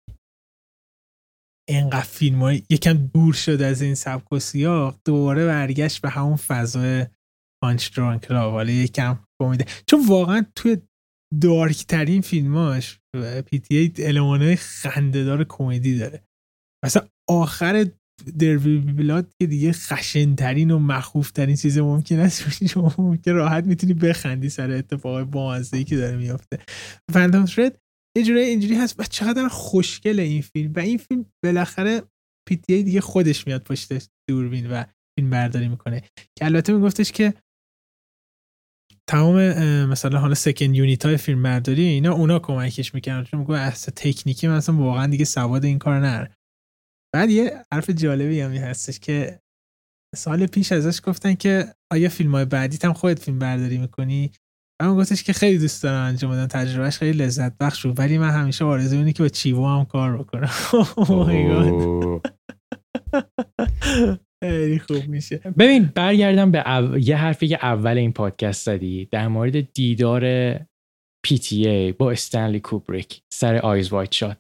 [1.70, 6.36] اینقدر فیلم های یکم دور شد از این سبک و سیاق دوباره برگشت به همون
[6.36, 7.06] فضای
[7.64, 10.78] Punch-Drunk Love حالا یکم کمدیه چون واقعا توی
[11.42, 13.00] dark ترین فیلماش
[13.46, 16.24] PTA المانای خندهدار کمدی داره.
[16.86, 17.86] مثلا آخر
[18.40, 22.66] There Will Be Blood که دیگه خشنترین و مخوفترین چیز ممکن است.
[22.74, 26.60] شما ممکن راحت می‌تونی بخندی سر اتفاق بامزه‌ای که داره میافته.
[27.12, 27.80] Phantom Thread
[28.18, 29.00] یه جوری اینجوری هست.
[29.00, 30.74] و چقدر خوشگل این فیلم.
[30.76, 32.02] و این فیلم بالاخره
[32.50, 34.84] PTA دیگه خودش میاد پشت دوربین و
[35.20, 36.02] فیلم برداری می‌کنه.
[36.38, 37.34] که البته میگفتش که
[39.10, 39.36] تمام
[39.86, 43.24] مثلا حالا سکند یونیت های فیلم برداری اینا اونا کمکش می‌کنن.
[43.24, 46.38] چون میگه اصلا تکنیکی مثلا واقعا دیگه سواد این کار نره
[47.16, 49.40] بعد یه حرف جالبی هم هستش که
[50.16, 54.32] سال پیش ازش گفتن که آیا فیلم های بعدی هم خودت فیلم برداری می‌کنی؟
[54.82, 56.48] اما گفتش که خیلی دوست دارم انجام بدم.
[56.48, 58.00] تجربهش خیلی لذت بخش بود.
[58.00, 60.50] ولی من همیشه آرزو اینه که با چیوو هم کار بکنم.
[64.44, 65.38] خیلی خوب میشه.
[65.38, 66.64] ببین برگردم به
[67.02, 70.54] یه حرفی که اول این پادکست زدی در مورد دیدار
[71.28, 74.38] PTA با استنلی کوبریک سر Eyes Wide Shut.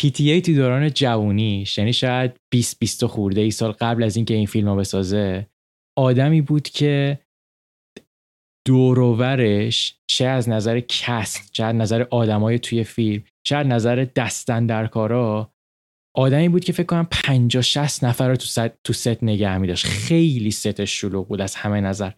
[0.00, 4.46] PTA تو دوران جوونیش یعنی شاید 20 20 خورده ای سال قبل از اینکه این
[4.46, 5.46] فیلم رو بسازه
[5.98, 7.18] آدمی بود که
[8.70, 14.66] دوروورش چه از نظر cast چه از نظر آدمای توی فیلم چه از نظر دستن
[14.66, 15.52] در کارا
[16.16, 19.66] آدمی بود که فکر کنم 50 60 نفر رو تو ست تو ست نگه می
[19.66, 22.10] داشت خیلی ستش شلوغ بود از همه نظر.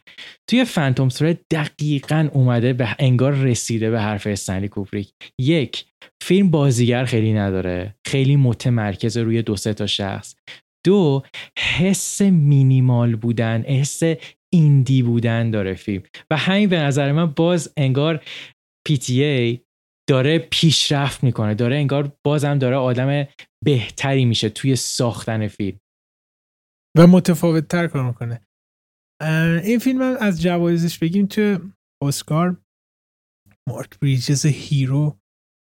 [0.51, 5.85] توی Phantom Thread دقیقا اومده به انگار رسیده به حرف استنلی کوبریک یک
[6.23, 7.95] فیلم بازیگر خیلی نداره.
[8.07, 10.35] خیلی متمرکز روی دو سه تا شخص.
[10.85, 11.23] دو
[11.59, 14.03] حس مینیمال بودن حس
[14.53, 16.03] indie بودن داره فیلم.
[16.33, 18.25] و همین به نظر من باز انگار
[18.89, 19.59] PTA
[20.09, 21.55] داره پیشرفت می‌کنه.
[21.55, 23.29] داره انگار بازم داره آدم
[23.65, 25.79] بهتری میشه توی ساختن فیلم.
[26.99, 28.47] و متفاوت تر کار می‌کنه.
[29.65, 31.71] این فیلم هم از جوایزش بگیم تو
[32.03, 32.63] اسکار
[33.69, 35.19] مارک بریجز برای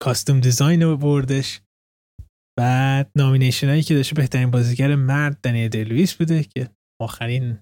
[0.03, 1.61] costume design بردش.
[2.59, 7.59] بعد nomination هایی که داشته بهترین بازیگر مرد دنیل دی لوئیس بوده که آخرین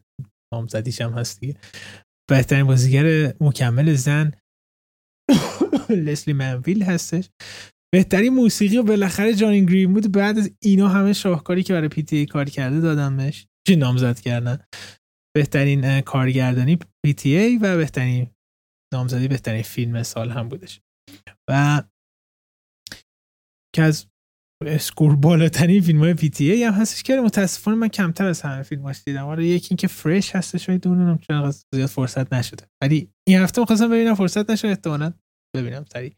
[0.54, 1.54] نامزدیش هم هست دیگه.
[2.30, 4.32] بهترین بازیگر مکمل زن
[6.06, 7.30] لسلی منویل هستش.
[7.92, 10.12] بهترین موسیقی و بالاخره جان گرین بود.
[10.12, 14.58] بعد از اینا همه شاهکاری که برای پیتی کار کرده دادم بهش چی نامزد کردن.
[15.36, 18.30] بهترین کارگردانی پی و بهترین
[18.94, 20.80] نامزدی بهترین فیلم سال هم بودش.
[21.50, 21.82] و
[23.74, 24.06] که از
[24.66, 28.62] اسکور بالاترین فیلم های پی تی ای هم هستش که متاسفانه من کمتر از همه
[28.62, 29.26] فیلم هاش دیدم.
[29.26, 32.64] آره یکی اینکه فرش هستش و دونم چون زیاد فرصت نشده.
[32.82, 35.12] ولی این هفته می‌خواستم ببینم فرصت نشد احتمالاً
[35.56, 36.12] ببینم سریع.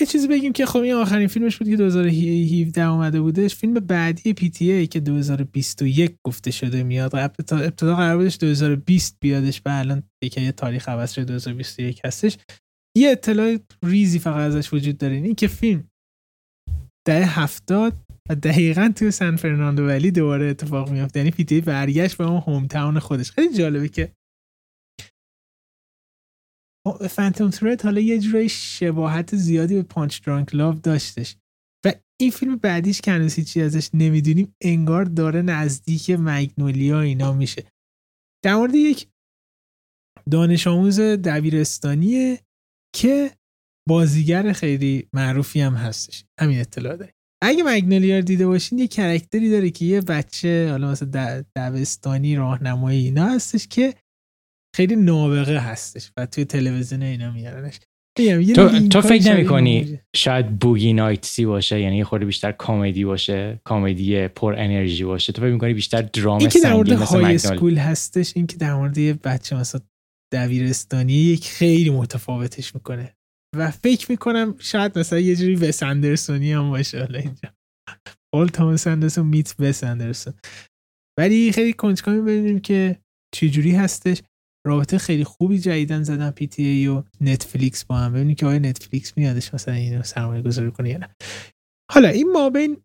[0.00, 3.54] یه چیزی بگیم که خب این آخرین فیلمش بود که 2017 اومده بودش.
[3.54, 7.16] فیلم بعدی PTA که 2021 گفته شده میاد.
[7.16, 10.02] ابتدا قرار بودش 2020 بیادش و الان
[10.36, 12.38] یه تاریخ عوض شده 2021 هستش.
[12.96, 15.90] یه اطلاع ریزی فقط ازش وجود داره این که فیلم
[17.06, 22.40] دهه هفتاده دقیقا توی San Fernando Valley دوباره اتفاق میافته یعنی PTA برگشت به اون
[22.40, 23.30] hometown خودش.
[23.30, 24.12] خیلی جالبه که
[27.10, 31.36] Phantom Thread حالا یه جورای شباهت زیادی به Punch-Drunk Love داشتش.
[31.86, 37.64] و این فیلم بعدیش که هنوز ازش نمی‌دونیم انگار داره نزدیک مگنولیا اینا میشه.
[38.44, 39.08] در مورد یک
[40.30, 42.38] دانش آموز دبیرستانیه
[42.94, 43.30] که
[43.88, 46.24] بازیگر خیلی معروفی هم هستش.
[46.40, 47.12] همین اطلاع داری
[47.44, 52.36] اگه مگنولیا رو دیده باشین یه character ی داره که یه بچه حالا مثلا دبستانی
[52.36, 53.94] راهنمایی اینا هستش که
[54.76, 57.80] خیلی نابغه هستش و توی تلویزیون اینا میارنش.
[58.54, 63.60] تو, تو فکر نمی کنی شاید بوگی نایتسی باشه یعنی یه خورده بیشتر کامدی باشه
[63.64, 65.32] کامدی پر انرژی باشه.
[65.32, 68.74] تو فکر می‌کنی بیشتر درام این که در مورد های اسکول هستش این که در
[68.74, 69.80] مورد یه بچه مثلا
[70.32, 73.16] دبیرستانی یک خیلی متفاوتش می‌کنه.
[73.56, 77.54] و فکر می‌کنم شاید مثلا یه جوری وس اندرسونی هم باشه حالا اینجا.
[78.34, 80.34] اول تامس اندرسون میت وس اندرسون.
[81.18, 82.98] ولی خیلی کنجکاویم ببینیم که
[83.34, 84.22] چجوری هستش.
[84.66, 88.12] رابطه خیلی خوبی جدیدن زدن PTA و نتفلیکس با هم.
[88.12, 91.14] ببینید که آیا نتفلیکس میادش مثلا اینو سرمایه گذاری کنه یا نه.
[91.92, 92.76] حالا این ما بین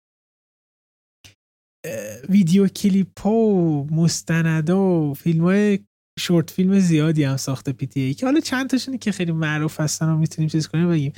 [2.29, 5.79] ویدیو کلیپ و مستندا و فیلم های
[6.19, 10.17] short film زیادی هم ساخته PTA که حالا چند تاشونه که خیلی معروف هستن و
[10.17, 11.13] می‌تونیم چیز کنیم بگیم.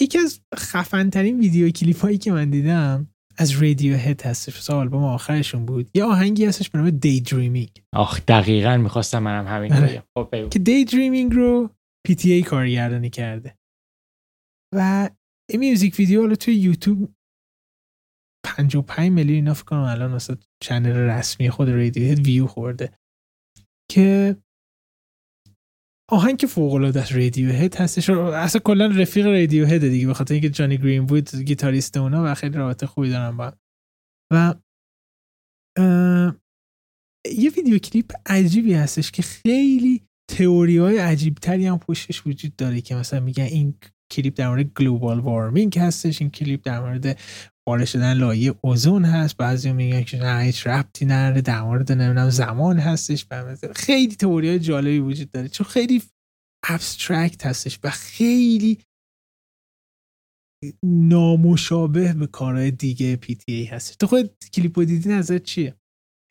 [0.00, 3.08] یکی از خفن ترین ویدیو کلیپ هایی که من دیدم
[3.38, 4.56] از رادیو هد هستش.
[4.58, 5.90] مثلا آلبوم آخرشون بود.
[5.94, 10.02] یه آهنگی هستش به نام Daydreaming آخ دقیقا می‌خواستم منم همین آره.
[10.14, 11.70] خب که Daydreaming رو
[12.06, 13.58] PTA کارگردانی کرده.
[14.74, 15.10] و
[15.50, 17.14] این music video حالا توی یوتیوب
[18.44, 22.92] 55 میلیون اینا فکر کنم الان مثلا channel رسمی خود رادیو هد ویو خورده.
[23.92, 24.36] که
[26.10, 28.10] آهنگ که فوق العاده رادیو هد هستش.
[28.10, 32.34] اصلا کلا رفیق رادیو هد دیگه به خاطر اینکه جانی گرین وود گیتاریست اونا و
[32.34, 33.52] خیلی رابطه خوبی دارن با
[34.32, 34.54] و
[37.36, 42.80] یه ویدیو کلیپ عجیبی هستش که خیلی تئوری های عجیب تری هم پشتش وجود داره
[42.80, 43.74] که مثلا میگن این
[44.12, 47.18] کلیپ در مورد global warming هستش این کلیپ در مورد
[47.68, 49.36] پاره شدن لایه اوزون هست.
[49.36, 51.40] بعضی میگن که نه هیچ ربطی نداره.
[51.40, 53.26] در مورد نمی‌دونم زمان هستش
[53.76, 55.48] خیلی تئوری های جالبی وجود داره.
[55.48, 56.02] چون خیلی
[56.68, 58.78] abstract هستش و خیلی
[60.84, 63.96] نامشابه به کارهای دیگه PTA هستش.
[63.96, 65.74] تو خود کلیپ رو دیدی؟ نظر چیه؟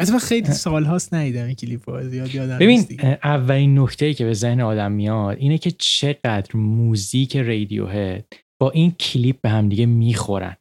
[0.01, 2.85] از من خیلی سال هاست ندیدم این کلیپ زیاد یادم ببین
[3.23, 8.25] اولین نکته که به ذهن آدم میاد اینه که چقدر موزیک رادیو هد
[8.61, 10.55] با این کلیپ به هم دیگه می‌خورن.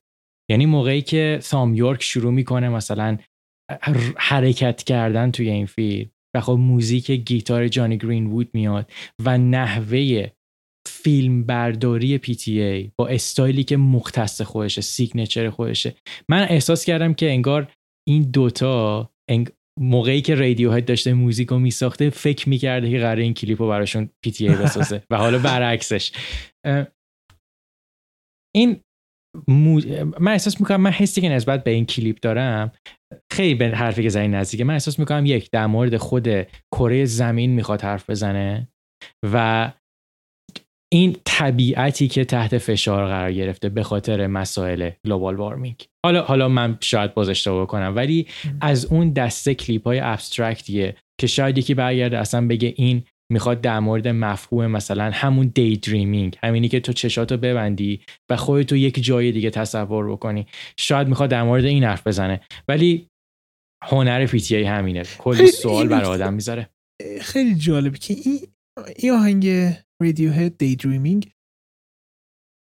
[0.50, 3.18] یعنی موقعی که تام یورک شروع می‌کنه مثلا
[4.16, 8.92] حرکت کردن توی این فیلم و خب موزیک گیتار جانی گرین وود میاد
[9.24, 10.30] و نحوه
[10.88, 15.94] فیلم برداری PTA با استایلی که مختص خودشه signature خودشه.
[16.28, 17.72] من احساس کردم که انگار
[18.08, 19.10] این دوتا
[19.80, 23.68] موقعی که رادیو هد داشته موزیک رو میساخته فکر می‌کرده که قرار این کلیپ رو
[23.68, 26.12] براشون PTA بسازه و حالا برعکسش.
[28.54, 28.80] این
[30.20, 32.72] من احساس می‌کنم من حسی که نسبت به این کلیپ دارم
[33.32, 34.64] خیلی به حرفی که زدی نزدیکه.
[34.64, 36.28] من احساس می‌کنم یک در مورد خود
[36.74, 38.68] کره زمین می‌خواد حرف بزنه
[39.32, 39.72] و
[40.92, 46.78] این طبیعتی که تحت فشار قرار گرفته به خاطر مسائل global warming حالا حالا من
[46.80, 48.26] شاید باز اشتباه کنم ولی
[48.60, 53.60] از اون دسته کلیپ های abstract یه که شاید یکی برگرده اصلا بگه این می‌خواد
[53.60, 58.00] در مورد مفهوم مثلا همون Daydreaming همینی که تو چشاتو ببندی
[58.30, 60.46] و خودتو یک جای دیگه تصور بکنی.
[60.78, 62.40] شاید می‌خواد در مورد این حرف بزنه.
[62.68, 63.08] ولی
[63.84, 65.02] هنر PTA همینه.
[65.18, 66.70] کلی سوال برای آدم می‌ذاره.
[67.20, 68.40] خیلی جالبه که این
[68.96, 69.48] این آهنگ
[70.02, 71.32] رادیو هد Daydreaming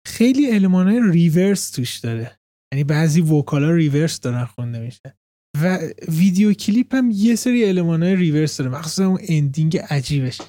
[0.07, 2.39] خیلی المانای reverse توش داره.
[2.73, 5.19] یعنی بعضی vocal ا reverse دارن خونده میشه
[5.62, 5.78] و
[6.09, 10.40] ویدیو کلیپ هم یه سری های reverse داره مخصوصا اون ending عجیبش.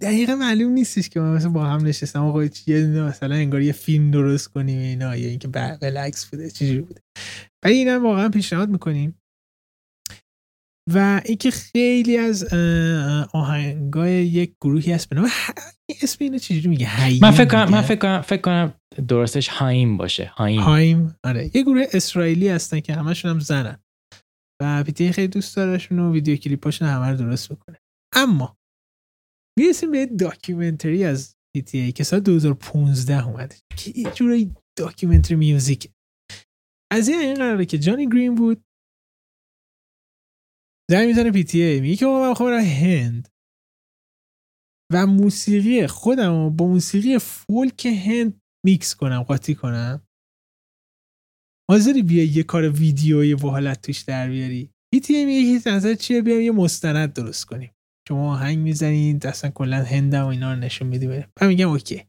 [0.00, 4.10] دقیقا معلوم نیستش که ما مثلا با هم نشستم آقا یه مثلا انگار یه فیلم
[4.10, 7.00] درست کنیم اینا یا اینکه برعکس بوده چجوری بوده.
[7.64, 9.14] ولی اینا واقعا پیشنهاد می‌کنیم.
[10.94, 12.54] و اینکه خیلی از
[13.32, 15.22] آهنگای یک گروهی هست به
[16.02, 16.88] اسم اینو چجوری میگه؟
[17.22, 18.74] من فکر کنم من فکر کنم فکر کنم
[19.08, 20.24] درستش هایم باشه.
[20.24, 20.60] هایم.
[20.60, 21.16] هایم.
[21.24, 21.50] آره.
[21.54, 23.78] یه گروه اسرائیلی هستن که همشون هم زنن.
[24.62, 27.78] و PTA خیلی دوست دارشون و ویدیو کلیپاشون همه رو درست بکنه.
[28.14, 28.56] اما
[29.58, 33.56] می‌رسیم به documentary از PTA که سال 2015 اومده.
[33.76, 35.92] که یه جوری documentary music.
[36.92, 38.64] از این قراره که جانی گرین‌وود.
[40.90, 43.28] زنگ می‌زنه PTA میگه که من خواهم هند.
[44.92, 50.07] و موسیقی خودم با موسیقی فولک هند میکس کنم قاطی کنم.
[51.70, 54.70] حاضری بیا یه کار ویدیویی با حالت توش در بیاری؟
[55.08, 57.70] PTA میگه که نظر چیه؟ بیام یه مستند درست کنیم.
[58.08, 62.04] شما آهنگ می‌زنید اصلا کلا هند و اینا رو نشون میدی من میگم okay.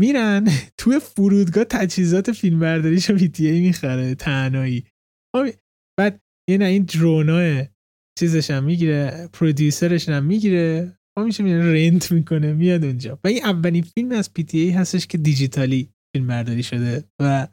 [0.00, 0.48] میرن
[0.78, 4.84] توی فرودگاه تجهیزات فیلم برداریشو PTA می‌خره تنهایی.
[5.36, 5.46] خب،
[5.98, 6.20] بعد
[6.50, 7.66] یه نه این drone ای
[8.18, 10.98] چیزش هم می‌گیره producer ش هم می‌گیره.
[11.18, 13.18] ما میشه میره rent می‌کنه میاد اونجا.
[13.24, 17.48] و این اولین فیلم از PTA هستش که دیجیتالی فیلم برداری شده و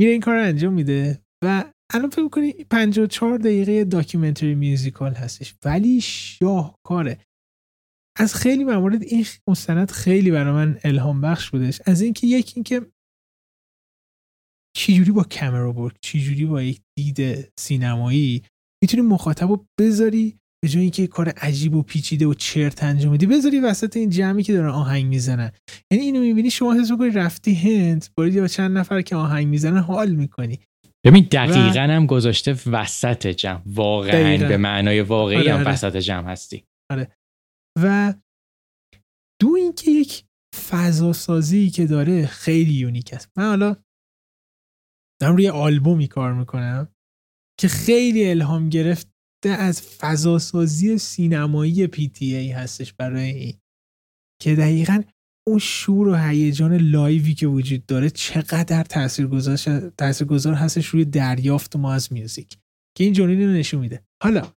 [0.00, 5.54] میره این کار رو انجام میده و الان فکر کنی 54 دقیقه documentary musical هستش
[5.64, 7.18] ولی شاهکاره.
[8.18, 11.80] از خیلی موارد این مستند خیلی برای من الهام بخش بودش.
[11.86, 12.92] از اینکه یکی اینکه
[14.76, 18.42] چجوری با کامرا برد چجوری با یک دید سینمایی
[18.82, 23.26] می‌تونی مخاطب رو بذاری به جای اینکه کار عجیب و پیچیده و چرت انجام بدی
[23.26, 25.52] بذاری وسط این جمعی که دارن آهنگ می‌زنن.
[25.92, 29.78] یعنی اینو می‌بینی شما حس می‌کنی رفتی هند باری با چند نفر که آهنگ می‌زنن
[29.78, 30.58] حال می‌کنی.
[31.06, 33.62] ببین دقیقا هم گذاشته وسط جمع.
[33.66, 35.70] واقعا به معنای واقعی آره هم آره.
[35.70, 36.64] وسط جمع هستی.
[36.92, 37.16] آره.
[37.82, 38.14] و
[39.40, 40.24] دو اینکه یک
[40.70, 43.30] فضا سازی که داره خیلی unique است.
[43.38, 43.76] من حالا
[45.20, 46.88] دارم روی آلبومی کار می‌کنم
[47.60, 48.68] که خیلی الهام
[49.46, 51.88] گرفته از فضاسازی سینمایی
[52.20, 53.54] PTA هستش برای این.
[54.42, 55.02] که دقیقا
[55.48, 59.56] اون شور و هیجان live ی که وجود داره چقدر تاثیرگذار
[59.90, 62.58] تاثیرگذار هستش روی دریافت ما از music.
[62.96, 64.02] که این جنین رو نشون میده.
[64.22, 64.52] حالا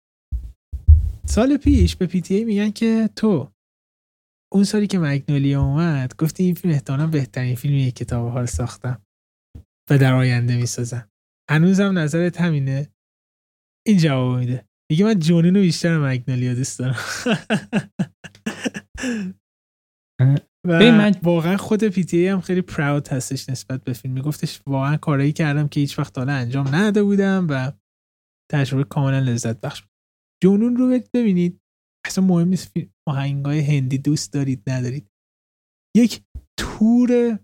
[1.26, 3.52] سال پیش به پی تی ای میگن که تو
[4.54, 9.02] اون سالی که مگنولیا اومد گفتی این فیلم احتمالا بهترین فیلمیه کتاب رو ساختم.
[9.90, 11.10] و در آینده می‌سازم.
[11.50, 12.88] هنوزم نظرت همینه؟
[13.88, 14.67] این جواب میده.
[14.92, 16.96] میگه من جونین رو بیشتر مگنولیا دوست دارم
[20.68, 24.14] و من- واقعا خود پی تی ای هم خیلی پراود هستش نسبت به فیلم.
[24.14, 27.72] میگفتش واقعا کارایی کردم که هیچ وقت حالا انجام نداده بودم و
[28.52, 29.92] تجربه کاملا لذت بخش بود.
[30.44, 31.62] جنون رو ببینید
[32.08, 35.10] اصلا مهم نیست فیلم آهنگای هندی دوست دارید ندارید.
[35.98, 36.24] یک
[36.60, 37.40] تور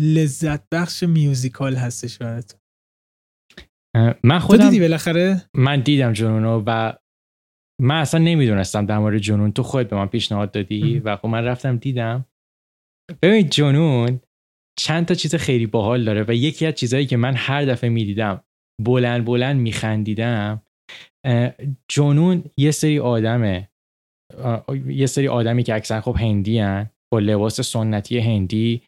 [0.00, 2.59] لذت بخش میوزیکال هستش براتون.
[3.96, 6.92] من تو خودم دیدی بالاخره؟ من دیدم جنونو و
[7.80, 9.52] من اصلا نمی‌دونستم در مورد جنون.
[9.52, 10.98] تو خودت به من پیشنهاد دادی.
[10.98, 12.24] و خب من رفتم دیدم.
[13.22, 14.20] ببین جنون
[14.78, 18.44] چند تا چیز خیلی باحال داره و یکی از چیزهایی که من هر دفعه می‌دیدم
[18.84, 20.62] بلند بلند میخندیدم
[21.88, 23.68] جنون یه سری آدمه.
[24.86, 28.82] یه سری آدمی که اکثر خب هندی هن با لباس سنتی هندی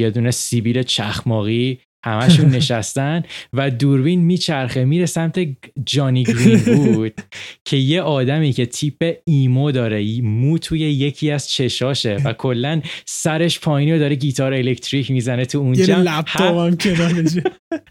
[0.00, 3.22] یه دونه سیبیل چخماقی همشون نشستن
[3.52, 5.40] و دوربین میچرخه میره سمت
[5.86, 7.20] جانی گرین بود
[7.64, 13.60] که یه آدمی که تیپ ایمو داره مو توی یکی از چشاشه و کلا سرش
[13.60, 17.42] پایینی داره گیتار الکتریک می‌زنه تو یه اونجا لپتاپ هم کنارشه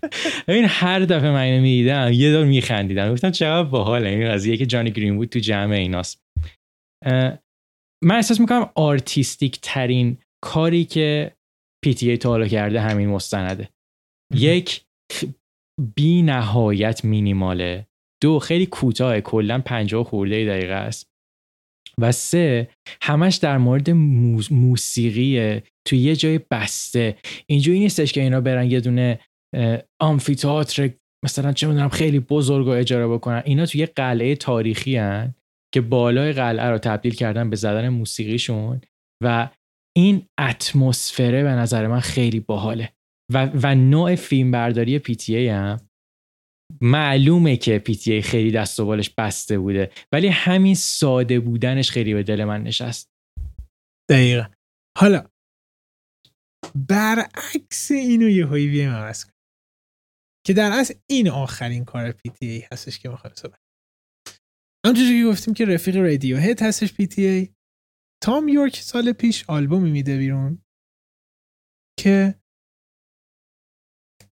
[0.48, 3.12] این هر دفعه من اینو می‌دیدم یه دور میخندیدم.
[3.12, 6.22] گفتم چقدر باحاله این قضیه که جانی گرین‌وود تو جمع ایناست.
[8.04, 11.32] من احساس می‌کنم artistic ترین کاری که
[11.84, 13.70] PTA تا حالا کرده همین مستنده.
[14.34, 14.82] یک
[15.96, 17.88] بی نهایت مینیماله.
[18.22, 21.08] دو خیلی کوتاه کلا پنجاه خورده دقیقه است.
[22.02, 22.70] و سه
[23.02, 25.64] همش در مورد موس- موسیقیه.
[25.88, 27.18] توی یه جای بسته.
[27.46, 29.20] اینجوری نیستش که اینا برن یه دونه
[30.02, 30.90] آمفیتاتر
[31.26, 33.42] مثلا چه می‌دونم خیلی بزرگ رو اجاره بکنن.
[33.46, 35.36] اینا توی یه قلعه تاریخی هن
[35.74, 38.82] که بالای قلعه رو تبدیل کردن به زدن موسیقیشون.
[39.24, 39.50] و
[39.98, 42.93] این اتمسفره به نظر من خیلی باحاله.
[43.32, 45.90] و, و نوع فیلم برداری پی تی ای هم
[46.82, 51.92] معلومه که پی تی ای خیلی دست و بالش بسته بوده ولی همین ساده بودنش
[51.92, 53.10] خیلی به دل من نشست.
[54.10, 54.46] دقیقا.
[54.98, 55.30] حالا
[56.76, 59.26] برعکس اینو یه هایی بیایم عوض
[60.48, 63.60] که در اصل این آخرین کار PTA هستش که می‌خوایم صحبت
[64.86, 67.50] همونجوری که گفتیم که رفیق رادیو هد هستش PTA
[68.24, 70.64] تام یورک سال پیش آلبومی میده بیرون
[72.00, 72.43] که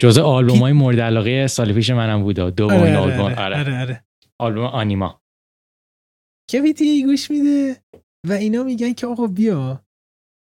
[0.02, 2.50] جزء آلبوم های مورد علاقه سال پیش منم بوده.
[2.50, 3.20] دومین آره آلبوم.
[3.20, 3.58] آره, آره.
[3.58, 4.04] آره, آره.
[4.40, 5.22] آلبوم آنیما.
[6.50, 7.82] که PTA گوش میده
[8.28, 9.86] و اینا میگن که آقا بیا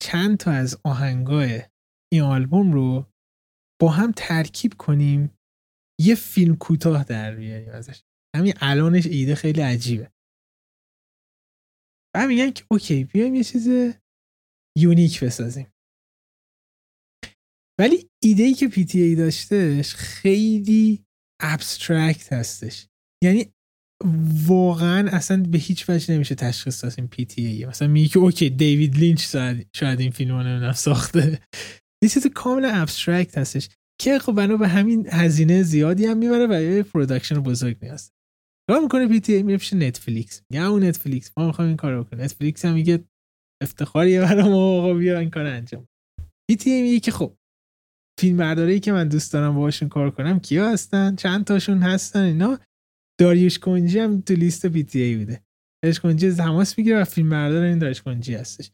[0.02, 1.62] چند تا از آهنگای
[2.12, 3.06] این آلبوم رو
[3.80, 5.38] با هم ترکیب کنیم
[6.00, 8.02] یه فیلم کوتاه در بیاریم ازش.
[8.36, 10.10] همین الانش ایده خیلی عجیبه.
[12.16, 13.68] و میگن که okay بیایم یه چیز
[14.78, 15.66] unique بسازیم.
[17.80, 21.04] ولی ایده ای که PTA داشتش خیلی
[21.42, 22.86] abstract هستش.
[23.24, 23.46] یعنی
[24.46, 27.66] واقعا اصلا به هیچ وجه نمیشه تشخیص داد این PTA.
[27.66, 29.36] مثلا میگه که okay دیوید لینچ
[29.76, 31.40] شاید, این فیلم رو ساخته.
[32.02, 33.68] یه چیز کاملا abstract هستش
[34.00, 38.12] که خب بنا به همین هزینه زیادی هم می‌بره و یه production بزرگ نیاز
[38.70, 42.24] کار می‌کنه PTA؟ پیش نتفلیکس میگه اون نتفلیکس ما می‌خوایم این کارو بکنیم.
[42.24, 43.04] نتفلیکس هم میگه
[43.62, 45.88] افتخاریه برای ما آقا بیا این کار انجام
[46.50, 47.36] PTA میگه که خب
[48.20, 52.58] فیلم برداری که من دوست دارم باهاشون کار کنم کیا هستن؟ چند تاشون هستن؟ اینا؟
[53.20, 55.42] داریوش خنجی هم تو لیست PTA بوده.
[55.82, 58.70] داریوش خنجی تماس می‌گیره و فیلم بردار این داریوش خنجی هستش.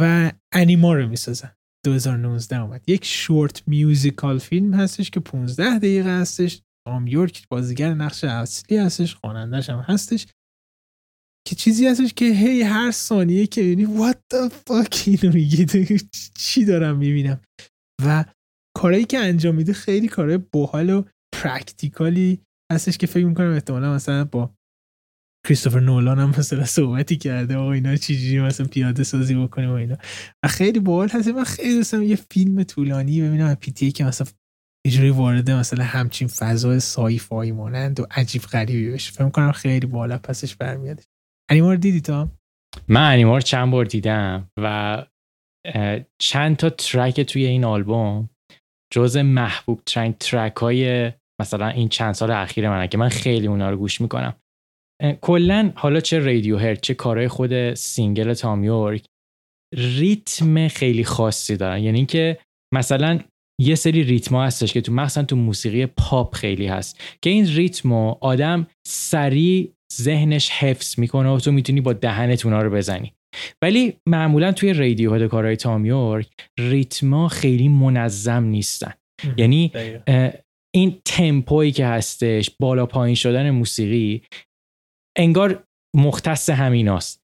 [0.00, 1.52] و آنیما رو می‌سازن.
[1.86, 2.84] 2019 اومد.
[2.86, 6.62] یک short musical film هستش که 15 دقیقه هستش.
[6.86, 9.14] تام یورک بازیگر نقش اصلی هستش.
[9.14, 10.26] خواننده‌ش هم هستش.
[11.48, 15.66] که چیزی هستش که هی هر ثانیه که ببینی what the fuck اینو میگی؟
[16.38, 17.40] چی دارم می‌بینم؟
[18.04, 18.24] و
[18.76, 21.02] کارهایی که انجام میده خیلی کارهای باحال و
[21.34, 22.40] practical ی
[22.72, 24.54] هستش که فکر می‌کنم احتمالا مثلا با
[25.46, 29.96] کریستوفر نولان هم مثلا صحبتی کرده آقا اینا چجوری مثلا پیاده سازی بکنیم و اینا.
[30.44, 34.26] و خیلی باحال هست من خیلی دوستم یه فیلم طولانی ببینم PTA که مثلا
[34.86, 39.12] یه جوری وارد مثلا همچین فضای sci-fi مانند و عجیب غریبی بشه.
[39.12, 41.02] فکر کنم خیلی بالا پسش برمیاد.
[41.50, 42.28] آنیما رو دیدی تا
[42.88, 45.06] من آنیما رو چند بار دیدم و
[46.18, 48.28] چند تا track توی این آلبوم
[48.94, 53.70] جز محبوب ترین track های مثلا این چند سال اخیر منه که من خیلی اونا
[53.70, 54.34] رو گوش می‌کنم.
[55.20, 59.04] کلا حالا چه رادیو هد چه کارهای خود single تام یورک
[59.74, 61.82] ریتم خیلی خاصی دارن.
[61.82, 62.38] یعنی اینکه
[62.74, 63.20] مثلا
[63.60, 68.14] یه سری ریتما هستش که تو مثلا تو موسیقی پاپ خیلی هست که این ریتمو
[68.20, 73.13] آدم سریع ذهنش حفظ می‌کنه و تو می‌تونی با دهنت اونا رو بزنی.
[73.62, 76.26] ولی معمولا توی رادیو ها کارهای تام یورک
[76.58, 78.92] ریتما خیلی منظم نیستن.
[79.36, 79.72] یعنی
[80.74, 84.22] این تمپویی که هستش بالا پایین شدن موسیقی
[85.18, 85.64] انگار
[85.96, 87.24] مختص همیناست.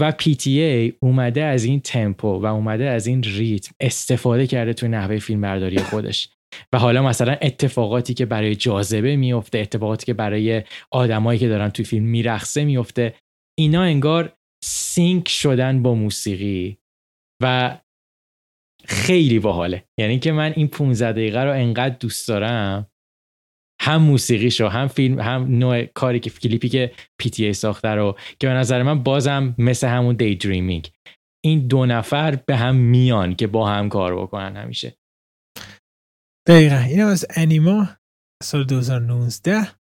[0.00, 5.18] و PTA اومده از این تمپو و اومده از این ریتم استفاده کرده توی نحوه
[5.18, 6.28] فیلم برداری خودش.
[6.72, 11.84] و حالا مثلا اتفاقاتی که برای جاذبه میفته اتفاقاتی که برای آدمایی که دارن توی
[11.84, 13.14] فیلم میرخصه میفته
[13.58, 14.32] اینا انگار
[14.64, 16.78] sync شدن با موسیقی
[17.42, 17.78] و
[18.84, 19.84] خیلی باحاله.
[19.98, 22.86] یعنی که من این 15 دقیقه رو انقدر دوست دارم.
[23.80, 28.52] هم موسیقیشو هم فیلم هم نوع کاری که کلیپی که PTA ساخته رو که به
[28.52, 30.90] نظر من بازم مثل همون Daydreaming
[31.44, 34.96] این دو نفر به هم میان که با هم کار بکنن همیشه.
[36.48, 36.76] دقیقا.
[36.76, 37.88] این از انیما
[38.42, 39.81] سال 2019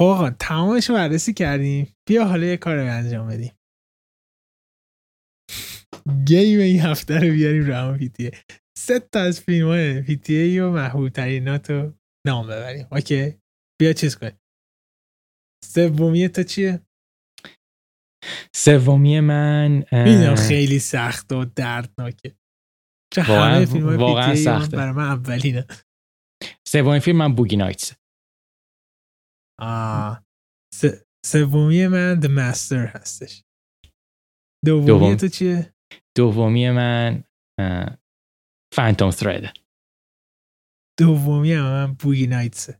[0.00, 1.96] خب تمامش رو بررسی کردیم.
[2.08, 3.52] بیا حالا یه کار رو انجام بدیم.
[6.26, 8.30] گیم این هفته رو بیاریم رو همون پیتیه
[8.78, 11.92] سه تا از فیلم های پیتیه و محبوب ترینات رو
[12.26, 12.86] نام ببریم.
[12.92, 13.40] اوکی؟
[13.80, 14.38] بیا چیز کنیم.
[15.64, 16.80] سومیه تا چیه؟
[18.54, 22.36] سومی من می‌دونم خیلی سخت و دردناکه.
[23.14, 24.76] چه همه فیلم های سخته.
[24.76, 25.66] برای من اولینه.
[26.68, 27.99] سومی فیلم من بوگی نایتس آه
[31.26, 33.44] سومی من The Master هستش.
[34.66, 35.16] دومی دوم...
[35.16, 35.74] تو چیه؟
[36.16, 37.24] دومی من
[38.74, 39.50] فانتوم ثرید
[41.00, 42.70] دومی من بوگی نایتس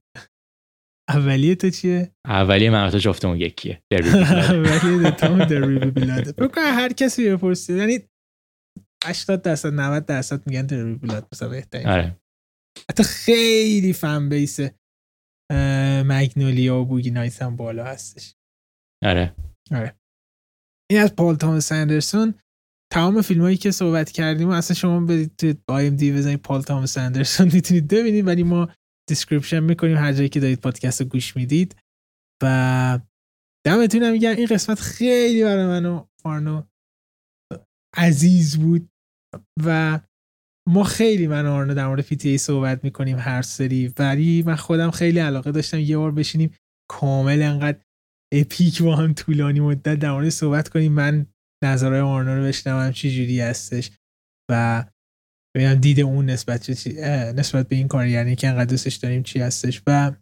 [1.08, 3.82] اولیه تو چیه؟ اولیه من تو جفتمون یکیه.
[3.92, 7.98] اولیه دوتامون دروی Blood ه فکر کنم هر کسی بپرسید یعنی
[9.04, 12.16] 80 درصد 90 درصد میگن There Will Be Blood مثلا بهترین آره.
[12.90, 14.60] حتی خیلی fan base
[16.12, 18.34] Magnolia و Boogie Nights هم بالا هستش.
[19.04, 19.34] آره.
[19.70, 19.94] آره.
[20.90, 22.34] این از پال تامس اندرسون.
[22.92, 26.98] تمام فیلم هایی که صحبت کردیم و اصلا شما برید تو IMDb بزنید پال تامس
[26.98, 28.68] اندرسون می‌تونید ببینید ولی ما
[29.08, 31.76] description می‌کنیم هر جایی که دارید پادکست رو گوش می‌دید.
[32.42, 32.98] و
[33.66, 36.62] دمتون میگم این قسمت خیلی برای من و آرنو
[37.96, 38.90] عزیز بود.
[39.64, 40.00] و
[40.68, 44.90] ما خیلی من و آرنو در مورد ای صحبت می‌کنیم هر سری ولی من خودم
[44.90, 46.54] خیلی علاقه داشتم یه بار بشینیم
[46.90, 47.78] کامل انقدر
[48.34, 50.92] اپیک با هم طولانی مدت در مورد صحبت کنیم.
[50.92, 51.26] من
[51.64, 53.90] نظرهای آرنا رو بشنوم چی جوری هستش
[54.50, 54.84] و
[55.56, 56.92] ببینم دید اون نسبت چی
[57.32, 59.82] نسبت به این کارگردانی که انقدر دوستش داریم چی هستش.
[59.86, 60.12] و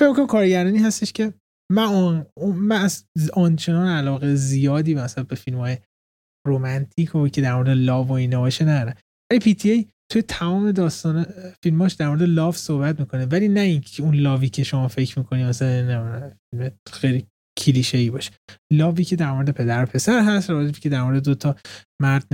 [0.00, 1.34] فکر کنم کارگردانی هستش که
[1.72, 5.78] من آن من از آنچنان علاقه زیادی مثلا به فیلم های
[6.46, 8.94] رومنتیک و که در مورد لاو و اینا باشه نه
[9.30, 11.26] ولی پی تی ای توی تمام داستان
[11.62, 13.26] فیلماش در مورد لاو صحبت می‌کنه.
[13.26, 16.30] ولی نه اینکه اون لاوی که شما فکر می‌کنی مثلا
[16.92, 17.26] خیلی
[17.58, 18.30] کلیشه ای باشه.
[18.72, 21.56] لاوی که در مورد پدر و پسر هست لاوی که در مورد دوتا
[22.02, 22.26] مرد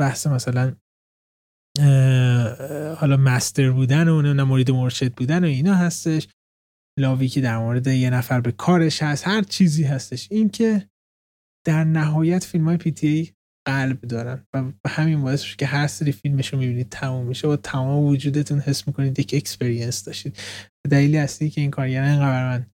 [0.00, 0.76] بحث مثلا
[2.96, 6.28] حالا master بودن و نه مورد مرشد بودن و اینا هستش.
[6.98, 10.28] love ی که در مورد یه نفر به کارش هست هر چیزی هستش.
[10.30, 10.88] این که
[11.66, 13.30] در نهایت فیلم های PTA
[13.66, 14.46] قلب دارن.
[14.54, 18.86] و همین باعث که هر سری فیلمش رو می‌بینید تموم میشه و تمام وجودتون حس
[18.86, 20.38] می‌کنید یک experience داشتید.
[20.90, 22.66] دلیلی اصلی که این کارگردان اینقدر من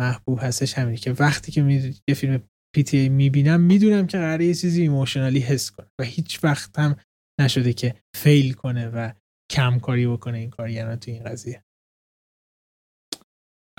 [0.00, 2.42] محبوب هستش همینه که وقتی که من یه فیلم
[2.74, 6.96] PTA می‌بینم می‌دونم که قراره یه چیزی emotionally حس کنه و هیچ وقت هم
[7.40, 9.12] نشده که fail کنه و
[9.52, 11.64] کم کاری بکنه این کارگران تو این قضیه.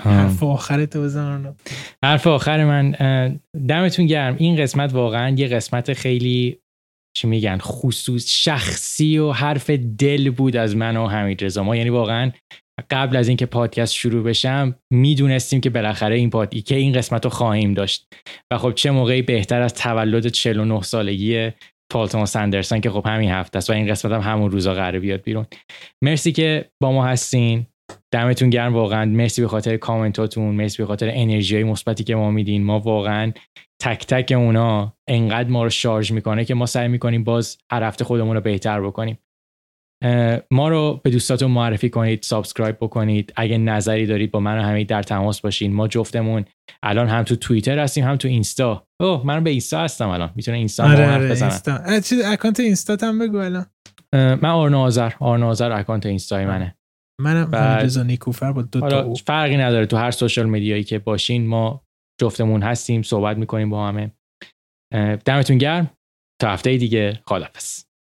[0.04, 1.56] حرف آخر تو بزن
[2.04, 2.92] حرف آخر من
[3.68, 4.36] دمتون گرم.
[4.38, 6.58] این قسمت واقعا یه قسمت خیلی
[7.18, 11.64] چی میگن خصوصی شخصی و حرف دل بود از من و حمید رضا.
[11.64, 12.32] ما یعنی واقعا
[12.90, 17.32] قبل از اینکه پادکست شروع بشم می‌دونستیم که بالاخره این پادی که این قسمت رو
[17.32, 18.14] خواهیم داشت.
[18.52, 21.52] و خب چه موقعی بهتر از تولد 49 سالگی
[21.92, 25.00] پال تامس اندرسون که خب همین هفته است و این قسمت هم همون روزا قراره
[25.00, 25.46] بیاد بیرون.
[26.04, 27.66] مرسی که با ما هستین.
[28.12, 32.64] دمتون گرم واقعا مرسی به خاطر کامنتاتون مرسی به خاطر انرژی مثبتی که ما میدین.
[32.64, 33.32] ما واقعا
[33.84, 38.06] تک تک اونا انقدر ما رو شارژ می‌کنه که ما سعی می‌کنیم باز هر هفته
[38.06, 39.18] خودمون رو بهتر بکنیم.
[40.52, 43.34] ما رو به دوستاتون معرفی کنید subscribe بکنید.
[43.36, 45.74] اگه نظری دارید با من و حمید در تماس باشین.
[45.74, 46.46] ما جفتمون
[46.84, 48.88] الان هم تو توییتر هستیم هم تو اینستا.
[49.02, 50.32] اوه من به اینستا هستم الان.
[50.36, 53.66] می‌تونه اینستا آره آره، چیز اکانت اینستا هم بگو الان.
[54.14, 55.12] من آرنا آذر.
[55.20, 56.76] آرنا آذر account اینستای منه.
[57.22, 61.48] منم حمیدرضا نیکوفر با دو تا فرقی نداره تو هر social media یی که باشین
[61.48, 61.84] ما
[62.22, 64.12] جفتمون هستیم صحبت می‌کنیم با همه.
[65.26, 65.92] دمتون گرم.
[66.42, 67.84] تا هفته دیگه خدافظ